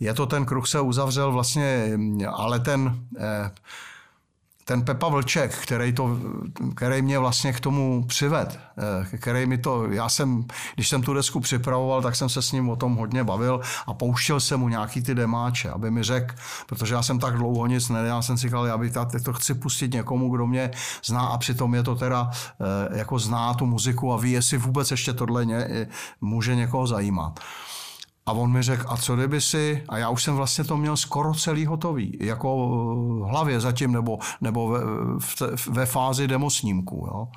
je 0.00 0.14
to 0.14 0.26
ten 0.26 0.46
kruh 0.46 0.66
se 0.66 0.80
uzavřel 0.80 1.32
vlastně, 1.32 1.98
ale 2.30 2.60
ten 2.60 2.94
e, 3.18 3.50
ten 4.68 4.82
Pepa 4.82 5.08
Vlček, 5.08 5.54
který, 5.54 5.92
to, 5.92 6.18
který 6.74 7.02
mě 7.02 7.18
vlastně 7.18 7.52
k 7.52 7.60
tomu 7.60 8.04
přived, 8.04 8.58
eh, 9.12 9.16
který 9.18 9.46
mi 9.46 9.58
to, 9.58 9.90
já 9.90 10.08
jsem, 10.08 10.44
když 10.74 10.88
jsem 10.88 11.02
tu 11.02 11.14
desku 11.14 11.40
připravoval, 11.40 12.02
tak 12.02 12.16
jsem 12.16 12.28
se 12.28 12.42
s 12.42 12.52
ním 12.52 12.68
o 12.68 12.76
tom 12.76 12.96
hodně 12.96 13.24
bavil 13.24 13.60
a 13.86 13.94
pouštěl 13.94 14.40
jsem 14.40 14.60
mu 14.60 14.68
nějaký 14.68 15.02
ty 15.02 15.14
demáče, 15.14 15.70
aby 15.70 15.90
mi 15.90 16.02
řekl, 16.02 16.34
protože 16.66 16.94
já 16.94 17.02
jsem 17.02 17.18
tak 17.18 17.36
dlouho 17.36 17.66
nic 17.66 17.88
nedělal, 17.88 18.22
jsem 18.22 18.38
si 18.38 18.46
říkal, 18.46 18.66
já 18.66 18.78
bych 18.78 18.92
to 19.24 19.32
chci 19.32 19.54
pustit 19.54 19.92
někomu, 19.92 20.30
kdo 20.30 20.46
mě 20.46 20.70
zná 21.04 21.20
a 21.20 21.38
přitom 21.38 21.74
je 21.74 21.82
to 21.82 21.94
teda 21.94 22.30
eh, 22.30 22.98
jako 22.98 23.18
zná 23.18 23.54
tu 23.54 23.66
muziku 23.66 24.12
a 24.12 24.16
ví, 24.16 24.32
jestli 24.32 24.58
vůbec 24.58 24.90
ještě 24.90 25.12
tohle 25.12 25.46
ně, 25.46 25.88
může 26.20 26.56
někoho 26.56 26.86
zajímat. 26.86 27.40
A 28.26 28.32
on 28.32 28.52
mi 28.52 28.62
řekl, 28.62 28.84
a 28.88 28.96
co 28.96 29.16
kdyby 29.16 29.40
si, 29.40 29.84
a 29.88 29.98
já 29.98 30.08
už 30.08 30.22
jsem 30.22 30.36
vlastně 30.36 30.64
to 30.64 30.76
měl 30.76 30.96
skoro 30.96 31.34
celý 31.34 31.66
hotový, 31.66 32.18
jako 32.20 32.56
v 32.56 33.30
hlavě 33.30 33.60
zatím, 33.60 33.92
nebo, 33.92 34.18
nebo 34.40 34.68
ve, 34.68 34.80
ve 35.68 35.86
fázi 35.86 36.28
demosnímku. 36.28 37.06
Jo. 37.08 37.28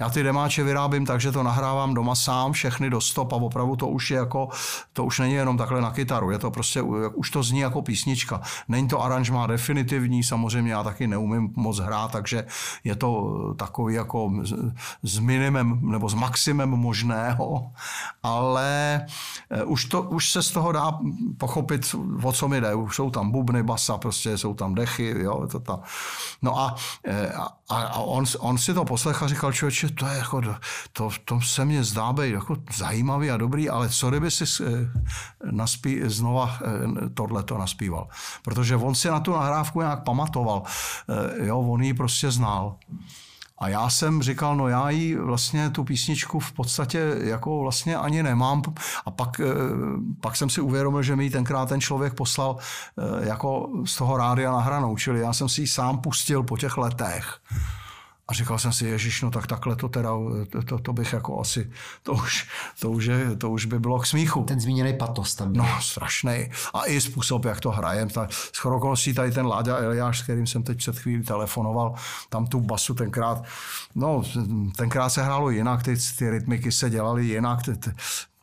Já 0.00 0.10
ty 0.10 0.22
demáče 0.22 0.64
vyrábím 0.64 1.06
tak, 1.06 1.20
že 1.20 1.32
to 1.32 1.42
nahrávám 1.42 1.94
doma 1.94 2.14
sám, 2.14 2.52
všechny 2.52 2.90
do 2.90 3.00
stop 3.00 3.32
a 3.32 3.36
opravdu 3.36 3.76
to 3.76 3.88
už 3.88 4.10
je 4.10 4.16
jako, 4.16 4.48
to 4.92 5.04
už 5.04 5.18
není 5.18 5.34
jenom 5.34 5.58
takhle 5.58 5.80
na 5.80 5.90
kytaru, 5.90 6.30
je 6.30 6.38
to 6.38 6.50
prostě, 6.50 6.82
už 7.14 7.30
to 7.30 7.42
zní 7.42 7.60
jako 7.60 7.82
písnička. 7.82 8.40
Není 8.68 8.88
to 8.88 9.02
aranžmá 9.02 9.46
definitivní, 9.46 10.24
samozřejmě 10.24 10.72
já 10.72 10.82
taky 10.82 11.06
neumím 11.06 11.52
moc 11.56 11.78
hrát, 11.78 12.12
takže 12.12 12.46
je 12.84 12.96
to 12.96 13.54
takový 13.56 13.94
jako 13.94 14.32
s 15.02 15.18
minimem 15.18 15.80
nebo 15.82 16.08
s 16.08 16.14
maximem 16.14 16.70
možného, 16.70 17.70
ale 18.22 19.00
eh, 19.50 19.64
už, 19.64 19.84
to, 19.84 20.02
už 20.02 20.30
se 20.30 20.42
z 20.42 20.50
toho 20.50 20.72
dá 20.72 20.98
pochopit, 21.38 21.94
o 22.22 22.32
co 22.32 22.48
mi 22.48 22.60
jde. 22.60 22.72
Jsou 22.92 23.10
tam 23.10 23.30
bubny, 23.30 23.62
basa, 23.62 23.98
prostě 23.98 24.38
jsou 24.38 24.54
tam 24.54 24.74
dechy, 24.74 25.14
jo, 25.18 25.46
to 25.46 25.60
ta. 25.60 25.80
No 26.42 26.58
a, 26.58 26.74
eh, 27.04 27.32
a, 27.32 27.48
a, 27.70 27.82
a 27.82 27.98
on, 27.98 28.24
on 28.38 28.58
si 28.58 28.74
to 28.74 28.84
poslech 28.84 29.22
a 29.22 29.28
říkal, 29.28 29.52
člověče, 29.52 29.88
to 29.88 30.06
je 30.06 30.16
jako, 30.18 30.42
to, 30.92 31.10
to 31.24 31.40
se 31.40 31.64
mně 31.64 31.84
zdá 31.84 32.12
být 32.12 32.30
jako 32.30 32.56
zajímavý 32.76 33.30
a 33.30 33.36
dobrý, 33.36 33.70
ale 33.70 33.88
co 33.88 34.10
kdyby 34.10 34.30
si 34.30 34.44
eh, 34.64 34.90
naspí, 35.52 36.00
znova 36.04 36.58
eh, 36.62 37.10
tohle 37.14 37.42
to 37.42 37.58
naspíval. 37.58 38.08
Protože 38.42 38.76
on 38.76 38.94
si 38.94 39.08
na 39.08 39.20
tu 39.20 39.32
nahrávku 39.32 39.80
nějak 39.80 40.04
pamatoval. 40.04 40.62
Eh, 41.08 41.46
jo, 41.46 41.58
on 41.58 41.82
ji 41.82 41.94
prostě 41.94 42.30
znal. 42.30 42.76
A 43.60 43.68
já 43.68 43.90
jsem 43.90 44.22
říkal, 44.22 44.56
no 44.56 44.68
já 44.68 44.90
jí 44.90 45.14
vlastně 45.14 45.70
tu 45.70 45.84
písničku 45.84 46.38
v 46.38 46.52
podstatě 46.52 47.16
jako 47.20 47.60
vlastně 47.60 47.96
ani 47.96 48.22
nemám. 48.22 48.62
A 49.06 49.10
pak, 49.10 49.40
pak 50.20 50.36
jsem 50.36 50.50
si 50.50 50.60
uvědomil, 50.60 51.02
že 51.02 51.16
mi 51.16 51.30
tenkrát 51.30 51.68
ten 51.68 51.80
člověk 51.80 52.14
poslal 52.14 52.56
jako 53.20 53.68
z 53.84 53.96
toho 53.96 54.16
rádia 54.16 54.52
nahranou, 54.52 54.96
čili 54.96 55.20
já 55.20 55.32
jsem 55.32 55.48
si 55.48 55.60
ji 55.60 55.66
sám 55.66 55.98
pustil 55.98 56.42
po 56.42 56.56
těch 56.56 56.76
letech. 56.76 57.40
A 58.30 58.34
říkal 58.34 58.58
jsem 58.58 58.72
si, 58.72 58.86
Ježíš, 58.86 59.22
no 59.22 59.30
tak 59.30 59.46
takhle 59.46 59.76
to 59.76 59.88
teda, 59.88 60.10
to, 60.66 60.78
to, 60.78 60.92
bych 60.92 61.12
jako 61.12 61.40
asi, 61.40 61.70
to 62.02 62.12
už, 62.12 62.48
to, 62.80 62.90
už 62.90 63.04
je, 63.04 63.36
to 63.36 63.50
už 63.50 63.64
by 63.64 63.78
bylo 63.78 63.98
k 63.98 64.06
smíchu. 64.06 64.44
Ten 64.44 64.60
zmíněný 64.60 64.96
patos 64.96 65.34
tam. 65.34 65.52
No, 65.52 65.68
strašný. 65.80 66.50
A 66.74 66.86
i 66.86 67.00
způsob, 67.00 67.44
jak 67.44 67.60
to 67.60 67.70
hrajem. 67.70 68.08
Ta, 68.08 68.28
s 68.30 68.58
chorokoností 68.58 69.14
tady 69.14 69.30
ten 69.30 69.46
Láďa 69.46 69.76
Eliáš, 69.76 70.18
s 70.18 70.22
kterým 70.22 70.46
jsem 70.46 70.62
teď 70.62 70.78
před 70.78 70.98
chvílí 70.98 71.22
telefonoval, 71.22 71.94
tam 72.28 72.46
tu 72.46 72.60
basu 72.60 72.94
tenkrát, 72.94 73.44
no, 73.94 74.22
tenkrát 74.76 75.08
se 75.08 75.22
hrálo 75.22 75.50
jinak, 75.50 75.82
ty, 75.82 75.96
ty 76.18 76.30
rytmiky 76.30 76.72
se 76.72 76.90
dělaly 76.90 77.26
jinak, 77.26 77.62
ty, 77.62 77.76
ty, 77.76 77.90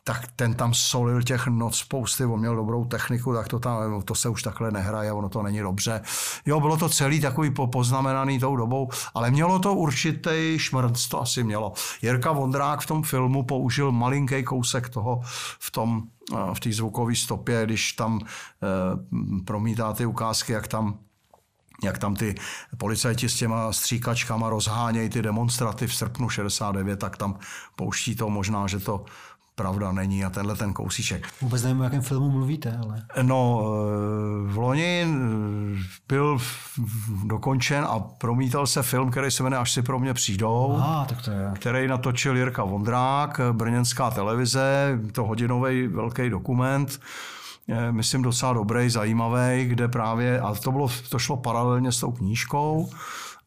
tak 0.08 0.28
ten 0.36 0.54
tam 0.54 0.74
solil 0.74 1.22
těch 1.22 1.46
noc 1.46 1.76
spousty, 1.76 2.24
on 2.24 2.40
měl 2.40 2.56
dobrou 2.56 2.84
techniku, 2.84 3.34
tak 3.34 3.48
to, 3.48 3.58
tam, 3.58 4.02
to 4.02 4.14
se 4.14 4.28
už 4.28 4.42
takhle 4.42 4.70
nehraje, 4.70 5.12
ono 5.12 5.28
to 5.28 5.42
není 5.42 5.60
dobře. 5.60 6.00
Jo, 6.46 6.60
bylo 6.60 6.76
to 6.76 6.88
celý 6.88 7.20
takový 7.20 7.50
poznamenaný 7.50 8.38
tou 8.38 8.56
dobou, 8.56 8.88
ale 9.14 9.30
mělo 9.30 9.58
to 9.58 9.74
určitý 9.74 10.54
šmrnc, 10.56 11.08
to 11.08 11.22
asi 11.22 11.44
mělo. 11.44 11.72
Jirka 12.02 12.32
Vondrák 12.32 12.80
v 12.80 12.86
tom 12.86 13.02
filmu 13.02 13.42
použil 13.42 13.92
malinký 13.92 14.42
kousek 14.42 14.88
toho 14.88 15.20
v 15.58 15.70
tom 15.70 16.02
eh, 16.32 16.54
v 16.54 16.60
té 16.60 16.72
zvukové 16.72 17.14
stopě, 17.14 17.64
když 17.64 17.92
tam 17.92 18.20
eh, 18.22 18.66
promítá 19.44 19.92
ty 19.92 20.06
ukázky, 20.06 20.52
jak 20.52 20.68
tam 20.68 20.98
jak 21.82 21.98
tam 21.98 22.14
ty 22.14 22.34
policajti 22.78 23.28
s 23.28 23.34
těma 23.34 23.72
stříkačkama 23.72 24.50
rozhánějí 24.50 25.08
ty 25.08 25.22
demonstraty 25.22 25.86
v 25.86 25.94
srpnu 25.94 26.28
69, 26.28 26.96
tak 26.96 27.16
tam 27.16 27.38
pouští 27.76 28.16
to 28.16 28.30
možná, 28.30 28.66
že 28.66 28.78
to 28.78 29.04
pravda 29.58 29.92
není 29.92 30.24
a 30.24 30.30
tenhle 30.30 30.56
ten 30.56 30.72
kousíček. 30.72 31.28
Vůbec 31.40 31.62
nevím, 31.62 31.80
o 31.80 31.84
jakém 31.84 32.00
filmu 32.00 32.30
mluvíte, 32.30 32.78
ale... 32.82 33.02
No, 33.22 33.62
v 34.46 34.56
loni 34.56 35.06
byl 36.08 36.38
dokončen 37.24 37.84
a 37.88 37.98
promítal 37.98 38.66
se 38.66 38.82
film, 38.82 39.10
který 39.10 39.30
se 39.30 39.42
jmenuje 39.42 39.60
Až 39.60 39.72
si 39.72 39.82
pro 39.82 39.98
mě 39.98 40.14
přijdou, 40.14 40.74
Aha, 40.78 41.04
tak 41.04 41.22
to 41.22 41.30
je. 41.30 41.50
který 41.54 41.88
natočil 41.88 42.36
Jirka 42.36 42.64
Vondrák, 42.64 43.40
brněnská 43.52 44.10
televize, 44.10 44.98
to 45.12 45.24
hodinový 45.24 45.88
velký 45.88 46.30
dokument, 46.30 47.00
myslím 47.90 48.22
docela 48.22 48.52
dobrý, 48.52 48.90
zajímavý, 48.90 49.64
kde 49.64 49.88
právě, 49.88 50.40
a 50.40 50.54
to, 50.54 50.72
bylo, 50.72 50.88
to 51.08 51.18
šlo 51.18 51.36
paralelně 51.36 51.92
s 51.92 52.00
tou 52.00 52.12
knížkou, 52.12 52.90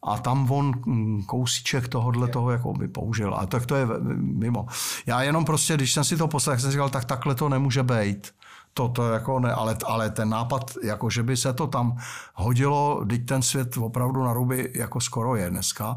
a 0.02 0.18
tam 0.18 0.50
on 0.50 0.72
mm, 0.86 1.22
kousíček 1.22 1.88
tohohle 1.88 2.28
toho 2.28 2.50
jako 2.50 2.72
by 2.72 2.88
použil. 2.88 3.34
A 3.34 3.46
tak 3.46 3.66
to 3.66 3.74
je 3.74 3.86
mimo. 4.16 4.66
Já 5.06 5.22
jenom 5.22 5.44
prostě, 5.44 5.74
když 5.74 5.92
jsem 5.92 6.04
si 6.04 6.16
to 6.16 6.28
poslal, 6.28 6.58
jsem 6.58 6.70
říkal, 6.70 6.90
tak 6.90 7.04
takhle 7.04 7.34
to 7.34 7.48
nemůže 7.48 7.82
být. 7.82 8.34
To, 8.74 8.88
to 8.88 9.08
jako 9.08 9.40
ne, 9.40 9.52
ale, 9.52 9.76
ale 9.86 10.10
ten 10.10 10.28
nápad, 10.28 10.70
jako 10.82 11.10
že 11.10 11.22
by 11.22 11.36
se 11.36 11.52
to 11.52 11.66
tam 11.66 11.98
hodilo, 12.34 13.04
teď 13.08 13.26
ten 13.26 13.42
svět 13.42 13.76
opravdu 13.76 14.22
na 14.22 14.32
ruby 14.32 14.70
jako 14.74 15.00
skoro 15.00 15.36
je 15.36 15.50
dneska. 15.50 15.96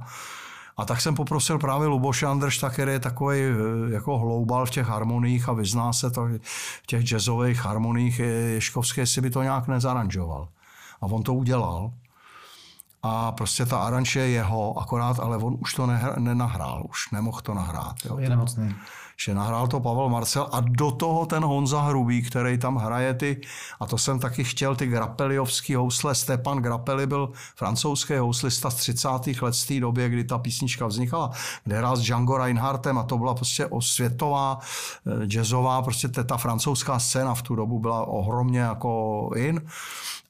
A 0.78 0.86
tak 0.86 1.02
jsem 1.02 1.16
poprosil 1.16 1.60
právě 1.60 1.88
Luboše 1.88 2.26
Andršta, 2.26 2.70
který 2.70 2.92
je 2.92 3.00
takový 3.00 3.40
eh, 3.40 3.54
jako 3.94 4.18
hloubal 4.18 4.66
v 4.66 4.70
těch 4.70 4.88
harmoniích 4.88 5.50
a 5.50 5.54
vyzná 5.54 5.94
se 5.94 6.12
to 6.12 6.28
v 6.84 6.88
těch 6.88 7.04
jazzových 7.04 7.66
harmoniích 7.66 8.20
Ješkovské, 8.20 9.02
jestli 9.02 9.22
by 9.22 9.30
to 9.30 9.44
nějak 9.44 9.68
nezaranžoval. 9.68 10.48
A 11.02 11.06
on 11.06 11.24
to 11.24 11.34
udělal 11.34 11.92
a 13.08 13.32
prostě 13.32 13.66
ta 13.66 13.78
aranž 13.78 14.16
je 14.16 14.30
jeho, 14.30 14.80
akorát, 14.80 15.20
ale 15.20 15.38
on 15.38 15.58
už 15.60 15.74
to 15.74 15.86
nehr, 15.86 16.20
nenahrál, 16.20 16.84
už 16.90 17.12
nemohl 17.12 17.42
to 17.42 17.54
nahrát. 17.54 17.96
Jo. 18.06 18.18
Je 18.18 18.30
nemocný. 18.30 18.76
Že 19.18 19.34
nahrál 19.34 19.68
to 19.68 19.80
Pavel 19.80 20.10
Marcel 20.10 20.50
a 20.52 20.60
do 20.60 20.92
toho 20.92 21.26
ten 21.26 21.44
Honza 21.44 21.82
Hrubý, 21.82 22.22
který 22.22 22.58
tam 22.58 22.76
hraje 22.76 23.14
ty, 23.14 23.42
a 23.80 23.86
to 23.86 23.98
jsem 23.98 24.20
taky 24.20 24.44
chtěl, 24.44 24.76
ty 24.76 24.88
grapeliovský 24.88 25.76
housle. 25.76 26.16
Stepan 26.16 26.58
Grapeli 26.58 27.08
byl 27.08 27.32
francouzský 27.56 28.14
houslista 28.14 28.70
z 28.70 28.76
30. 28.76 29.08
let 29.42 29.54
z 29.54 29.66
té 29.66 29.80
době, 29.80 30.10
kdy 30.10 30.24
ta 30.24 30.38
písnička 30.38 30.88
vznikala, 30.88 31.32
kde 31.64 31.78
hrál 31.78 31.98
s 31.98 32.02
Django 32.02 32.38
Reinhardtem 32.38 32.98
a 32.98 33.04
to 33.04 33.18
byla 33.18 33.34
prostě 33.34 33.66
osvětová, 33.66 34.60
eh, 35.08 35.28
jazzová, 35.28 35.82
prostě 35.82 36.08
ta 36.08 36.38
francouzská 36.38 37.00
scéna 37.00 37.34
v 37.34 37.42
tu 37.42 37.56
dobu 37.56 37.80
byla 37.80 38.06
ohromně 38.06 38.60
jako 38.60 39.30
in. 39.36 39.62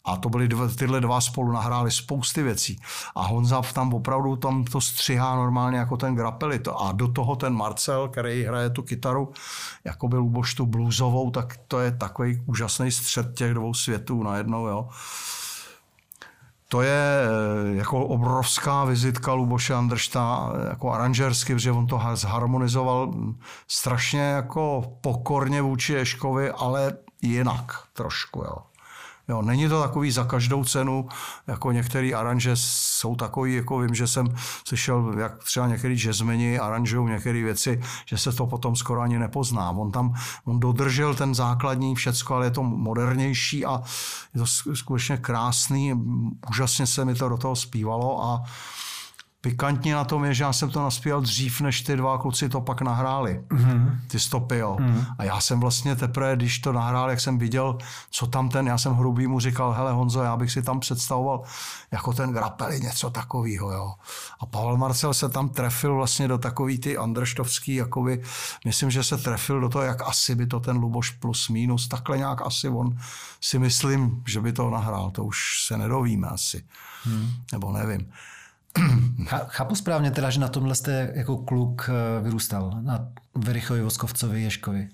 A 0.05 0.17
to 0.17 0.29
byly 0.29 0.47
dva, 0.47 0.67
tyhle 0.67 1.01
dva 1.01 1.21
spolu 1.21 1.51
nahráli 1.51 1.91
spousty 1.91 2.43
věcí. 2.43 2.79
A 3.15 3.27
Honza 3.27 3.61
tam 3.61 3.93
opravdu 3.93 4.35
tam 4.35 4.63
to 4.63 4.81
střihá 4.81 5.35
normálně 5.35 5.77
jako 5.77 5.97
ten 5.97 6.15
grapeli. 6.15 6.59
A 6.77 6.91
do 6.91 7.07
toho 7.07 7.35
ten 7.35 7.53
Marcel, 7.53 8.07
který 8.07 8.43
hraje 8.43 8.69
tu 8.69 8.83
kytaru, 8.83 9.33
jako 9.83 10.07
byl 10.07 10.19
Luboš 10.19 10.53
tu 10.53 10.65
bluesovou, 10.65 11.31
tak 11.31 11.57
to 11.67 11.79
je 11.79 11.91
takový 11.91 12.43
úžasný 12.45 12.91
střed 12.91 13.33
těch 13.33 13.53
dvou 13.53 13.73
světů 13.73 14.23
najednou. 14.23 14.67
Jo. 14.67 14.89
To 16.67 16.81
je 16.81 17.21
eh, 17.25 17.75
jako 17.75 18.05
obrovská 18.05 18.83
vizitka 18.83 19.33
Luboše 19.33 19.73
Andršta, 19.73 20.51
jako 20.69 20.91
aranžersky, 20.91 21.53
protože 21.53 21.71
on 21.71 21.87
to 21.87 22.01
zharmonizoval 22.13 23.13
strašně 23.67 24.21
jako 24.21 24.93
pokorně 25.01 25.61
vůči 25.61 25.93
Ješkovi, 25.93 26.51
ale 26.51 26.97
jinak 27.21 27.73
trošku. 27.93 28.39
Jo. 28.39 28.74
Jo, 29.27 29.41
není 29.41 29.69
to 29.69 29.81
takový 29.81 30.11
za 30.11 30.23
každou 30.23 30.63
cenu, 30.63 31.07
jako 31.47 31.71
některé 31.71 32.11
aranže 32.13 32.51
jsou 32.55 33.15
takový, 33.15 33.55
jako 33.55 33.79
vím, 33.79 33.95
že 33.95 34.07
jsem 34.07 34.27
slyšel, 34.67 35.13
jak 35.19 35.43
třeba 35.43 35.67
některý 35.67 35.95
jazzmeni 35.95 36.59
aranžují 36.59 37.11
některé 37.11 37.43
věci, 37.43 37.81
že 38.05 38.17
se 38.17 38.31
to 38.31 38.47
potom 38.47 38.75
skoro 38.75 39.01
ani 39.01 39.19
nepozná. 39.19 39.71
On 39.71 39.91
tam 39.91 40.13
on 40.45 40.59
dodržel 40.59 41.15
ten 41.15 41.35
základní 41.35 41.95
všecko, 41.95 42.35
ale 42.35 42.45
je 42.45 42.51
to 42.51 42.63
modernější 42.63 43.65
a 43.65 43.81
je 44.33 44.39
to 44.39 44.45
skutečně 44.75 45.17
krásný. 45.17 45.93
Úžasně 46.49 46.87
se 46.87 47.05
mi 47.05 47.15
to 47.15 47.29
do 47.29 47.37
toho 47.37 47.55
zpívalo 47.55 48.23
a 48.23 48.43
Pikantní 49.45 49.91
na 49.91 50.03
tom 50.03 50.25
je, 50.25 50.33
že 50.33 50.43
já 50.43 50.53
jsem 50.53 50.69
to 50.69 50.83
naspíval 50.83 51.21
dřív, 51.21 51.61
než 51.61 51.81
ty 51.81 51.95
dva 51.95 52.17
kluci 52.17 52.49
to 52.49 52.61
pak 52.61 52.81
nahráli. 52.81 53.41
Mm-hmm. 53.49 53.99
Ty 54.07 54.19
stopy, 54.19 54.57
jo. 54.57 54.77
Mm-hmm. 54.79 55.05
A 55.17 55.23
já 55.23 55.41
jsem 55.41 55.59
vlastně 55.59 55.95
teprve, 55.95 56.35
když 56.35 56.59
to 56.59 56.73
nahrál, 56.73 57.09
jak 57.09 57.19
jsem 57.19 57.37
viděl, 57.37 57.77
co 58.09 58.27
tam 58.27 58.49
ten, 58.49 58.67
já 58.67 58.77
jsem 58.77 58.93
hrubý 58.93 59.27
mu 59.27 59.39
říkal, 59.39 59.71
hele 59.71 59.91
Honzo, 59.91 60.23
já 60.23 60.37
bych 60.37 60.51
si 60.51 60.61
tam 60.61 60.79
představoval 60.79 61.43
jako 61.91 62.13
ten 62.13 62.33
grapeli, 62.33 62.79
něco 62.79 63.09
takového, 63.09 63.71
jo. 63.71 63.93
A 64.39 64.45
Pavel 64.45 64.77
Marcel 64.77 65.13
se 65.13 65.29
tam 65.29 65.49
trefil 65.49 65.95
vlastně 65.95 66.27
do 66.27 66.37
takový 66.37 66.77
ty 66.77 66.97
andrštovský, 66.97 67.75
jakoby, 67.75 68.23
myslím, 68.65 68.91
že 68.91 69.03
se 69.03 69.17
trefil 69.17 69.61
do 69.61 69.69
toho, 69.69 69.83
jak 69.83 70.01
asi 70.01 70.35
by 70.35 70.47
to 70.47 70.59
ten 70.59 70.77
Luboš 70.77 71.09
plus 71.09 71.49
minus, 71.49 71.87
takhle 71.87 72.17
nějak 72.17 72.41
asi 72.41 72.69
on 72.69 72.97
si 73.41 73.59
myslím, 73.59 74.23
že 74.27 74.41
by 74.41 74.53
to 74.53 74.69
nahrál, 74.69 75.11
to 75.11 75.23
už 75.23 75.65
se 75.67 75.77
nedovíme 75.77 76.27
asi. 76.27 76.65
Mm. 77.05 77.29
Nebo 77.51 77.71
nevím. 77.71 78.11
Chápu 79.47 79.75
správně 79.75 80.11
teda, 80.11 80.29
že 80.29 80.39
na 80.39 80.47
tomhle 80.47 80.75
jste 80.75 81.11
jako 81.15 81.37
kluk 81.37 81.89
eh, 81.89 82.21
vyrůstal, 82.23 82.77
na 82.81 83.07
Verichovi, 83.35 83.81
Voskovcovi, 83.81 84.43
Ješkovi. 84.43 84.89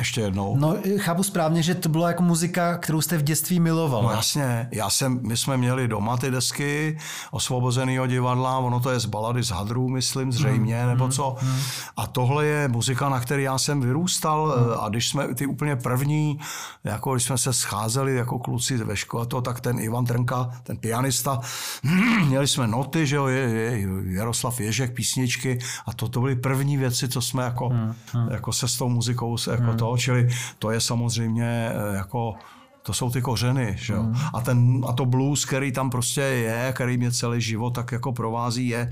Ještě 0.00 0.20
jednou. 0.20 0.56
No, 0.56 0.76
chápu 0.98 1.22
správně, 1.22 1.62
že 1.62 1.74
to 1.74 1.88
bylo 1.88 2.08
jako 2.08 2.22
muzika, 2.22 2.76
kterou 2.76 3.00
jste 3.00 3.18
v 3.18 3.22
dětství 3.22 3.60
miloval. 3.60 4.02
No 4.02 4.10
jasně, 4.10 4.68
já 4.72 4.90
jsem, 4.90 5.20
my 5.22 5.36
jsme 5.36 5.56
měli 5.56 5.88
doma 5.88 6.16
ty 6.16 6.30
desky 6.30 6.98
osvobozeného 7.30 8.06
divadla, 8.06 8.58
ono 8.58 8.80
to 8.80 8.90
je 8.90 9.00
z 9.00 9.06
balady 9.06 9.42
z 9.42 9.50
hadrů, 9.50 9.88
myslím, 9.88 10.32
zřejmě, 10.32 10.82
mm, 10.82 10.88
nebo 10.88 11.04
mm, 11.04 11.12
co. 11.12 11.36
Mm. 11.42 11.58
A 11.96 12.06
tohle 12.06 12.46
je 12.46 12.68
muzika, 12.68 13.08
na 13.08 13.20
který 13.20 13.42
já 13.42 13.58
jsem 13.58 13.80
vyrůstal 13.80 14.56
mm. 14.58 14.80
a 14.80 14.88
když 14.88 15.08
jsme 15.08 15.34
ty 15.34 15.46
úplně 15.46 15.76
první, 15.76 16.38
jako 16.84 17.14
když 17.14 17.24
jsme 17.24 17.38
se 17.38 17.52
scházeli 17.52 18.16
jako 18.16 18.38
kluci 18.38 18.76
ve 18.76 18.96
škole, 18.96 19.26
to, 19.26 19.40
tak 19.40 19.60
ten 19.60 19.78
Ivan 19.78 20.04
Trnka, 20.04 20.50
ten 20.62 20.76
pianista, 20.76 21.40
měli 22.26 22.48
jsme 22.48 22.66
noty, 22.66 23.06
že 23.06 23.16
jo, 23.16 23.26
je, 23.26 23.40
je, 23.40 23.88
Jaroslav 24.04 24.60
Ježek, 24.60 24.94
písničky 24.94 25.58
a 25.86 25.92
to, 25.92 26.08
to 26.08 26.20
byly 26.20 26.36
první 26.36 26.76
věci, 26.76 27.08
co 27.08 27.22
jsme 27.22 27.42
jako, 27.42 27.68
mm, 27.68 27.94
mm. 28.14 28.28
jako 28.30 28.52
se 28.52 28.68
s 28.68 28.76
tou 28.76 28.88
muzikou, 28.88 29.36
jako 29.50 29.62
mm. 29.62 29.76
to 29.76 29.89
čili 29.96 30.28
to 30.58 30.70
je 30.70 30.80
samozřejmě 30.80 31.70
eh, 31.72 31.96
jako 31.96 32.34
To 32.82 32.92
jsou 32.92 33.10
ty 33.10 33.22
kořeny, 33.22 33.76
že 33.78 33.92
jo. 33.92 34.02
Mm. 34.02 34.14
A, 34.34 34.40
ten, 34.40 34.80
a 34.88 34.92
to 34.92 35.06
blues, 35.06 35.44
který 35.44 35.72
tam 35.72 35.90
prostě 35.90 36.20
je, 36.20 36.72
který 36.74 36.96
mě 36.96 37.12
celý 37.12 37.40
život 37.40 37.70
tak 37.70 37.92
jako 37.92 38.12
provází, 38.12 38.68
je 38.68 38.88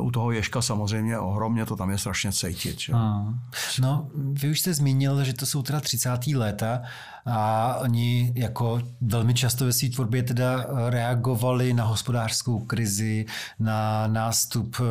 u 0.00 0.10
toho 0.10 0.30
Ješka 0.30 0.62
samozřejmě 0.62 1.18
ohromně, 1.18 1.66
to 1.66 1.76
tam 1.76 1.90
je 1.90 1.98
strašně 1.98 2.32
cítit. 2.32 2.80
Že? 2.80 2.94
Mm. 2.94 3.38
No, 3.80 4.08
vy 4.14 4.50
už 4.50 4.60
jste 4.60 4.74
zmínil, 4.74 5.24
že 5.24 5.32
to 5.32 5.46
jsou 5.46 5.62
teda 5.62 5.80
30. 5.80 6.26
léta 6.26 6.82
a 7.26 7.74
oni 7.80 8.32
jako 8.36 8.80
velmi 9.00 9.34
často 9.34 9.64
ve 9.64 9.72
své 9.72 9.88
tvorbě 9.88 10.22
teda 10.22 10.66
reagovali 10.88 11.72
na 11.72 11.84
hospodářskou 11.84 12.58
krizi, 12.58 13.26
na 13.58 14.06
nástup 14.06 14.76
eh, 14.80 14.84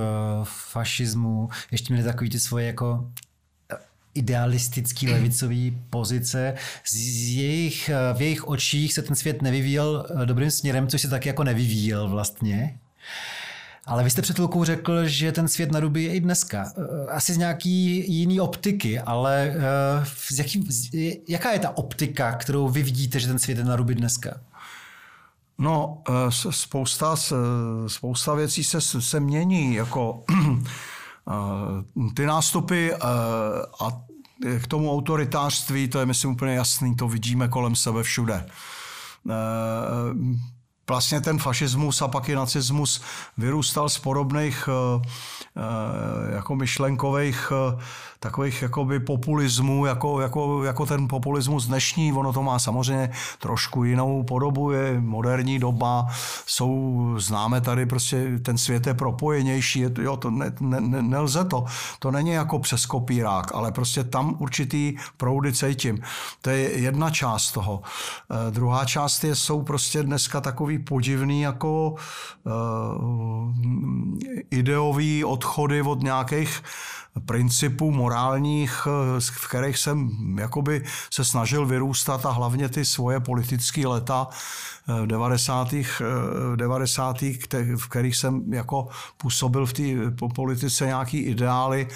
fašismu, 0.43 1.49
ještě 1.71 1.93
měli 1.93 2.07
takový 2.07 2.29
ty 2.29 2.39
svoje 2.39 2.67
jako 2.67 3.09
idealistický 4.14 5.09
levicový 5.09 5.78
pozice. 5.89 6.53
Z 6.86 6.95
jejich, 7.36 7.89
v 8.14 8.22
jejich 8.22 8.47
očích 8.47 8.93
se 8.93 9.01
ten 9.01 9.16
svět 9.16 9.41
nevyvíjel 9.41 10.05
eh, 10.22 10.26
dobrým 10.26 10.51
směrem, 10.51 10.88
což 10.88 11.01
se 11.01 11.09
taky 11.09 11.30
jako 11.30 11.43
nevyvíjel 11.43 12.09
vlastně. 12.09 12.80
Ale 13.86 14.03
vy 14.03 14.09
jste 14.09 14.22
před 14.22 14.36
chvilkou 14.36 14.64
řekl, 14.64 15.07
že 15.07 15.32
ten 15.32 15.47
svět 15.47 15.72
na 15.72 15.80
ruby 15.80 16.03
je 16.03 16.14
i 16.14 16.20
dneska. 16.20 16.74
Eh, 16.78 17.11
asi 17.11 17.34
z 17.34 17.38
nějaký 17.38 18.11
jiný 18.14 18.39
optiky, 18.41 18.99
ale 18.99 19.53
eh, 19.55 20.05
z 20.30 20.39
jaký, 20.39 20.68
jaká 21.28 21.51
je 21.51 21.59
ta 21.59 21.78
optika, 21.78 22.32
kterou 22.32 22.70
vy 22.70 22.84
vidíte, 22.84 23.20
že 23.20 23.28
ten 23.28 23.39
svět 23.39 23.57
je 23.57 23.64
na 23.64 23.76
ruby 23.76 23.95
dneska? 23.95 24.39
No, 25.57 26.01
spousta, 26.30 27.16
spousta 27.88 28.34
věcí 28.34 28.64
se, 28.64 28.82
se 28.82 29.20
mění. 29.20 29.76
Jako 29.76 30.24
ty 32.15 32.26
nástupy 32.26 32.93
a 33.80 34.01
k 34.61 34.67
tomu 34.67 34.91
autoritářství, 34.91 35.88
to 35.88 35.99
je 35.99 36.05
myslím 36.05 36.32
úplně 36.32 36.53
jasný, 36.53 36.95
to 36.95 37.07
vidíme 37.07 37.47
kolem 37.47 37.76
sebe 37.76 38.03
všude 38.03 38.45
vlastně 40.88 41.21
ten 41.21 41.39
fašismus 41.39 42.01
a 42.01 42.07
pak 42.07 42.29
i 42.29 42.36
nacismus 42.36 43.01
vyrůstal 43.38 43.89
z 43.89 43.99
podobných 43.99 44.69
jako 46.34 46.55
myšlenkových 46.55 47.51
takových 48.23 48.61
jakoby 48.61 48.99
populismů, 48.99 49.86
jako, 49.86 50.21
jako, 50.21 50.63
jako 50.63 50.86
ten 50.86 51.07
populismus 51.07 51.67
dnešní. 51.67 52.13
Ono 52.13 52.34
to 52.34 52.43
má 52.43 52.59
samozřejmě 52.59 53.11
trošku 53.39 53.84
jinou 53.84 54.23
podobu, 54.23 54.71
je 54.71 55.01
moderní 55.01 55.59
doba, 55.59 56.07
jsou, 56.45 57.15
známe 57.17 57.61
tady 57.61 57.86
prostě, 57.86 58.39
ten 58.39 58.57
svět 58.57 58.88
je 58.88 58.93
propojenější, 58.93 59.79
je, 59.79 59.91
jo, 60.01 60.17
to 60.17 60.31
ne, 60.31 60.51
ne, 60.59 61.01
nelze 61.01 61.45
to. 61.45 61.65
To 61.99 62.11
není 62.11 62.31
jako 62.31 62.59
přes 62.59 62.86
kopírák, 62.86 63.55
ale 63.55 63.71
prostě 63.71 64.03
tam 64.03 64.36
určitý 64.39 64.95
proudy 65.17 65.53
cítím. 65.53 65.99
To 66.41 66.49
je 66.49 66.79
jedna 66.79 67.09
část 67.09 67.51
toho. 67.51 67.81
E, 68.47 68.51
druhá 68.51 68.86
část 68.86 69.23
je, 69.23 69.36
jsou 69.36 69.61
prostě 69.61 70.03
dneska 70.03 70.41
takový 70.41 70.72
podivný 70.80 71.41
jako 71.41 71.95
e, 71.95 72.51
ideový 74.51 75.24
odchody 75.24 75.82
od 75.82 76.03
nějakých 76.03 76.63
principů 77.26 77.91
morálních, 77.91 78.88
v 79.20 79.47
kterých 79.47 79.78
jsem 79.78 80.09
jakoby 80.39 80.84
se 81.14 81.26
snažil 81.26 81.66
vyrůstat 81.66 82.26
a 82.26 82.32
hlavně 82.32 82.70
ty 82.70 82.86
svoje 82.86 83.20
politické 83.20 83.88
leta 83.88 84.28
v 84.88 85.07
90. 85.07 85.74
90. 86.55 87.22
v 87.76 87.88
kterých 87.89 88.16
jsem 88.16 88.53
jako 88.53 88.88
působil 89.18 89.66
v 89.66 89.74
té 89.74 89.84
politice 90.36 90.86
nějaký 90.86 91.18
ideály, 91.18 91.88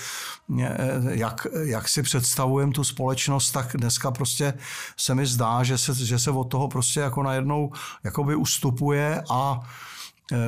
jak, 1.09 1.47
jak 1.63 1.87
si 1.87 2.03
představujem 2.03 2.71
tu 2.71 2.83
společnost, 2.83 3.51
tak 3.51 3.75
dneska 3.77 4.11
prostě 4.11 4.53
se 4.97 5.15
mi 5.15 5.25
zdá, 5.25 5.63
že 5.63 5.77
se, 5.77 5.95
že 5.95 6.19
se 6.19 6.31
od 6.31 6.43
toho 6.43 6.67
prostě 6.67 6.99
jako 6.99 7.23
najednou 7.23 7.71
jakoby 8.03 8.35
ustupuje 8.35 9.23
a 9.29 9.59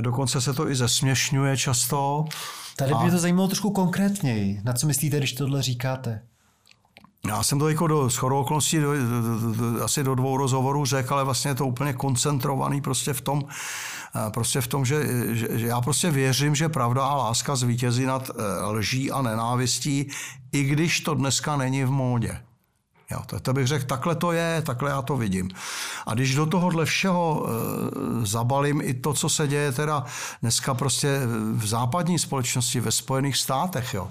dokonce 0.02 0.42
se 0.42 0.54
to 0.54 0.70
i 0.70 0.76
zesměšňuje 0.76 1.58
často. 1.58 2.26
Tady 2.76 2.94
by 2.94 3.00
mě 3.02 3.12
to 3.12 3.18
zajímalo 3.18 3.48
trošku 3.48 3.72
konkrétněji. 3.72 4.62
Na 4.64 4.74
co 4.74 4.88
myslíte, 4.88 5.18
když 5.18 5.34
tohle 5.34 5.62
říkáte? 5.62 6.22
Já 7.28 7.44
jsem 7.44 7.60
to 7.60 7.70
jako 7.70 7.88
do 7.88 8.10
shodou 8.10 8.40
okolností 8.40 8.78
do, 8.78 8.94
do, 8.94 9.40
do, 9.40 9.72
do, 9.72 9.84
asi 9.84 10.04
do 10.04 10.16
dvou 10.16 10.38
rozhovorů 10.38 10.86
řekl, 10.86 11.14
ale 11.14 11.24
vlastně 11.24 11.52
je 11.52 11.56
to 11.56 11.66
úplně 11.66 11.94
koncentrovaný 11.94 12.82
prostě 12.82 13.14
v 13.14 13.22
tom, 13.22 13.44
eh, 14.16 14.30
prostě 14.32 14.62
v 14.62 14.68
tom, 14.68 14.86
že, 14.86 15.06
že, 15.36 15.60
že 15.60 15.68
já 15.68 15.82
prostě 15.82 16.12
věřím, 16.12 16.56
že 16.56 16.70
pravda 16.70 17.06
a 17.06 17.16
láska 17.16 17.56
zvítězí 17.56 18.06
nad 18.06 18.30
eh, 18.30 18.66
lží 18.66 19.12
a 19.12 19.22
nenávistí, 19.22 20.10
i 20.52 20.64
když 20.64 21.00
to 21.00 21.14
dneska 21.14 21.58
není 21.58 21.84
v 21.84 21.92
módě. 21.92 22.40
Jo, 23.12 23.20
to, 23.26 23.40
to 23.40 23.54
bych 23.54 23.68
řekl, 23.68 23.86
takhle 23.86 24.16
to 24.16 24.32
je, 24.32 24.62
takhle 24.66 24.90
já 24.90 25.02
to 25.02 25.18
vidím. 25.18 25.50
A 26.08 26.14
když 26.14 26.36
do 26.36 26.46
tohohle 26.46 26.86
všeho 26.86 27.46
e, 27.46 28.26
zabalím 28.26 28.82
i 28.82 28.94
to, 28.94 29.14
co 29.14 29.30
se 29.30 29.48
děje 29.48 29.72
teda 29.72 30.06
dneska 30.42 30.74
prostě 30.74 31.20
v 31.54 31.68
západní 31.68 32.20
společnosti, 32.20 32.80
ve 32.80 32.92
Spojených 32.92 33.38
státech, 33.38 33.94
jo, 33.94 34.08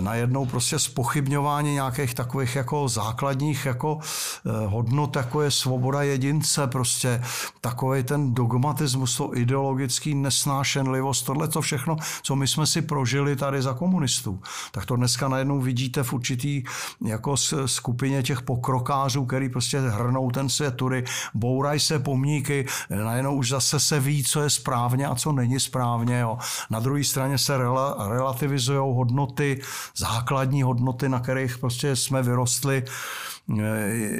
najednou 0.00 0.46
prostě 0.46 0.78
spochybňování 0.78 1.72
nějakých 1.72 2.14
takových 2.14 2.56
jako 2.56 2.88
základních 2.88 3.66
jako 3.66 3.98
eh, 4.46 4.66
hodnot, 4.66 5.16
jako 5.16 5.42
je 5.42 5.50
svoboda 5.50 6.02
jedince, 6.02 6.66
prostě 6.66 7.22
takový 7.60 8.02
ten 8.02 8.34
dogmatismus, 8.34 9.16
to 9.16 9.36
ideologický 9.36 10.14
nesnášenlivost, 10.14 11.26
tohle 11.26 11.48
to 11.48 11.60
všechno, 11.60 11.96
co 12.22 12.36
my 12.36 12.48
jsme 12.48 12.66
si 12.66 12.82
prožili 12.82 13.36
tady 13.36 13.62
za 13.62 13.74
komunistů. 13.74 14.40
Tak 14.72 14.86
to 14.86 14.96
dneska 14.96 15.28
najednou 15.28 15.60
vidíte 15.60 16.02
v 16.02 16.12
určitý 16.12 16.62
jako 17.06 17.36
skupině 17.66 18.22
těch 18.22 18.42
pokrokářů, 18.42 19.24
který 19.24 19.48
prostě 19.48 19.80
hrnou 19.80 20.30
ten 20.30 20.48
svět 20.48 20.74
tudy, 20.76 21.04
bourají 21.34 21.80
se 21.80 21.98
pomníky, 21.98 22.66
najednou 22.90 23.34
už 23.34 23.48
zase 23.48 23.80
se 23.80 24.00
ví, 24.00 24.24
co 24.24 24.42
je 24.42 24.50
správně 24.50 25.06
a 25.06 25.14
co 25.14 25.32
není 25.32 25.60
správně. 25.60 26.18
Jo. 26.18 26.38
Na 26.70 26.80
druhé 26.80 27.04
straně 27.04 27.38
se 27.38 27.58
rela, 27.58 28.08
relativizují 28.08 28.78
hodnoty, 28.78 29.60
základní 29.96 30.62
hodnoty, 30.62 31.08
na 31.08 31.20
kterých 31.20 31.58
prostě 31.58 31.96
jsme 31.96 32.22
vyrostli, 32.22 32.84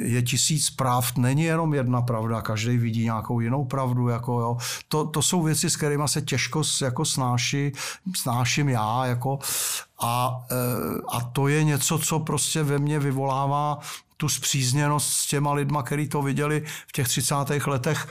je 0.01 0.21
tisíc 0.21 0.69
pravd, 0.69 1.17
není 1.17 1.43
jenom 1.43 1.73
jedna 1.73 2.01
pravda, 2.01 2.41
každý 2.41 2.77
vidí 2.77 3.03
nějakou 3.03 3.39
jinou 3.39 3.65
pravdu. 3.65 4.07
Jako, 4.07 4.39
jo. 4.39 4.57
To, 4.87 5.05
to 5.07 5.21
jsou 5.21 5.43
věci, 5.43 5.69
s 5.69 5.75
kterými 5.75 6.03
se 6.05 6.21
těžko 6.21 6.61
jako 6.81 7.05
snáší, 7.05 7.71
snáším 8.15 8.69
já. 8.69 9.05
Jako, 9.05 9.39
a, 9.99 10.45
e, 10.51 10.55
a 11.11 11.21
to 11.21 11.47
je 11.47 11.63
něco, 11.63 11.99
co 11.99 12.19
prostě 12.19 12.63
ve 12.63 12.79
mně 12.79 12.99
vyvolává 12.99 13.79
tu 14.17 14.29
zpřízněnost 14.29 15.09
s 15.09 15.27
těma 15.27 15.53
lidma, 15.53 15.83
který 15.83 16.07
to 16.07 16.21
viděli 16.21 16.63
v 16.87 16.91
těch 16.91 17.07
30. 17.07 17.35
letech, 17.67 18.07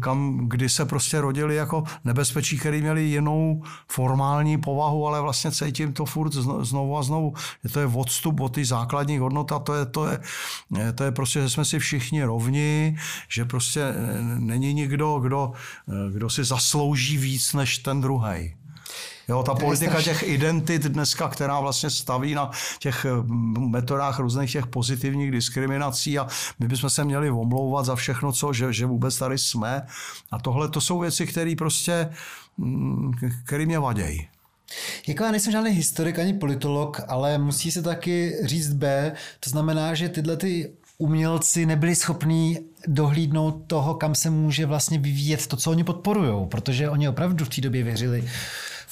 kam, 0.00 0.48
kdy 0.48 0.68
se 0.68 0.84
prostě 0.84 1.20
rodili 1.20 1.56
jako 1.56 1.84
nebezpečí, 2.04 2.58
který 2.58 2.80
měli 2.80 3.02
jinou 3.02 3.62
formální 3.88 4.58
povahu, 4.58 5.06
ale 5.06 5.20
vlastně 5.20 5.52
cítím 5.52 5.92
to 5.92 6.04
furt 6.04 6.32
znovu 6.60 6.98
a 6.98 7.02
znovu. 7.02 7.34
Že 7.64 7.70
to 7.70 7.80
je 7.80 7.86
odstup 7.86 8.40
od 8.40 8.54
té 8.54 8.64
základní 8.64 9.18
hodnota, 9.18 9.58
to 9.58 9.74
je, 9.74 9.86
to, 9.86 10.06
je, 10.06 10.18
to 10.94 11.04
je 11.04 11.12
prostě, 11.12 11.40
že 11.40 11.50
jsme 11.50 11.64
si 11.64 11.78
všichni 11.78 12.24
rovni, 12.24 12.96
že 13.28 13.44
prostě 13.44 13.94
není 14.38 14.74
nikdo, 14.74 15.18
kdo, 15.18 15.52
kdo 16.12 16.30
si 16.30 16.44
zaslouží 16.44 17.18
víc 17.18 17.52
než 17.52 17.78
ten 17.78 18.00
druhý. 18.00 18.63
Jo, 19.28 19.42
ta 19.42 19.54
politika 19.54 20.02
těch 20.02 20.22
identit 20.22 20.82
dneska, 20.82 21.28
která 21.28 21.60
vlastně 21.60 21.90
staví 21.90 22.34
na 22.34 22.50
těch 22.78 23.04
eh, 23.04 23.08
metodách 23.58 24.18
různých 24.18 24.52
těch 24.52 24.66
pozitivních 24.66 25.30
diskriminací 25.30 26.18
a 26.18 26.28
my 26.58 26.68
bychom 26.68 26.90
se 26.90 27.04
měli 27.04 27.30
omlouvat 27.30 27.86
za 27.86 27.94
všechno, 27.94 28.32
co, 28.32 28.52
že, 28.52 28.72
že 28.72 28.86
vůbec 28.86 29.18
tady 29.18 29.38
jsme. 29.38 29.82
A 30.30 30.38
tohle 30.38 30.68
to 30.68 30.80
jsou 30.80 30.98
věci, 30.98 31.26
které 31.26 31.54
prostě, 31.58 32.08
mm, 32.58 33.12
které 33.44 33.66
mě 33.66 33.78
vadějí. 33.78 34.28
Jako 35.06 35.24
já 35.24 35.30
nejsem 35.30 35.52
žádný 35.52 35.70
historik 35.70 36.18
ani 36.18 36.34
politolog, 36.34 37.00
ale 37.08 37.38
musí 37.38 37.70
se 37.70 37.82
taky 37.82 38.36
říct 38.44 38.72
B, 38.72 39.12
to 39.40 39.50
znamená, 39.50 39.94
že 39.94 40.08
tyhle 40.08 40.36
ty 40.36 40.72
umělci 40.98 41.66
nebyli 41.66 41.94
schopní 41.94 42.58
dohlídnout 42.86 43.62
toho, 43.66 43.94
kam 43.94 44.14
se 44.14 44.30
může 44.30 44.66
vlastně 44.66 44.98
vyvíjet 44.98 45.46
to, 45.46 45.56
co 45.56 45.70
oni 45.70 45.84
podporují, 45.84 46.46
protože 46.46 46.90
oni 46.90 47.08
opravdu 47.08 47.44
v 47.44 47.48
té 47.48 47.60
době 47.60 47.82
věřili 47.82 48.28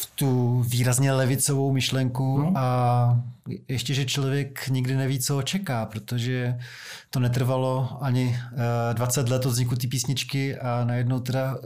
v 0.02 0.06
tu 0.14 0.62
výrazně 0.68 1.12
levicovou 1.12 1.72
myšlenku 1.72 2.38
no. 2.38 2.52
a 2.56 3.20
ještě, 3.68 3.94
že 3.94 4.04
člověk 4.04 4.68
nikdy 4.68 4.96
neví, 4.96 5.20
co 5.20 5.42
čeká, 5.42 5.86
protože 5.86 6.58
to 7.10 7.20
netrvalo 7.20 7.98
ani 8.00 8.38
20 8.92 9.26
eh, 9.26 9.30
let 9.30 9.46
od 9.46 9.50
vzniku 9.50 9.76
té 9.76 9.86
písničky 9.86 10.58
a 10.58 10.84
najednou 10.84 11.20
teda 11.20 11.58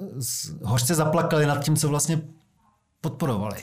hořce 0.62 0.95
zaplakali 0.95 1.47
nad 1.47 1.64
tím, 1.64 1.76
co 1.76 1.89
vlastně 1.89 2.20
podporovali. 3.01 3.57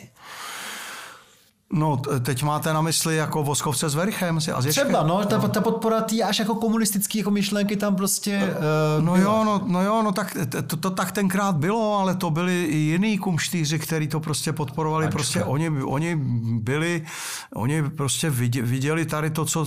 No, 1.75 1.97
teď 1.97 2.43
máte 2.43 2.73
na 2.73 2.81
mysli 2.81 3.15
jako 3.15 3.43
Voskovce 3.43 3.89
s 3.89 3.95
Verichem? 3.95 4.41
Si 4.41 4.51
Třeba, 4.69 5.03
no, 5.03 5.25
ta, 5.25 5.47
ta 5.47 5.61
podpora 5.61 6.01
tý 6.01 6.23
až 6.23 6.39
jako 6.39 6.55
komunistický 6.55 7.17
jako 7.17 7.31
myšlenky 7.31 7.75
tam 7.75 7.95
prostě... 7.95 8.55
Uh, 8.97 9.05
no, 9.05 9.15
jo, 9.15 9.43
no, 9.45 9.61
no 9.65 9.83
jo, 9.83 10.01
no 10.03 10.11
tak 10.11 10.37
to, 10.67 10.77
to 10.77 10.89
tak 10.89 11.11
tenkrát 11.11 11.55
bylo, 11.55 11.97
ale 11.97 12.15
to 12.15 12.29
byli 12.29 12.63
i 12.63 12.77
jiný 12.77 13.17
kumštýři, 13.17 13.79
kteří 13.79 14.07
to 14.07 14.19
prostě 14.19 14.53
podporovali. 14.53 15.05
Ačka. 15.05 15.17
Prostě 15.17 15.43
oni, 15.43 15.69
oni 15.69 16.15
byli, 16.59 17.05
oni 17.55 17.89
prostě 17.89 18.29
viděli 18.29 19.05
tady 19.05 19.29
to, 19.29 19.45
co 19.45 19.65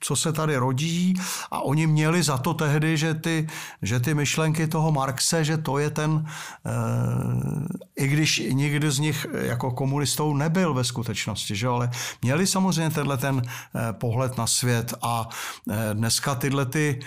co 0.00 0.16
se 0.16 0.32
tady 0.32 0.56
rodí 0.56 1.14
a 1.50 1.60
oni 1.60 1.86
měli 1.86 2.22
za 2.22 2.38
to 2.38 2.54
tehdy, 2.54 2.96
že 2.96 3.14
ty, 3.14 3.46
že 3.82 4.00
ty 4.00 4.14
myšlenky 4.14 4.66
toho 4.66 4.92
Marxe, 4.92 5.44
že 5.44 5.56
to 5.56 5.78
je 5.78 5.90
ten, 5.90 6.26
e, 6.66 8.04
i 8.04 8.08
když 8.08 8.42
nikdy 8.52 8.90
z 8.90 8.98
nich 8.98 9.26
jako 9.40 9.70
komunistou 9.70 10.34
nebyl 10.34 10.74
ve 10.74 10.84
skutečnosti, 10.84 11.56
že 11.56 11.68
ale 11.68 11.90
měli 12.22 12.46
samozřejmě 12.46 12.90
tenhle 12.90 13.16
ten 13.16 13.42
e, 13.42 13.92
pohled 13.92 14.38
na 14.38 14.46
svět 14.46 14.94
a 15.02 15.28
e, 15.70 15.94
dneska 15.94 16.34
tyhle 16.34 16.66
ty 16.66 17.00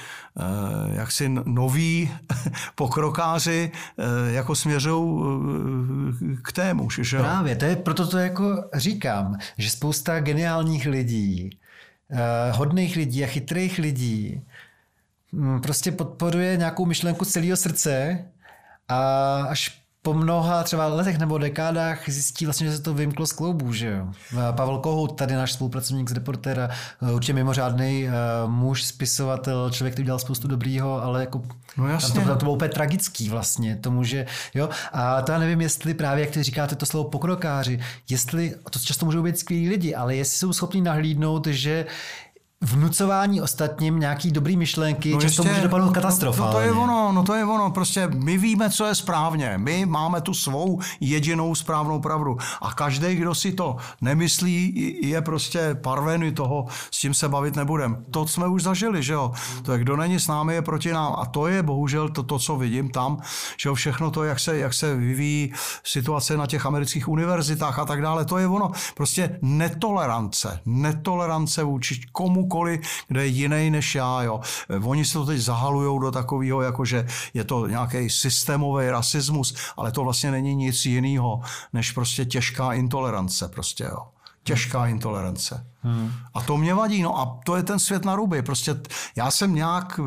jaksi 0.94 1.30
noví 1.30 2.12
pokrokáři 2.76 3.72
jako 4.28 4.56
směřují 4.56 5.24
k 6.42 6.52
tému. 6.52 6.90
Že? 6.90 7.20
Právě, 7.20 7.56
to 7.56 7.66
je, 7.66 7.76
proto 7.76 8.08
to 8.08 8.18
jako 8.18 8.64
říkám, 8.74 9.38
že 9.58 9.70
spousta 9.70 10.20
geniálních 10.20 10.86
lidí 10.86 11.50
hodných 12.52 12.96
lidí 12.96 13.24
a 13.24 13.28
chytrých 13.28 13.78
lidí 13.80 14.42
um, 15.32 15.62
prostě 15.62 15.92
podporuje 15.92 16.58
nějakou 16.58 16.86
myšlenku 16.86 17.26
celého 17.26 17.58
srdce 17.58 18.26
a 18.88 18.98
až 19.50 19.83
po 20.06 20.14
mnoha 20.14 20.64
třeba 20.64 20.88
letech 20.88 21.18
nebo 21.18 21.38
dekádách 21.38 22.10
zjistí 22.10 22.46
vlastně, 22.46 22.68
že 22.68 22.78
se 22.78 22.84
to 22.84 22.94
vymklo 22.94 23.26
z 23.26 23.32
kloubů, 23.32 23.74
že 23.74 23.88
jo. 23.88 24.08
Pavel 24.52 24.78
Kohout, 24.78 25.18
tady 25.18 25.34
náš 25.34 25.54
spolupracovník 25.54 26.10
z 26.10 26.14
Reportera, 26.14 26.70
eh, 27.02 27.12
určitě 27.12 27.34
mimořádný 27.34 28.08
uh, 28.08 28.52
muž, 28.52 28.84
spisovatel, 28.84 29.70
člověk, 29.72 29.94
který 29.94 30.06
dělal 30.06 30.20
spoustu 30.20 30.48
dobrýho, 30.48 31.04
ale 31.04 31.20
jako 31.20 31.42
no 31.78 31.88
jasně. 31.88 32.14
Tam 32.14 32.24
to, 32.24 32.36
to 32.36 32.46
bylo 32.46 32.54
úplně 32.54 32.70
tragický 32.70 33.30
vlastně, 33.30 33.76
tomu, 33.76 34.04
že 34.04 34.26
jo. 34.54 34.70
A 34.94 35.22
to 35.22 35.32
já 35.32 35.38
nevím, 35.38 35.62
jestli 35.62 35.94
právě, 35.94 36.22
jak 36.22 36.34
ty 36.34 36.44
říkáte 36.44 36.76
to 36.76 36.86
slovo 36.86 37.10
pokrokáři, 37.10 37.80
jestli, 38.10 38.56
to 38.70 38.80
často 38.80 39.06
můžou 39.06 39.24
být 39.24 39.40
skvělí 39.40 39.70
lidi, 39.70 39.96
ale 39.96 40.16
jestli 40.16 40.38
jsou 40.38 40.54
schopni 40.54 40.82
nahlídnout, 40.82 41.48
že 41.48 41.86
vnucování 42.64 43.42
ostatním 43.42 44.00
nějaký 44.00 44.32
dobrý 44.32 44.58
myšlenky, 44.58 45.14
no 45.14 45.22
často 45.22 45.44
může 45.44 45.62
dopadnout 45.62 45.92
katastrofálně. 45.92 46.54
No, 46.54 46.54
no 46.54 46.54
to 46.54 46.62
je 46.62 46.72
ono, 46.72 47.12
no 47.12 47.24
to 47.24 47.34
je 47.34 47.46
ono, 47.46 47.72
prostě 47.72 48.08
my 48.08 48.38
víme, 48.38 48.70
co 48.70 48.86
je 48.86 48.96
správně, 48.96 49.54
my 49.58 49.86
máme 49.86 50.22
tu 50.22 50.34
svou 50.34 50.80
jedinou 51.00 51.56
správnou 51.56 52.00
pravdu. 52.00 52.38
A 52.62 52.74
každý, 52.74 53.16
kdo 53.16 53.36
si 53.36 53.52
to 53.52 53.76
nemyslí, 54.02 54.74
je 55.02 55.22
prostě 55.22 55.76
parvený 55.82 56.32
toho, 56.32 56.66
s 56.92 57.00
tím 57.00 57.14
se 57.14 57.30
bavit 57.30 57.56
nebudem. 57.56 58.06
To 58.12 58.28
jsme 58.28 58.48
už 58.48 58.64
zažili, 58.64 59.04
že 59.04 59.14
jo, 59.14 59.32
to 59.64 59.72
je, 59.72 59.80
kdo 59.80 59.98
není 59.98 60.20
s 60.20 60.28
námi, 60.28 60.54
je 60.54 60.62
proti 60.62 60.92
nám. 60.92 61.16
A 61.18 61.26
to 61.26 61.48
je 61.48 61.64
bohužel 61.64 62.10
to, 62.10 62.24
to 62.24 62.40
co 62.40 62.56
vidím 62.56 62.90
tam, 62.90 63.18
že 63.58 63.70
jo, 63.70 63.76
všechno 63.76 64.12
to, 64.12 64.24
jak 64.24 64.40
se, 64.40 64.58
jak 64.58 64.74
se 64.74 64.96
vyvíjí 64.96 65.54
situace 65.84 66.38
na 66.38 66.48
těch 66.48 66.66
amerických 66.66 67.08
univerzitách 67.08 67.80
a 67.80 67.86
tak 67.86 68.02
dále, 68.02 68.26
to 68.26 68.38
je 68.38 68.48
ono, 68.48 68.72
prostě 68.96 69.40
netolerance, 69.42 70.60
netolerance 70.66 71.64
vůči 71.64 72.02
komu 72.12 72.48
kohokoliv, 72.54 72.80
kdo 73.08 73.20
je 73.20 73.28
jiný 73.28 73.70
než 73.70 73.96
já. 73.96 74.22
Jo. 74.22 74.42
Oni 74.84 75.06
se 75.06 75.14
to 75.14 75.26
teď 75.26 75.40
zahalují 75.40 76.02
do 76.02 76.12
takového, 76.12 76.62
jako 76.62 76.86
že 76.86 77.08
je 77.34 77.44
to 77.44 77.68
nějaký 77.68 78.10
systémový 78.10 78.90
rasismus, 78.90 79.56
ale 79.78 79.92
to 79.92 80.04
vlastně 80.04 80.32
není 80.32 80.56
nic 80.56 80.86
jiného, 80.86 81.42
než 81.74 81.92
prostě 81.92 82.26
těžká 82.26 82.74
intolerance. 82.74 83.48
Prostě, 83.48 83.84
jo. 83.84 84.13
Těžká 84.44 84.88
intolerance. 84.88 85.66
Hmm. 85.84 86.12
A 86.34 86.42
to 86.42 86.58
mě 86.58 86.74
vadí, 86.74 87.02
no 87.02 87.20
a 87.20 87.40
to 87.46 87.56
je 87.56 87.64
ten 87.64 87.80
svět 87.80 88.06
na 88.06 88.16
ruby. 88.16 88.42
Prostě 88.42 88.76
já 89.16 89.32
jsem 89.32 89.56
nějak 89.56 90.00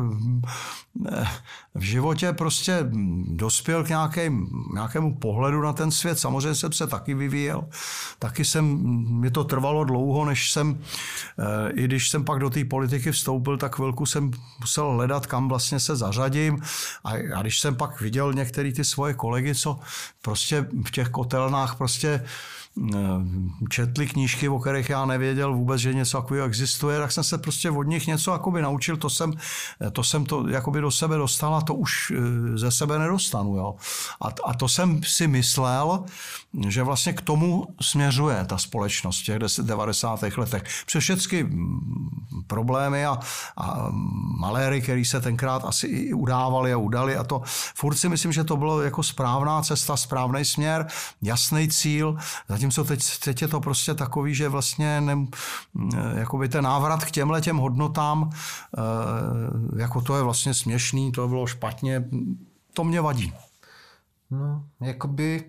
eh, 1.11 1.27
v 1.75 1.81
životě 1.81 2.33
prostě 2.33 2.85
dospěl 3.27 3.83
k 3.83 3.89
nějakém, 3.89 4.47
nějakému 4.73 5.15
pohledu 5.15 5.61
na 5.61 5.73
ten 5.73 5.91
svět. 5.91 6.19
Samozřejmě 6.19 6.55
jsem 6.55 6.71
se 6.71 6.87
taky 6.87 7.13
vyvíjel. 7.13 7.63
Taky 8.19 8.45
jsem, 8.45 8.77
mi 9.19 9.31
to 9.31 9.43
trvalo 9.43 9.83
dlouho, 9.83 10.25
než 10.25 10.51
jsem, 10.51 10.79
eh, 11.39 11.71
i 11.71 11.83
když 11.83 12.09
jsem 12.09 12.23
pak 12.23 12.39
do 12.39 12.49
té 12.49 12.65
politiky 12.65 13.11
vstoupil, 13.11 13.57
tak 13.57 13.75
chvilku 13.75 14.05
jsem 14.05 14.31
musel 14.59 14.91
hledat, 14.91 15.25
kam 15.25 15.49
vlastně 15.49 15.79
se 15.79 15.95
zařadím. 15.95 16.61
A, 17.03 17.11
a 17.35 17.41
když 17.41 17.59
jsem 17.59 17.75
pak 17.75 18.01
viděl 18.01 18.33
některé 18.33 18.71
ty 18.71 18.83
svoje 18.83 19.13
kolegy, 19.13 19.55
co 19.55 19.79
prostě 20.21 20.65
v 20.85 20.91
těch 20.91 21.09
kotelnách 21.09 21.75
prostě 21.75 22.23
četli 23.69 24.07
knížky, 24.07 24.49
o 24.49 24.59
kterých 24.59 24.89
já 24.89 25.05
nevěděl 25.05 25.53
vůbec, 25.53 25.81
že 25.81 25.93
něco 25.93 26.21
takového 26.21 26.47
existuje, 26.47 26.99
tak 26.99 27.11
jsem 27.11 27.23
se 27.23 27.37
prostě 27.37 27.71
od 27.71 27.83
nich 27.83 28.07
něco 28.07 28.31
jakoby 28.31 28.61
naučil, 28.61 28.97
to 28.97 29.09
jsem 29.09 29.33
eh, 29.81 29.91
to, 29.91 30.03
jsem 30.03 30.25
to 30.25 30.47
jakoby 30.47 30.81
do 30.81 30.91
sebe 30.91 31.17
dostal 31.17 31.55
a 31.55 31.61
to 31.61 31.73
už 31.73 32.11
eh, 32.11 32.57
ze 32.57 32.71
sebe 32.71 32.99
nedostanu. 32.99 33.55
Jo. 33.55 33.75
A, 34.21 34.27
a 34.45 34.53
to 34.53 34.67
jsem 34.67 35.03
si 35.03 35.27
myslel, 35.27 36.05
že 36.67 36.83
vlastně 36.83 37.13
k 37.13 37.21
tomu 37.21 37.67
směřuje 37.81 38.45
ta 38.45 38.57
společnost 38.57 39.21
v 39.21 39.25
těch 39.25 39.39
90. 39.61 40.23
letech. 40.37 40.63
Přes 40.85 41.03
všechny 41.03 41.43
mm, 41.43 41.79
problémy 42.47 43.05
a, 43.05 43.19
a 43.57 43.87
maléry, 44.39 44.81
které 44.81 45.05
se 45.05 45.21
tenkrát 45.21 45.65
asi 45.65 45.87
i 45.87 46.13
udávali 46.13 46.73
a 46.73 46.77
udali 46.77 47.15
a 47.15 47.23
to 47.23 47.41
furt 47.75 47.95
si 47.95 48.09
myslím, 48.09 48.31
že 48.31 48.43
to 48.43 48.57
bylo 48.57 48.81
jako 48.81 49.03
správná 49.03 49.61
cesta, 49.61 49.97
správný 49.97 50.45
směr, 50.45 50.87
jasný 51.21 51.67
cíl, 51.67 52.17
zatím 52.47 52.66
Zatímco 52.71 52.83
teď, 52.83 53.19
teď 53.23 53.41
je 53.41 53.47
to 53.47 53.59
prostě 53.59 53.93
takový, 53.93 54.35
že 54.35 54.49
vlastně 54.49 55.01
ne, 55.01 55.27
jakoby 56.15 56.49
ten 56.49 56.63
návrat 56.63 57.05
k 57.05 57.11
těmhle 57.11 57.41
těm 57.41 57.57
hodnotám, 57.57 58.29
eh, 58.31 59.81
jako 59.81 60.01
to 60.01 60.15
je 60.15 60.23
vlastně 60.23 60.53
směšný, 60.53 61.11
to 61.11 61.27
bylo 61.27 61.47
špatně, 61.47 62.03
to 62.73 62.83
mě 62.83 63.01
vadí. 63.01 63.33
No, 64.31 64.63
jakoby 64.81 65.43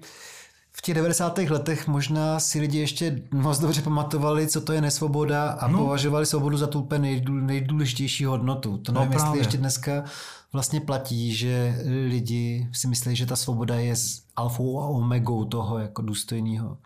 v 0.73 0.83
těch 0.83 0.95
90. 0.95 1.39
letech 1.39 1.89
možná 1.89 2.41
si 2.41 2.61
lidi 2.61 2.79
ještě 2.79 3.23
moc 3.31 3.59
dobře 3.59 3.83
pamatovali, 3.83 4.47
co 4.47 4.61
to 4.61 4.73
je 4.73 4.81
nesvoboda 4.81 5.51
a 5.51 5.69
no. 5.69 5.79
považovali 5.79 6.27
svobodu 6.27 6.57
za 6.57 6.67
tu 6.67 6.81
úplně 6.81 7.23
nejdůležitější 7.29 8.25
hodnotu. 8.25 8.79
To 8.79 8.93
no 8.93 9.01
nevím, 9.01 9.19
no, 9.19 9.25
jestli 9.25 9.39
ještě 9.39 9.59
dneska 9.59 10.05
vlastně 10.53 10.81
platí, 10.81 11.35
že 11.35 11.83
lidi 12.09 12.69
si 12.73 12.89
myslí, 12.89 13.17
že 13.17 13.27
ta 13.27 13.37
svoboda 13.37 13.75
je 13.75 13.97
s 13.97 14.23
alfou 14.37 14.81
a 14.81 14.87
omegou 14.87 15.45
toho 15.45 15.79
jako 15.79 16.03
důstojného 16.03 16.79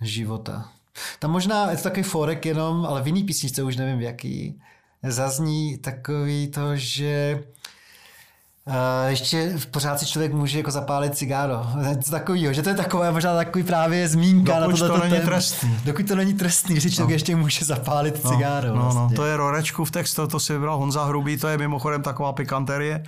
života. 0.00 0.72
Tam 1.18 1.30
možná 1.30 1.70
je 1.70 1.76
to 1.76 1.82
takový 1.82 2.02
forek 2.02 2.46
jenom, 2.46 2.86
ale 2.86 3.02
v 3.02 3.06
jiný 3.06 3.24
písničce 3.24 3.62
už 3.62 3.76
nevím 3.76 3.98
v 3.98 4.02
jaký, 4.02 4.60
zazní 5.02 5.78
takový 5.78 6.48
to, 6.48 6.76
že 6.76 7.44
ještě 9.06 9.58
pořád 9.70 10.00
si 10.00 10.06
člověk 10.06 10.32
může 10.32 10.58
jako 10.58 10.70
zapálit 10.70 11.16
cigáro. 11.16 11.66
Takovýho, 12.10 12.52
že 12.52 12.62
to 12.62 12.68
je 12.68 12.74
takové 12.74 13.12
možná 13.12 13.36
takový 13.36 13.64
právě 13.64 14.08
zmínka 14.08 14.60
dokud 14.60 14.80
na 14.80 14.88
to 14.88 14.98
není 14.98 15.20
trestný. 15.20 15.76
Dokud 15.84 16.08
to 16.08 16.16
není 16.16 16.34
trestný, 16.34 16.80
že 16.80 16.90
člověk 16.90 17.10
no. 17.10 17.14
ještě 17.14 17.36
může 17.36 17.64
zapálit 17.64 18.24
no, 18.24 18.30
cigáro. 18.30 18.68
No, 18.68 18.74
no, 18.74 18.82
vlastně. 18.82 19.16
to 19.16 19.24
je 19.24 19.36
Rorečku 19.36 19.84
v 19.84 19.90
textu, 19.90 20.26
to 20.26 20.40
si 20.40 20.52
vybral 20.52 20.78
Honza 20.78 21.04
Hrubý, 21.04 21.36
to 21.36 21.48
je 21.48 21.58
mimochodem 21.58 22.02
taková 22.02 22.32
pikanterie. 22.32 23.02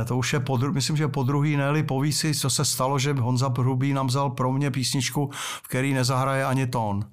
Eh, 0.00 0.04
to 0.04 0.16
už 0.16 0.32
je, 0.32 0.40
podru, 0.40 0.72
myslím, 0.72 0.96
že 0.96 1.08
po 1.08 1.22
druhý 1.22 1.56
ne 1.56 1.82
povísi, 1.82 2.34
co 2.34 2.50
se 2.50 2.64
stalo, 2.64 2.98
že 2.98 3.12
Honza 3.12 3.52
Hrubý 3.58 3.92
nám 3.92 4.06
vzal 4.06 4.30
pro 4.30 4.52
mě 4.52 4.70
písničku, 4.70 5.30
v 5.62 5.68
který 5.68 5.94
nezahraje 5.94 6.44
ani 6.44 6.66
tón. 6.66 7.04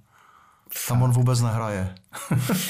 Tam 0.87 1.03
on 1.03 1.11
vůbec 1.11 1.41
nehraje. 1.41 1.95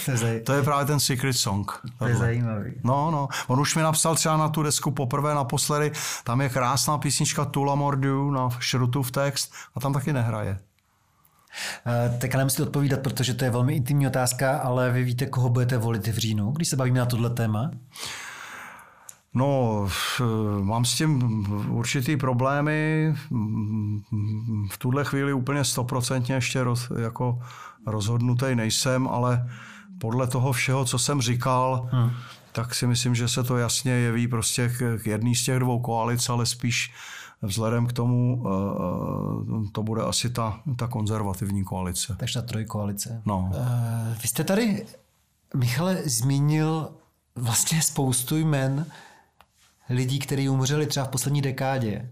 to 0.46 0.54
je 0.54 0.64
právě 0.64 0.86
ten 0.86 1.00
Secret 1.00 1.34
Song. 1.34 1.72
To 2.00 2.08
je 2.08 2.16
zajímavý. 2.16 2.74
No, 2.84 3.12
no. 3.12 3.28
On 3.48 3.60
už 3.60 3.76
mi 3.76 3.82
napsal 3.82 4.16
třeba 4.16 4.38
na 4.38 4.50
tu 4.50 4.64
desku 4.64 4.92
poprvé, 4.92 5.36
naposledy. 5.36 5.92
Tam 6.24 6.42
je 6.42 6.50
krásná 6.50 6.98
písnička 6.98 7.46
Tula 7.46 7.76
Mordu 7.76 8.32
na 8.32 8.50
Šrutův 8.60 9.12
text 9.12 9.54
a 9.76 9.80
tam 9.80 9.94
taky 9.94 10.14
nehraje. 10.14 10.60
Uh, 11.86 12.20
tak 12.20 12.36
nemusíte 12.36 12.64
odpovídat, 12.64 13.00
protože 13.00 13.34
to 13.34 13.46
je 13.46 13.52
velmi 13.52 13.74
intimní 13.74 14.08
otázka, 14.08 14.58
ale 14.58 14.92
vy 14.92 15.04
víte, 15.04 15.26
koho 15.26 15.50
budete 15.50 15.78
volit 15.78 16.08
v 16.08 16.18
říjnu, 16.18 16.52
když 16.52 16.68
se 16.68 16.76
bavíme 16.76 17.00
na 17.00 17.06
tohle 17.06 17.30
téma? 17.30 17.72
No, 19.34 19.88
mám 20.62 20.86
s 20.86 20.96
tím 20.96 21.46
určitý 21.70 22.18
problémy. 22.18 23.14
V 24.70 24.78
tuhle 24.78 25.06
chvíli 25.06 25.34
úplně 25.34 25.64
stoprocentně 25.64 26.36
ještě 26.36 26.64
roz, 26.64 26.92
jako 27.02 27.40
rozhodnutý 27.86 28.56
nejsem, 28.56 29.08
ale 29.08 29.50
podle 29.98 30.28
toho 30.28 30.52
všeho, 30.52 30.86
co 30.86 31.00
jsem 31.00 31.22
říkal, 31.22 31.90
hmm. 31.92 32.12
tak 32.52 32.76
si 32.76 32.88
myslím, 32.88 33.16
že 33.16 33.28
se 33.28 33.44
to 33.44 33.58
jasně 33.58 33.92
jeví 33.92 34.28
prostě 34.28 34.70
k, 34.70 34.98
k 35.04 35.08
jedný 35.08 35.36
z 35.36 35.44
těch 35.44 35.60
dvou 35.60 35.80
koalic, 35.80 36.30
ale 36.30 36.46
spíš 36.46 36.94
vzhledem 37.42 37.88
k 37.88 37.94
tomu 37.94 38.44
eh, 38.46 39.72
to 39.72 39.84
bude 39.84 40.02
asi 40.02 40.30
ta, 40.30 40.60
ta 40.78 40.88
konzervativní 40.88 41.64
koalice. 41.64 42.16
Takže 42.20 42.42
ta 42.42 42.48
trojkoalice. 42.48 43.22
No. 43.26 43.52
Uh, 43.52 43.58
vy 44.22 44.28
jste 44.28 44.44
tady, 44.44 44.86
Michale, 45.56 45.98
zmínil 46.06 46.90
vlastně 47.36 47.82
spoustu 47.82 48.38
jmen, 48.38 48.86
lidí, 49.92 50.20
kteří 50.20 50.50
umřeli 50.50 50.88
třeba 50.88 51.06
v 51.06 51.10
poslední 51.10 51.42
dekádě, 51.42 52.12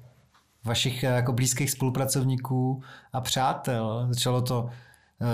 vašich 0.63 1.03
eh, 1.03 1.07
jako 1.07 1.33
blízkých 1.33 1.71
spolupracovníků 1.71 2.83
a 3.13 3.21
přátel. 3.21 4.07
Začalo 4.09 4.41
to 4.41 4.63
uh, 4.63 4.69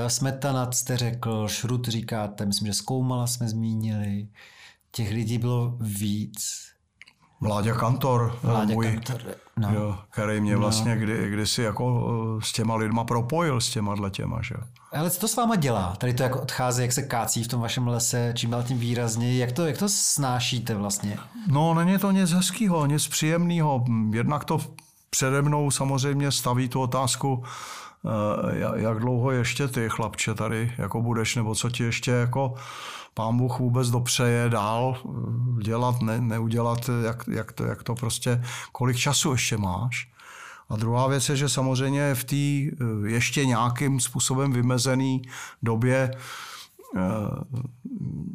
Smetana, 0.07 0.71
jste 0.71 0.97
řekl, 0.97 1.47
Šrut 1.47 1.87
říkáte, 1.87 2.45
myslím, 2.45 2.67
že 2.67 2.73
Zkoumala 2.73 3.27
jsme 3.27 3.47
zmínili. 3.49 4.27
Těch 4.91 5.11
lidí 5.11 5.37
bylo 5.37 5.77
víc. 5.79 6.65
Vláďa 7.41 7.73
Kantor, 7.73 8.39
Vláďa 8.43 8.73
můj, 8.73 8.93
Kantor, 8.93 9.35
no. 9.59 9.73
jo, 9.73 9.97
který 10.09 10.41
mě 10.41 10.57
vlastně 10.57 10.97
kdy, 10.97 11.29
kdysi 11.29 11.61
jako 11.61 12.07
eh, 12.37 12.45
s 12.45 12.51
těma 12.51 12.75
lidma 12.75 13.03
propojil, 13.03 13.61
s 13.61 13.69
těma 13.69 14.09
těma, 14.09 14.41
že. 14.41 14.55
Ale 14.91 15.09
co 15.09 15.19
to 15.19 15.27
s 15.27 15.35
váma 15.35 15.55
dělá? 15.55 15.95
Tady 15.97 16.13
to 16.13 16.23
jako 16.23 16.41
odchází, 16.41 16.81
jak 16.81 16.93
se 16.93 17.01
kácí 17.01 17.43
v 17.43 17.47
tom 17.47 17.61
vašem 17.61 17.87
lese, 17.87 18.33
čím 18.35 18.49
dál 18.49 18.63
tím 18.63 18.77
výrazněji. 18.77 19.39
Jak 19.39 19.51
to, 19.51 19.65
jak 19.65 19.77
to 19.77 19.89
snášíte 19.89 20.75
vlastně? 20.75 21.17
No, 21.47 21.73
není 21.73 21.97
to 21.97 22.11
nic 22.11 22.31
hezkého, 22.31 22.85
nic 22.85 23.07
příjemného. 23.07 23.85
Jednak 24.11 24.43
to 24.43 24.59
přede 25.09 25.41
mnou 25.41 25.71
samozřejmě 25.71 26.31
staví 26.31 26.69
tu 26.69 26.81
otázku, 26.81 27.43
eh, 28.05 28.79
jak 28.81 28.99
dlouho 28.99 29.31
ještě 29.31 29.67
ty, 29.67 29.89
chlapče, 29.89 30.33
tady 30.33 30.73
jako 30.77 31.01
budeš, 31.01 31.35
nebo 31.35 31.55
co 31.55 31.69
ti 31.69 31.83
ještě 31.83 32.11
jako 32.11 32.55
pán 33.15 33.37
Bůh 33.37 33.59
vůbec 33.59 33.89
dopřeje 33.89 34.49
dál 34.49 34.97
eh, 34.97 35.63
dělat, 35.63 36.01
ne, 36.01 36.21
neudělat, 36.21 36.89
jak, 37.05 37.23
jak, 37.31 37.51
to, 37.51 37.65
jak 37.65 37.83
to 37.83 37.95
prostě, 37.95 38.43
kolik 38.71 38.97
času 38.97 39.31
ještě 39.31 39.57
máš. 39.57 40.11
A 40.69 40.75
druhá 40.75 41.07
věc 41.07 41.29
je, 41.29 41.35
že 41.35 41.49
samozřejmě 41.49 42.15
v 42.15 42.23
té 42.23 42.35
eh, 42.35 43.09
ještě 43.09 43.45
nějakým 43.45 43.99
způsobem 43.99 44.51
vymezené 44.51 45.19
době 45.63 46.11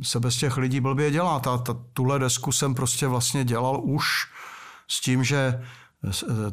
se 0.03 0.21
bez 0.21 0.37
těch 0.37 0.57
lidí 0.57 0.81
blbě 0.81 1.11
dělá. 1.11 1.41
Ta, 1.41 1.59
ta, 1.59 1.77
tuhle 1.93 2.19
desku 2.19 2.53
jsem 2.53 2.75
prostě 2.75 3.07
vlastně 3.07 3.45
dělal 3.45 3.81
už 3.85 4.05
s 4.89 5.01
tím, 5.01 5.25
že 5.25 5.63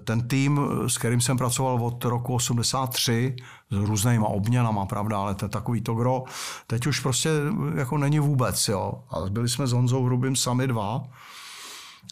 ten 0.03 0.27
tým, 0.27 0.59
s 0.87 0.97
kterým 0.97 1.21
jsem 1.21 1.37
pracoval 1.37 1.85
od 1.85 2.05
roku 2.05 2.33
83, 2.33 3.35
s 3.71 3.75
různýma 3.75 4.27
obměnama, 4.27 4.85
pravda, 4.85 5.17
ale 5.17 5.35
to 5.35 5.45
je 5.45 5.49
takový 5.49 5.81
to 5.81 5.93
gro, 5.93 6.23
teď 6.67 6.87
už 6.87 6.99
prostě 6.99 7.29
jako 7.75 7.97
není 7.97 8.19
vůbec, 8.19 8.67
jo. 8.67 9.03
A 9.09 9.29
byli 9.29 9.49
jsme 9.49 9.67
s 9.67 9.71
Honzou 9.71 10.05
Hrubým 10.05 10.35
sami 10.35 10.67
dva. 10.67 11.03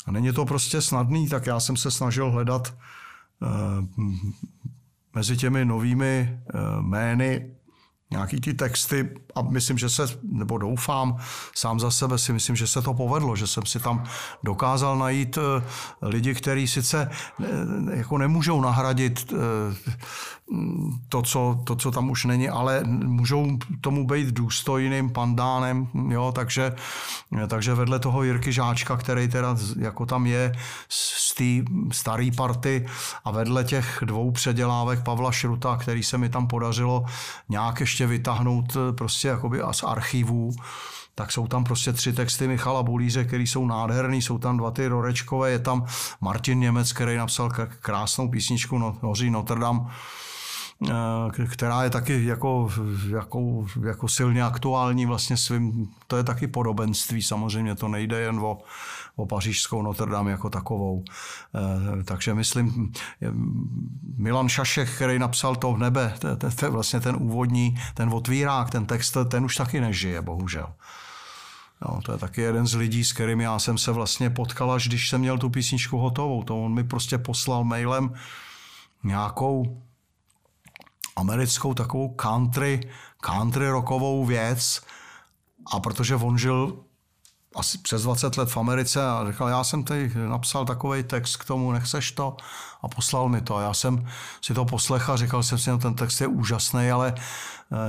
A 0.06 0.12
není 0.12 0.32
to 0.32 0.46
prostě 0.46 0.82
snadný, 0.82 1.30
tak 1.30 1.46
já 1.46 1.60
jsem 1.60 1.78
se 1.78 1.92
snažil 1.92 2.32
hledat 2.32 2.74
uh, 3.42 3.86
mezi 5.16 5.38
těmi 5.38 5.66
novými 5.66 6.40
uh, 6.54 6.86
jmény 6.86 7.56
nějaký 8.16 8.41
ty 8.41 8.53
texty 8.53 9.09
a 9.36 9.41
myslím, 9.41 9.78
že 9.78 9.89
se, 9.89 10.07
nebo 10.24 10.57
doufám, 10.57 11.18
sám 11.55 11.80
za 11.80 11.91
sebe 11.91 12.18
si 12.18 12.34
myslím, 12.34 12.55
že 12.55 12.68
se 12.68 12.82
to 12.82 12.93
povedlo, 12.93 13.36
že 13.36 13.47
jsem 13.47 13.66
si 13.66 13.80
tam 13.80 14.03
dokázal 14.43 14.97
najít 14.97 15.38
eh, 15.38 15.63
lidi, 16.01 16.36
kteří 16.36 16.68
sice 16.68 17.09
eh, 17.11 17.45
jako 17.97 18.18
nemůžou 18.18 18.61
nahradit 18.61 19.34
eh, 19.34 19.36
to 21.10 21.22
co, 21.22 21.62
to, 21.64 21.76
co 21.76 21.91
tam 21.91 22.10
už 22.10 22.26
není, 22.26 22.50
ale 22.50 22.84
můžou 22.86 23.58
tomu 23.82 24.08
být 24.08 24.28
důstojným 24.28 25.10
pandánem, 25.10 25.88
jo, 26.10 26.32
takže, 26.36 26.76
takže 27.48 27.74
vedle 27.74 28.00
toho 28.00 28.24
Jirky 28.24 28.54
Žáčka, 28.54 28.98
který 28.98 29.28
teda 29.28 29.58
jako 29.80 30.06
tam 30.06 30.26
je 30.26 30.54
z 30.89 31.34
té 31.36 31.72
staré 31.91 32.30
party 32.38 32.86
a 33.24 33.32
vedle 33.32 33.64
těch 33.64 34.00
dvou 34.06 34.32
předělávek 34.32 35.04
Pavla 35.04 35.32
Šruta, 35.32 35.78
který 35.78 36.04
se 36.04 36.18
mi 36.18 36.30
tam 36.30 36.48
podařilo 36.48 37.06
nějak 37.50 37.80
ještě 37.80 38.08
vytáhnout 38.08 38.78
prostě 38.98 39.28
jakoby 39.28 39.62
z 39.72 39.84
archivů, 39.84 40.52
tak 41.16 41.32
jsou 41.32 41.48
tam 41.48 41.64
prostě 41.64 41.93
tři 41.93 42.14
texty 42.14 42.48
Michala 42.48 42.84
Bulíře, 42.84 43.26
které 43.26 43.43
jsou 43.43 43.66
nádherný, 43.66 44.22
jsou 44.22 44.38
tam 44.38 44.58
dva 44.58 44.72
ty 44.72 44.88
Rorečkové, 44.88 45.52
je 45.52 45.60
tam 45.60 45.86
Martin 46.22 46.60
Němec, 46.60 46.93
který 46.93 47.18
napsal 47.18 47.52
krásnou 47.80 48.30
písničku 48.30 48.78
no, 48.78 48.98
Hoří 49.02 49.30
Notre 49.30 49.60
Dame, 49.60 49.80
Eh, 49.80 50.25
která 51.52 51.84
je 51.84 51.90
taky 51.90 52.26
jako, 52.26 52.70
jako, 53.10 53.66
jako 53.86 54.08
silně 54.08 54.44
aktuální 54.44 55.06
vlastně 55.06 55.38
svým, 55.38 55.92
to 56.08 56.18
je 56.18 56.24
taky 56.24 56.48
podobenství, 56.48 57.22
samozřejmě 57.22 57.76
to 57.76 57.88
nejde 57.88 58.20
jen 58.20 58.40
o, 58.40 58.58
o 59.16 59.26
pařížskou 59.26 59.82
Notre 59.82 60.12
Dame 60.12 60.32
jako 60.32 60.50
takovou. 60.50 61.04
Eh, 61.56 62.04
takže 62.04 62.34
myslím, 62.34 62.94
Milan 64.18 64.50
Šašek, 64.50 64.90
který 64.96 65.20
napsal 65.20 65.56
to 65.56 65.74
v 65.74 65.78
nebe, 65.78 66.14
to, 66.20 66.66
je 66.66 66.70
vlastně 66.70 67.00
ten 67.00 67.16
úvodní, 67.20 67.78
ten 67.94 68.10
otvírák, 68.14 68.70
ten 68.70 68.86
text, 68.86 69.18
ten 69.30 69.46
už 69.46 69.56
taky 69.56 69.82
nežije, 69.82 70.22
bohužel. 70.22 70.74
No, 71.82 72.02
to 72.02 72.12
je 72.12 72.18
taky 72.18 72.42
jeden 72.42 72.68
z 72.68 72.76
lidí, 72.76 73.04
s 73.04 73.14
kterými 73.14 73.44
já 73.44 73.60
jsem 73.60 73.78
se 73.78 73.92
vlastně 73.92 74.30
potkal, 74.30 74.72
až 74.72 74.88
když 74.88 75.10
jsem 75.10 75.22
měl 75.22 75.38
tu 75.38 75.50
písničku 75.50 75.98
hotovou. 75.98 76.44
To 76.44 76.64
on 76.64 76.74
mi 76.74 76.84
prostě 76.84 77.18
poslal 77.18 77.64
mailem 77.64 78.14
nějakou 79.04 79.82
americkou 81.16 81.74
takovou 81.74 82.09
country, 82.09 82.80
country 83.22 83.70
rockovou 83.70 84.26
věc. 84.26 84.82
A 85.74 85.80
protože 85.80 86.16
on 86.16 86.38
žil 86.38 86.85
asi 87.56 87.78
přes 87.78 88.03
20 88.03 88.38
let 88.38 88.49
v 88.49 88.58
Americe 88.58 89.08
a 89.08 89.26
říkal, 89.32 89.49
já 89.49 89.64
jsem 89.64 89.84
tady 89.84 90.12
napsal 90.28 90.66
takový 90.66 91.03
text 91.03 91.38
k 91.38 91.45
tomu, 91.45 91.72
nechceš 91.72 92.12
to? 92.12 92.38
A 92.82 92.88
poslal 92.88 93.30
mi 93.30 93.41
to. 93.41 93.56
A 93.56 93.62
já 93.62 93.74
jsem 93.74 94.08
si 94.41 94.53
to 94.53 94.66
poslechl 94.66 95.12
a 95.12 95.18
říkal 95.18 95.43
jsem 95.43 95.58
si, 95.58 95.70
no 95.70 95.78
ten 95.78 95.93
text 95.93 96.22
je 96.22 96.28
úžasný, 96.28 96.91
ale 96.91 97.14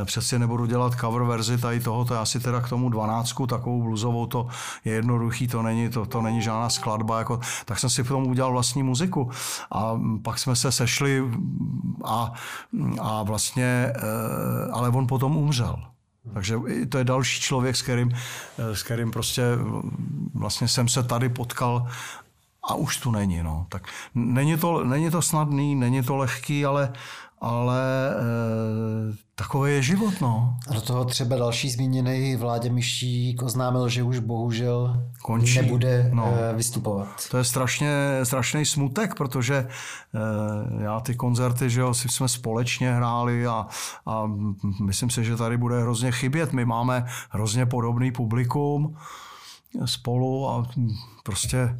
eh, 0.00 0.04
přesně 0.04 0.38
nebudu 0.38 0.66
dělat 0.66 0.92
cover 1.00 1.22
verzi 1.22 1.58
tady 1.58 1.80
toho, 1.80 2.04
to 2.04 2.14
já 2.14 2.24
si 2.24 2.40
teda 2.40 2.60
k 2.60 2.68
tomu 2.68 2.90
dvanáctku, 2.90 3.46
takovou 3.46 3.82
bluzovou, 3.82 4.26
to 4.26 4.48
je 4.84 4.92
jednoduchý, 4.92 5.48
to 5.48 5.62
není, 5.62 5.88
to, 5.88 6.06
to 6.06 6.22
není 6.22 6.42
žádná 6.42 6.70
skladba, 6.70 7.18
jako, 7.18 7.40
tak 7.64 7.78
jsem 7.78 7.90
si 7.90 8.04
k 8.04 8.08
tomu 8.08 8.28
udělal 8.28 8.52
vlastní 8.52 8.82
muziku. 8.82 9.30
A 9.72 10.00
pak 10.22 10.38
jsme 10.38 10.56
se 10.56 10.72
sešli 10.72 11.24
a, 12.04 12.32
a 13.00 13.22
vlastně, 13.22 13.92
eh, 13.96 14.72
ale 14.72 14.88
on 14.88 15.06
potom 15.06 15.36
umřel. 15.36 15.95
Takže 16.34 16.56
to 16.88 16.98
je 16.98 17.04
další 17.04 17.40
člověk, 17.40 17.76
s 17.76 17.82
kterým, 17.82 18.12
s 18.58 18.82
kterým 18.82 19.10
prostě 19.10 19.42
vlastně 20.34 20.68
jsem 20.68 20.88
se 20.88 21.02
tady 21.02 21.28
potkal 21.28 21.88
a 22.68 22.74
už 22.74 22.96
tu 22.96 23.10
není. 23.10 23.42
No. 23.42 23.66
Tak 23.68 23.88
není 24.14 24.56
to, 24.56 24.84
není 24.84 25.10
to 25.10 25.22
snadný, 25.22 25.74
není 25.74 26.02
to 26.02 26.16
lehký, 26.16 26.64
ale, 26.64 26.92
ale 27.40 28.10
e, 28.10 29.16
takový 29.34 29.72
je 29.72 29.82
život. 29.82 30.14
No. 30.20 30.56
A 30.68 30.74
do 30.74 30.80
toho 30.80 31.04
třeba 31.04 31.36
další 31.36 31.70
zmíněný 31.70 32.36
Vládě 32.36 32.70
Myšík 32.70 33.42
oznámil, 33.42 33.88
že 33.88 34.02
už 34.02 34.18
bohužel 34.18 35.02
Končí. 35.22 35.56
nebude 35.56 36.10
no. 36.12 36.34
e, 36.50 36.54
vystupovat. 36.54 37.08
To 37.30 37.38
je 37.38 37.44
strašně, 37.44 37.90
strašný 38.22 38.66
smutek, 38.66 39.14
protože 39.14 39.54
e, 39.56 39.68
já 40.82 41.00
ty 41.00 41.14
koncerty, 41.14 41.70
že 41.70 41.80
jo, 41.80 41.94
si 41.94 42.08
jsme 42.08 42.28
společně 42.28 42.92
hráli 42.92 43.46
a, 43.46 43.66
a 44.06 44.30
myslím 44.82 45.10
si, 45.10 45.24
že 45.24 45.36
tady 45.36 45.56
bude 45.56 45.82
hrozně 45.82 46.12
chybět. 46.12 46.52
My 46.52 46.64
máme 46.64 47.06
hrozně 47.30 47.66
podobný 47.66 48.12
publikum 48.12 48.96
spolu 49.84 50.50
a 50.50 50.66
prostě 51.22 51.76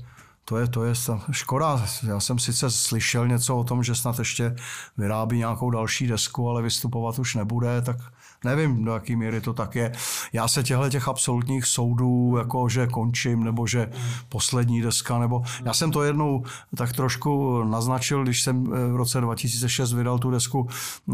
to 0.49 0.59
je, 0.59 0.68
to 0.68 0.84
je 0.84 0.94
škoda. 1.30 1.86
Já 2.07 2.20
jsem 2.20 2.38
sice 2.38 2.70
slyšel 2.70 3.28
něco 3.28 3.57
o 3.57 3.64
tom, 3.64 3.82
že 3.82 3.94
snad 3.94 4.18
ještě 4.18 4.57
vyrábí 4.97 5.38
nějakou 5.38 5.70
další 5.70 6.07
desku, 6.07 6.51
ale 6.51 6.62
vystupovat 6.62 7.18
už 7.18 7.34
nebude, 7.34 7.82
tak 7.82 7.97
Nevím, 8.45 8.84
do 8.84 8.93
jaký 8.95 9.16
míry 9.16 9.41
to 9.41 9.53
tak 9.53 9.74
je. 9.74 9.93
Já 10.32 10.49
se 10.49 10.62
těchto 10.62 10.91
těch 10.91 11.09
absolutních 11.09 11.66
soudů, 11.66 12.34
jako 12.39 12.68
že 12.68 12.87
končím, 12.87 13.45
nebo 13.45 13.66
že 13.66 13.91
poslední 14.28 14.82
deska, 14.82 15.18
nebo 15.18 15.43
já 15.64 15.74
jsem 15.74 15.91
to 15.91 16.03
jednou 16.03 16.45
tak 16.76 16.93
trošku 16.93 17.62
naznačil, 17.64 18.24
když 18.24 18.43
jsem 18.43 18.66
eh, 18.66 18.93
v 18.93 18.97
roce 18.97 19.20
2006 19.20 19.93
vydal 19.93 20.18
tu 20.18 20.30
desku 20.30 20.68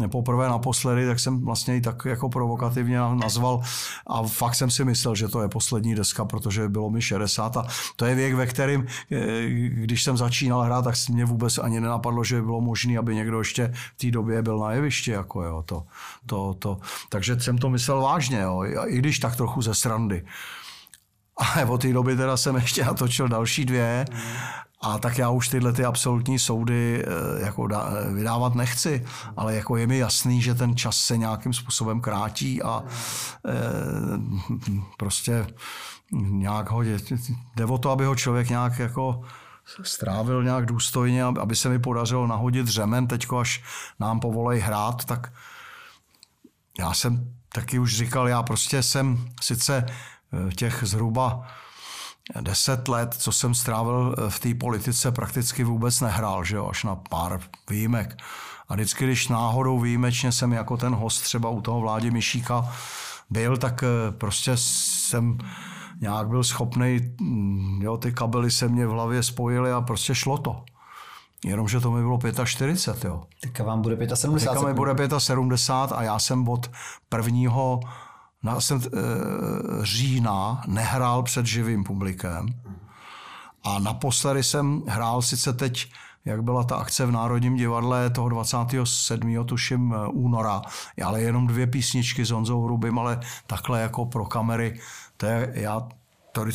poprvé 0.07 0.49
naposledy, 0.49 1.07
tak 1.07 1.19
jsem 1.19 1.41
vlastně 1.41 1.75
ji 1.75 1.81
tak 1.81 2.05
jako 2.05 2.29
provokativně 2.29 2.99
nazval 2.99 3.61
a 4.07 4.23
fakt 4.23 4.55
jsem 4.55 4.71
si 4.71 4.85
myslel, 4.85 5.15
že 5.15 5.27
to 5.27 5.41
je 5.41 5.49
poslední 5.49 5.95
deska, 5.95 6.25
protože 6.25 6.69
bylo 6.69 6.89
mi 6.89 7.01
60 7.01 7.57
a 7.57 7.65
to 7.95 8.05
je 8.05 8.15
věk, 8.15 8.33
ve 8.33 8.45
kterém, 8.45 8.85
eh, 9.11 9.45
když 9.69 10.03
jsem 10.03 10.17
začínal 10.17 10.61
hrát, 10.61 10.81
tak 10.81 10.95
mě 11.09 11.25
vůbec 11.25 11.57
ani 11.57 11.79
nenapadlo, 11.79 12.23
že 12.23 12.35
by 12.35 12.41
bylo 12.41 12.61
možné, 12.61 12.97
aby 12.97 13.15
někdo 13.15 13.39
ještě 13.39 13.73
v 13.95 13.97
té 13.97 14.11
době 14.11 14.41
byl 14.41 14.59
na 14.59 14.71
jevišti, 14.71 15.11
jako 15.11 15.43
jo, 15.43 15.63
to, 15.65 15.83
to, 16.25 16.55
to. 16.59 16.77
Takže 17.13 17.39
jsem 17.39 17.57
to 17.57 17.69
myslel 17.69 18.01
vážně, 18.01 18.39
jo, 18.39 18.63
i 18.85 18.97
když 18.97 19.19
tak 19.19 19.35
trochu 19.35 19.61
ze 19.61 19.73
srandy. 19.73 20.25
Ale 21.37 21.65
od 21.65 21.81
té 21.81 21.93
doby 21.93 22.15
teda 22.15 22.37
jsem 22.37 22.55
ještě 22.55 22.85
natočil 22.85 23.27
další 23.27 23.65
dvě. 23.65 24.05
A 24.81 24.97
tak 24.97 25.17
já 25.17 25.29
už 25.29 25.47
tyhle 25.47 25.73
ty 25.73 25.85
absolutní 25.85 26.39
soudy 26.39 27.05
eh, 27.05 27.43
jako 27.43 27.67
vydávat 28.13 28.55
nechci, 28.55 29.05
ale 29.37 29.55
jako 29.55 29.77
je 29.77 29.87
mi 29.87 29.97
jasný, 29.97 30.41
že 30.41 30.55
ten 30.55 30.75
čas 30.75 30.97
se 30.97 31.17
nějakým 31.17 31.53
způsobem 31.53 32.01
krátí 32.01 32.61
a 32.63 32.83
e, 33.47 33.53
prostě 34.97 35.47
nějak 36.11 36.69
ho, 36.69 36.81
jde 36.81 37.65
o 37.69 37.77
to, 37.77 37.91
aby 37.91 38.05
ho 38.05 38.15
člověk 38.15 38.49
nějak 38.49 38.79
jako 38.79 39.21
strávil 39.83 40.43
nějak 40.43 40.65
důstojně, 40.65 41.23
aby 41.23 41.55
se 41.55 41.69
mi 41.69 41.79
podařilo 41.79 42.27
nahodit 42.27 42.67
řemen, 42.67 43.07
teďko 43.07 43.39
až 43.39 43.63
nám 43.99 44.19
povolej 44.19 44.59
hrát, 44.59 45.05
tak 45.05 45.31
já 46.79 46.93
jsem 46.93 47.33
taky 47.53 47.79
už 47.79 47.97
říkal, 47.97 48.27
já 48.27 48.43
prostě 48.43 48.83
jsem 48.83 49.29
sice 49.41 49.85
eh, 49.87 50.51
těch 50.55 50.79
zhruba 50.83 51.47
deset 52.41 52.87
let, 52.87 53.13
co 53.13 53.31
jsem 53.31 53.55
strávil 53.55 54.15
eh, 54.17 54.29
v 54.29 54.39
té 54.39 54.53
politice, 54.53 55.11
prakticky 55.11 55.63
vůbec 55.63 56.01
nehrál, 56.01 56.43
že 56.43 56.55
jo, 56.55 56.67
až 56.69 56.83
na 56.83 56.95
pár 56.95 57.39
výjimek. 57.69 58.17
A 58.69 58.73
vždycky, 58.73 59.05
když 59.05 59.27
náhodou 59.27 59.79
výjimečně 59.79 60.31
jsem 60.31 60.53
jako 60.53 60.77
ten 60.77 60.93
host 60.93 61.23
třeba 61.23 61.49
u 61.49 61.61
toho 61.61 61.81
vládě 61.81 62.11
Myšíka 62.11 62.73
byl, 63.29 63.57
tak 63.57 63.83
eh, 63.83 64.11
prostě 64.11 64.51
jsem 64.55 65.37
nějak 66.01 66.27
byl 66.27 66.43
schopný, 66.43 66.99
mm, 67.19 67.81
jo, 67.81 67.97
ty 67.97 68.11
kabely 68.11 68.51
se 68.51 68.67
mě 68.67 68.87
v 68.87 68.89
hlavě 68.89 69.23
spojily 69.23 69.71
a 69.71 69.81
prostě 69.81 70.15
šlo 70.15 70.37
to. 70.37 70.65
Jenomže 71.45 71.79
to 71.79 71.91
mi 71.91 72.01
bylo 72.01 72.19
45, 72.45 73.09
jo. 73.09 73.23
Teďka 73.41 73.63
vám 73.63 73.81
bude 73.81 74.15
75. 74.15 74.53
Teďka 74.53 74.67
mi 74.67 74.73
bude 74.73 75.09
75 75.17 75.97
a 75.97 76.03
já 76.03 76.19
jsem 76.19 76.47
od 76.47 76.71
prvního 77.09 77.79
na, 78.43 78.61
jsem, 78.61 78.81
e, 78.85 78.89
října 79.81 80.63
nehrál 80.67 81.23
před 81.23 81.45
živým 81.45 81.83
publikem. 81.83 82.45
A 83.63 83.79
naposledy 83.79 84.43
jsem 84.43 84.83
hrál 84.87 85.21
sice 85.21 85.53
teď, 85.53 85.91
jak 86.25 86.43
byla 86.43 86.63
ta 86.63 86.75
akce 86.75 87.05
v 87.05 87.11
Národním 87.11 87.55
divadle 87.55 88.09
toho 88.09 88.29
27. 88.29 89.45
tuším 89.45 89.93
eh, 89.93 90.07
února, 90.07 90.61
ale 91.05 91.21
jenom 91.21 91.47
dvě 91.47 91.67
písničky 91.67 92.25
s 92.25 92.31
Honzou 92.31 92.63
Hrubým, 92.63 92.99
ale 92.99 93.19
takhle 93.47 93.81
jako 93.81 94.05
pro 94.05 94.25
kamery. 94.25 94.79
To 95.17 95.25
je, 95.25 95.51
já 95.55 95.87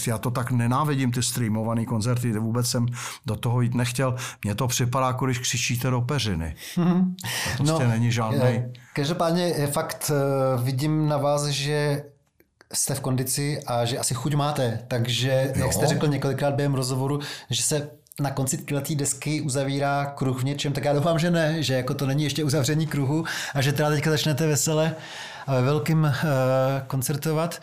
já 0.07 0.19
to 0.19 0.31
tak 0.31 0.51
nenávidím, 0.51 1.13
ty 1.13 1.23
streamované 1.23 1.85
koncerty, 1.85 2.33
vůbec 2.33 2.67
jsem 2.67 2.87
do 3.27 3.37
toho 3.37 3.61
jít 3.61 3.75
nechtěl. 3.75 4.17
Mně 4.45 4.55
to 4.55 4.69
připadá, 4.69 5.07
jako 5.07 5.25
když 5.25 5.39
křičíte 5.39 5.91
do 5.91 6.01
peřiny. 6.01 6.55
To 6.75 7.65
prostě 7.65 7.85
no, 7.85 7.91
není 7.91 8.13
žádný. 8.13 8.65
Každopádně 8.93 9.67
fakt 9.67 10.11
eh, 10.11 10.63
vidím 10.63 11.09
na 11.09 11.17
vás, 11.17 11.47
že 11.47 12.05
jste 12.73 12.95
v 12.95 13.01
kondici 13.01 13.61
a 13.67 13.85
že 13.85 13.99
asi 13.99 14.15
chuť 14.15 14.35
máte. 14.35 14.81
Takže, 14.89 15.53
jo. 15.55 15.65
jak 15.65 15.73
jste 15.73 15.87
řekl 15.87 16.07
několikrát 16.07 16.55
během 16.55 16.75
rozhovoru, 16.75 17.21
že 17.51 17.63
se 17.63 17.91
na 18.21 18.31
konci 18.31 18.57
této 18.57 18.95
desky 18.95 19.41
uzavírá 19.41 20.07
kruh 20.07 20.41
v 20.41 20.45
něčem, 20.45 20.73
tak 20.73 20.85
já 20.85 20.93
doufám, 20.93 21.19
že 21.19 21.31
ne, 21.31 21.63
že 21.63 21.75
jako 21.75 21.95
to 21.95 22.07
není 22.07 22.25
ještě 22.25 22.45
uzavření 22.45 22.87
kruhu 22.87 23.25
a 23.55 23.63
že 23.63 23.73
teda 23.73 23.91
teďka 23.91 24.11
začnete 24.11 24.47
vesele 24.47 24.95
a 25.47 25.55
ve 25.55 25.63
velkým 25.63 26.05
uh, 26.05 26.11
koncertovat. 26.87 27.61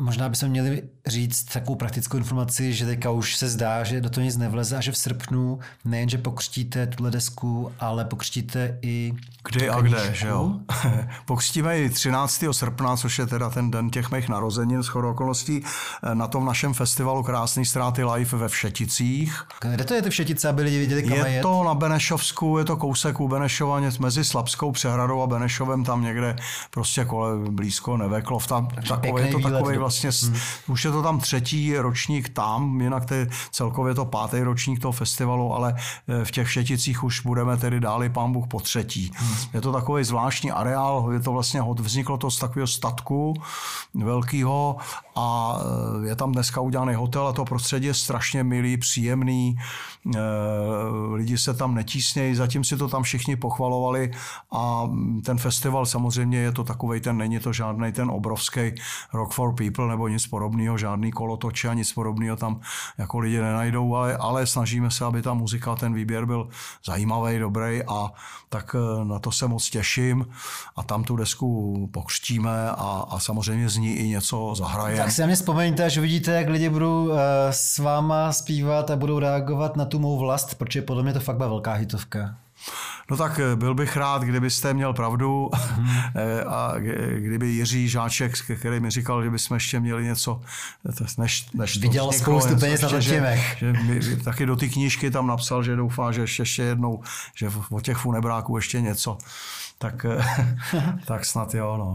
Možná 0.00 0.28
bychom 0.28 0.48
měli 0.48 0.82
říct 1.06 1.44
takovou 1.44 1.74
praktickou 1.74 2.16
informaci, 2.16 2.72
že 2.72 2.86
teďka 2.86 3.10
už 3.10 3.36
se 3.36 3.48
zdá, 3.48 3.84
že 3.84 4.00
do 4.00 4.10
toho 4.10 4.24
nic 4.24 4.36
nevleze 4.36 4.76
a 4.76 4.80
že 4.80 4.92
v 4.92 4.96
srpnu 4.98 5.58
nejenže 5.84 6.18
pokřtíte 6.18 6.86
tuhle 6.86 7.10
desku, 7.10 7.72
ale 7.80 8.04
pokřtíte 8.04 8.78
i 8.82 9.12
Kdy 9.50 9.70
a 9.70 9.80
kde, 9.80 10.14
že 10.14 10.28
jo? 10.28 10.52
Pokřtíme 11.24 11.78
i 11.78 11.90
13. 11.90 12.44
srpna, 12.50 12.96
což 12.96 13.18
je 13.18 13.26
teda 13.26 13.50
ten 13.50 13.70
den 13.70 13.90
těch 13.90 14.10
mých 14.10 14.28
narozenin 14.28 14.82
s 14.82 14.96
okolností, 14.96 15.62
eh, 16.02 16.14
na 16.14 16.26
tom 16.26 16.44
našem 16.44 16.74
festivalu 16.74 17.22
Krásný 17.22 17.66
ztráty 17.66 18.04
live 18.04 18.38
ve 18.38 18.48
Všeticích. 18.48 19.42
Kde 19.60 19.84
to 19.84 19.94
je 19.94 20.02
ty 20.02 20.10
Všetice, 20.10 20.48
aby 20.48 20.62
lidi 20.62 20.78
viděli, 20.78 21.02
kam 21.02 21.18
je? 21.18 21.32
Je 21.32 21.42
to 21.42 21.64
na 21.64 21.74
Benešovsku, 21.74 22.58
je 22.58 22.64
to 22.64 22.76
kousek 22.76 23.20
u 23.20 23.28
Benešova, 23.28 23.80
mezi 23.98 24.24
Slabskou 24.24 24.72
přehradou 24.72 25.22
a 25.22 25.26
Benešovem, 25.26 25.84
tam 25.84 26.02
někde 26.02 26.36
prostě 26.70 27.04
kole 27.04 27.30
blízko 27.50 27.96
Neveklov, 27.96 28.46
tam 28.46 28.68
takové, 28.88 29.20
je 29.22 29.32
to 29.32 29.50
takový 29.50 29.78
vlastně, 29.78 30.10
hmm. 30.22 30.36
už 30.68 30.84
je 30.84 30.90
to 30.90 31.02
tam 31.02 31.20
třetí 31.20 31.76
ročník 31.76 32.28
tam, 32.28 32.80
jinak 32.80 33.04
to 33.04 33.14
je 33.14 33.28
celkově 33.50 33.94
to 33.94 34.04
pátý 34.04 34.40
ročník 34.40 34.80
toho 34.80 34.92
festivalu, 34.92 35.54
ale 35.54 35.74
eh, 36.08 36.24
v 36.24 36.30
těch 36.30 36.46
Všeticích 36.46 37.04
už 37.04 37.20
budeme 37.20 37.56
tedy 37.56 37.80
dáli 37.80 38.08
pán 38.08 38.32
Bůh 38.32 38.46
po 38.46 38.60
třetí. 38.60 39.10
Hmm. 39.14 39.35
Je 39.54 39.60
to 39.60 39.72
takový 39.72 40.04
zvláštní 40.04 40.50
areál, 40.52 41.08
je 41.12 41.20
to 41.20 41.32
vlastně, 41.32 41.62
vzniklo 41.80 42.16
to 42.16 42.30
z 42.30 42.38
takového 42.38 42.66
statku 42.66 43.34
velkého 43.94 44.76
a 45.16 45.58
eh, 45.60 46.08
je 46.08 46.16
tam 46.16 46.32
dneska 46.32 46.60
udělaný 46.60 46.94
hotel 46.94 47.28
a 47.28 47.32
to 47.32 47.44
prostředí 47.44 47.86
je 47.86 47.94
strašně 47.94 48.44
milý, 48.44 48.76
příjemný, 48.76 49.56
eh, 50.14 50.18
lidi 51.14 51.38
se 51.38 51.54
tam 51.54 51.74
netísnějí, 51.74 52.34
zatím 52.34 52.64
si 52.64 52.76
to 52.76 52.88
tam 52.88 53.02
všichni 53.02 53.36
pochvalovali 53.36 54.10
a 54.52 54.90
ten 55.24 55.38
festival 55.38 55.86
samozřejmě 55.86 56.38
je 56.38 56.52
to 56.52 56.64
takový, 56.64 57.00
ten 57.00 57.16
není 57.16 57.38
to 57.38 57.52
žádný 57.52 57.92
ten 57.92 58.10
obrovský 58.10 58.74
Rock 59.12 59.32
for 59.32 59.54
People 59.54 59.88
nebo 59.88 60.08
nic 60.08 60.26
podobného, 60.26 60.78
žádný 60.78 61.12
kolotoče 61.12 61.68
a 61.68 61.74
nic 61.74 61.92
podobného 61.92 62.36
tam 62.36 62.60
jako 62.98 63.18
lidi 63.18 63.40
nenajdou, 63.40 63.94
ale, 63.94 64.16
ale 64.16 64.46
snažíme 64.46 64.90
se, 64.90 65.04
aby 65.04 65.22
ta 65.22 65.34
muzika, 65.34 65.76
ten 65.76 65.94
výběr 65.94 66.26
byl 66.26 66.48
zajímavý, 66.86 67.38
dobrý 67.38 67.82
a 67.88 68.12
tak 68.48 68.76
eh, 68.78 69.04
na 69.04 69.18
to 69.18 69.32
se 69.32 69.48
moc 69.48 69.70
těším 69.70 70.26
a 70.76 70.82
tam 70.82 71.04
tu 71.04 71.16
desku 71.16 71.90
pokřtíme 71.92 72.70
a, 72.70 73.04
a 73.10 73.18
samozřejmě 73.18 73.68
z 73.68 73.76
ní 73.76 73.92
i 73.92 74.08
něco 74.08 74.54
zahrajeme. 74.56 75.05
Tak 75.06 75.12
si 75.12 75.20
na 75.20 75.26
mě 75.26 75.36
vzpomeňte, 75.36 75.84
až 75.84 75.98
vidíte, 75.98 76.32
jak 76.32 76.48
lidi 76.48 76.68
budou 76.68 77.04
uh, 77.04 77.18
s 77.50 77.78
váma 77.78 78.32
zpívat 78.32 78.90
a 78.90 78.96
budou 78.96 79.18
reagovat 79.18 79.76
na 79.76 79.84
tu 79.84 79.98
mou 79.98 80.18
vlast, 80.18 80.54
protože 80.54 80.82
podle 80.82 81.02
mě 81.02 81.12
to 81.12 81.20
fakt 81.20 81.36
byla 81.36 81.48
velká 81.48 81.72
hitovka. 81.72 82.36
No 83.10 83.16
tak 83.16 83.40
eh, 83.40 83.56
byl 83.56 83.74
bych 83.74 83.96
rád, 83.96 84.22
kdybyste 84.22 84.74
měl 84.74 84.92
pravdu 84.92 85.50
hmm. 85.54 85.88
a 86.46 86.74
kdyby 87.18 87.46
Jiří 87.46 87.88
Žáček, 87.88 88.32
který 88.58 88.80
mi 88.80 88.90
říkal, 88.90 89.24
že 89.24 89.30
bychom 89.30 89.54
ještě 89.54 89.80
měli 89.80 90.04
něco, 90.04 90.40
než, 91.18 91.50
než 91.54 91.78
Viděl 91.78 92.12
spoustu 92.12 92.56
peněz 92.56 92.82
na 92.82 93.00
že, 93.00 93.40
že 93.56 93.72
mi, 93.72 94.00
taky 94.24 94.46
do 94.46 94.56
té 94.56 94.68
knížky 94.68 95.10
tam 95.10 95.26
napsal, 95.26 95.62
že 95.62 95.76
doufá, 95.76 96.12
že 96.12 96.20
ještě, 96.20 96.42
ještě 96.42 96.62
jednou, 96.62 97.02
že 97.34 97.50
o 97.70 97.80
těch 97.80 97.96
funebráků 97.96 98.56
ještě 98.56 98.80
něco. 98.80 99.18
Tak, 99.78 100.06
tak 101.06 101.24
snad 101.24 101.54
jo, 101.54 101.76
no. 101.78 101.94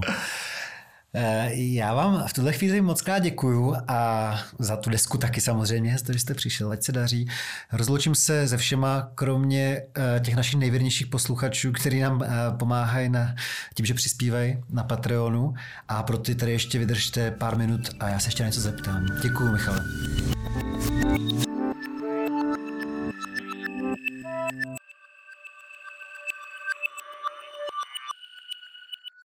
Eh, 1.14 1.50
já 1.54 1.94
vám 1.94 2.28
v 2.28 2.34
tuhle 2.34 2.54
chvíli 2.54 2.82
moc 2.82 3.02
krát 3.02 3.20
děkuju 3.20 3.76
a 3.88 4.40
za 4.60 4.78
tu 4.78 4.90
desku 4.90 5.18
taky 5.18 5.42
samozřejmě, 5.42 5.98
že 6.10 6.20
jste 6.20 6.34
přišel, 6.34 6.72
ať 6.72 6.84
se 6.84 6.92
daří. 6.92 7.28
Rozloučím 7.72 8.16
se 8.16 8.48
se 8.48 8.58
všema, 8.58 9.12
kromě 9.16 9.82
eh, 9.98 10.20
těch 10.20 10.36
našich 10.36 10.60
nejvěrnějších 10.60 11.08
posluchačů, 11.08 11.72
kteří 11.72 12.00
nám 12.00 12.24
eh, 12.24 12.28
pomáhají 12.60 13.10
na, 13.10 13.36
tím, 13.74 13.86
že 13.86 13.94
přispívají 13.94 14.58
na 14.70 14.84
Patreonu 14.84 15.54
a 15.88 16.04
pro 16.04 16.18
ty 16.18 16.36
tady 16.36 16.52
ještě 16.52 16.80
vydržte 16.80 17.32
pár 17.32 17.58
minut 17.58 17.90
a 18.00 18.10
já 18.10 18.20
se 18.20 18.28
ještě 18.28 18.44
něco 18.44 18.62
zeptám. 18.62 19.06
Děkuju, 19.24 19.52
Michale. 19.52 19.84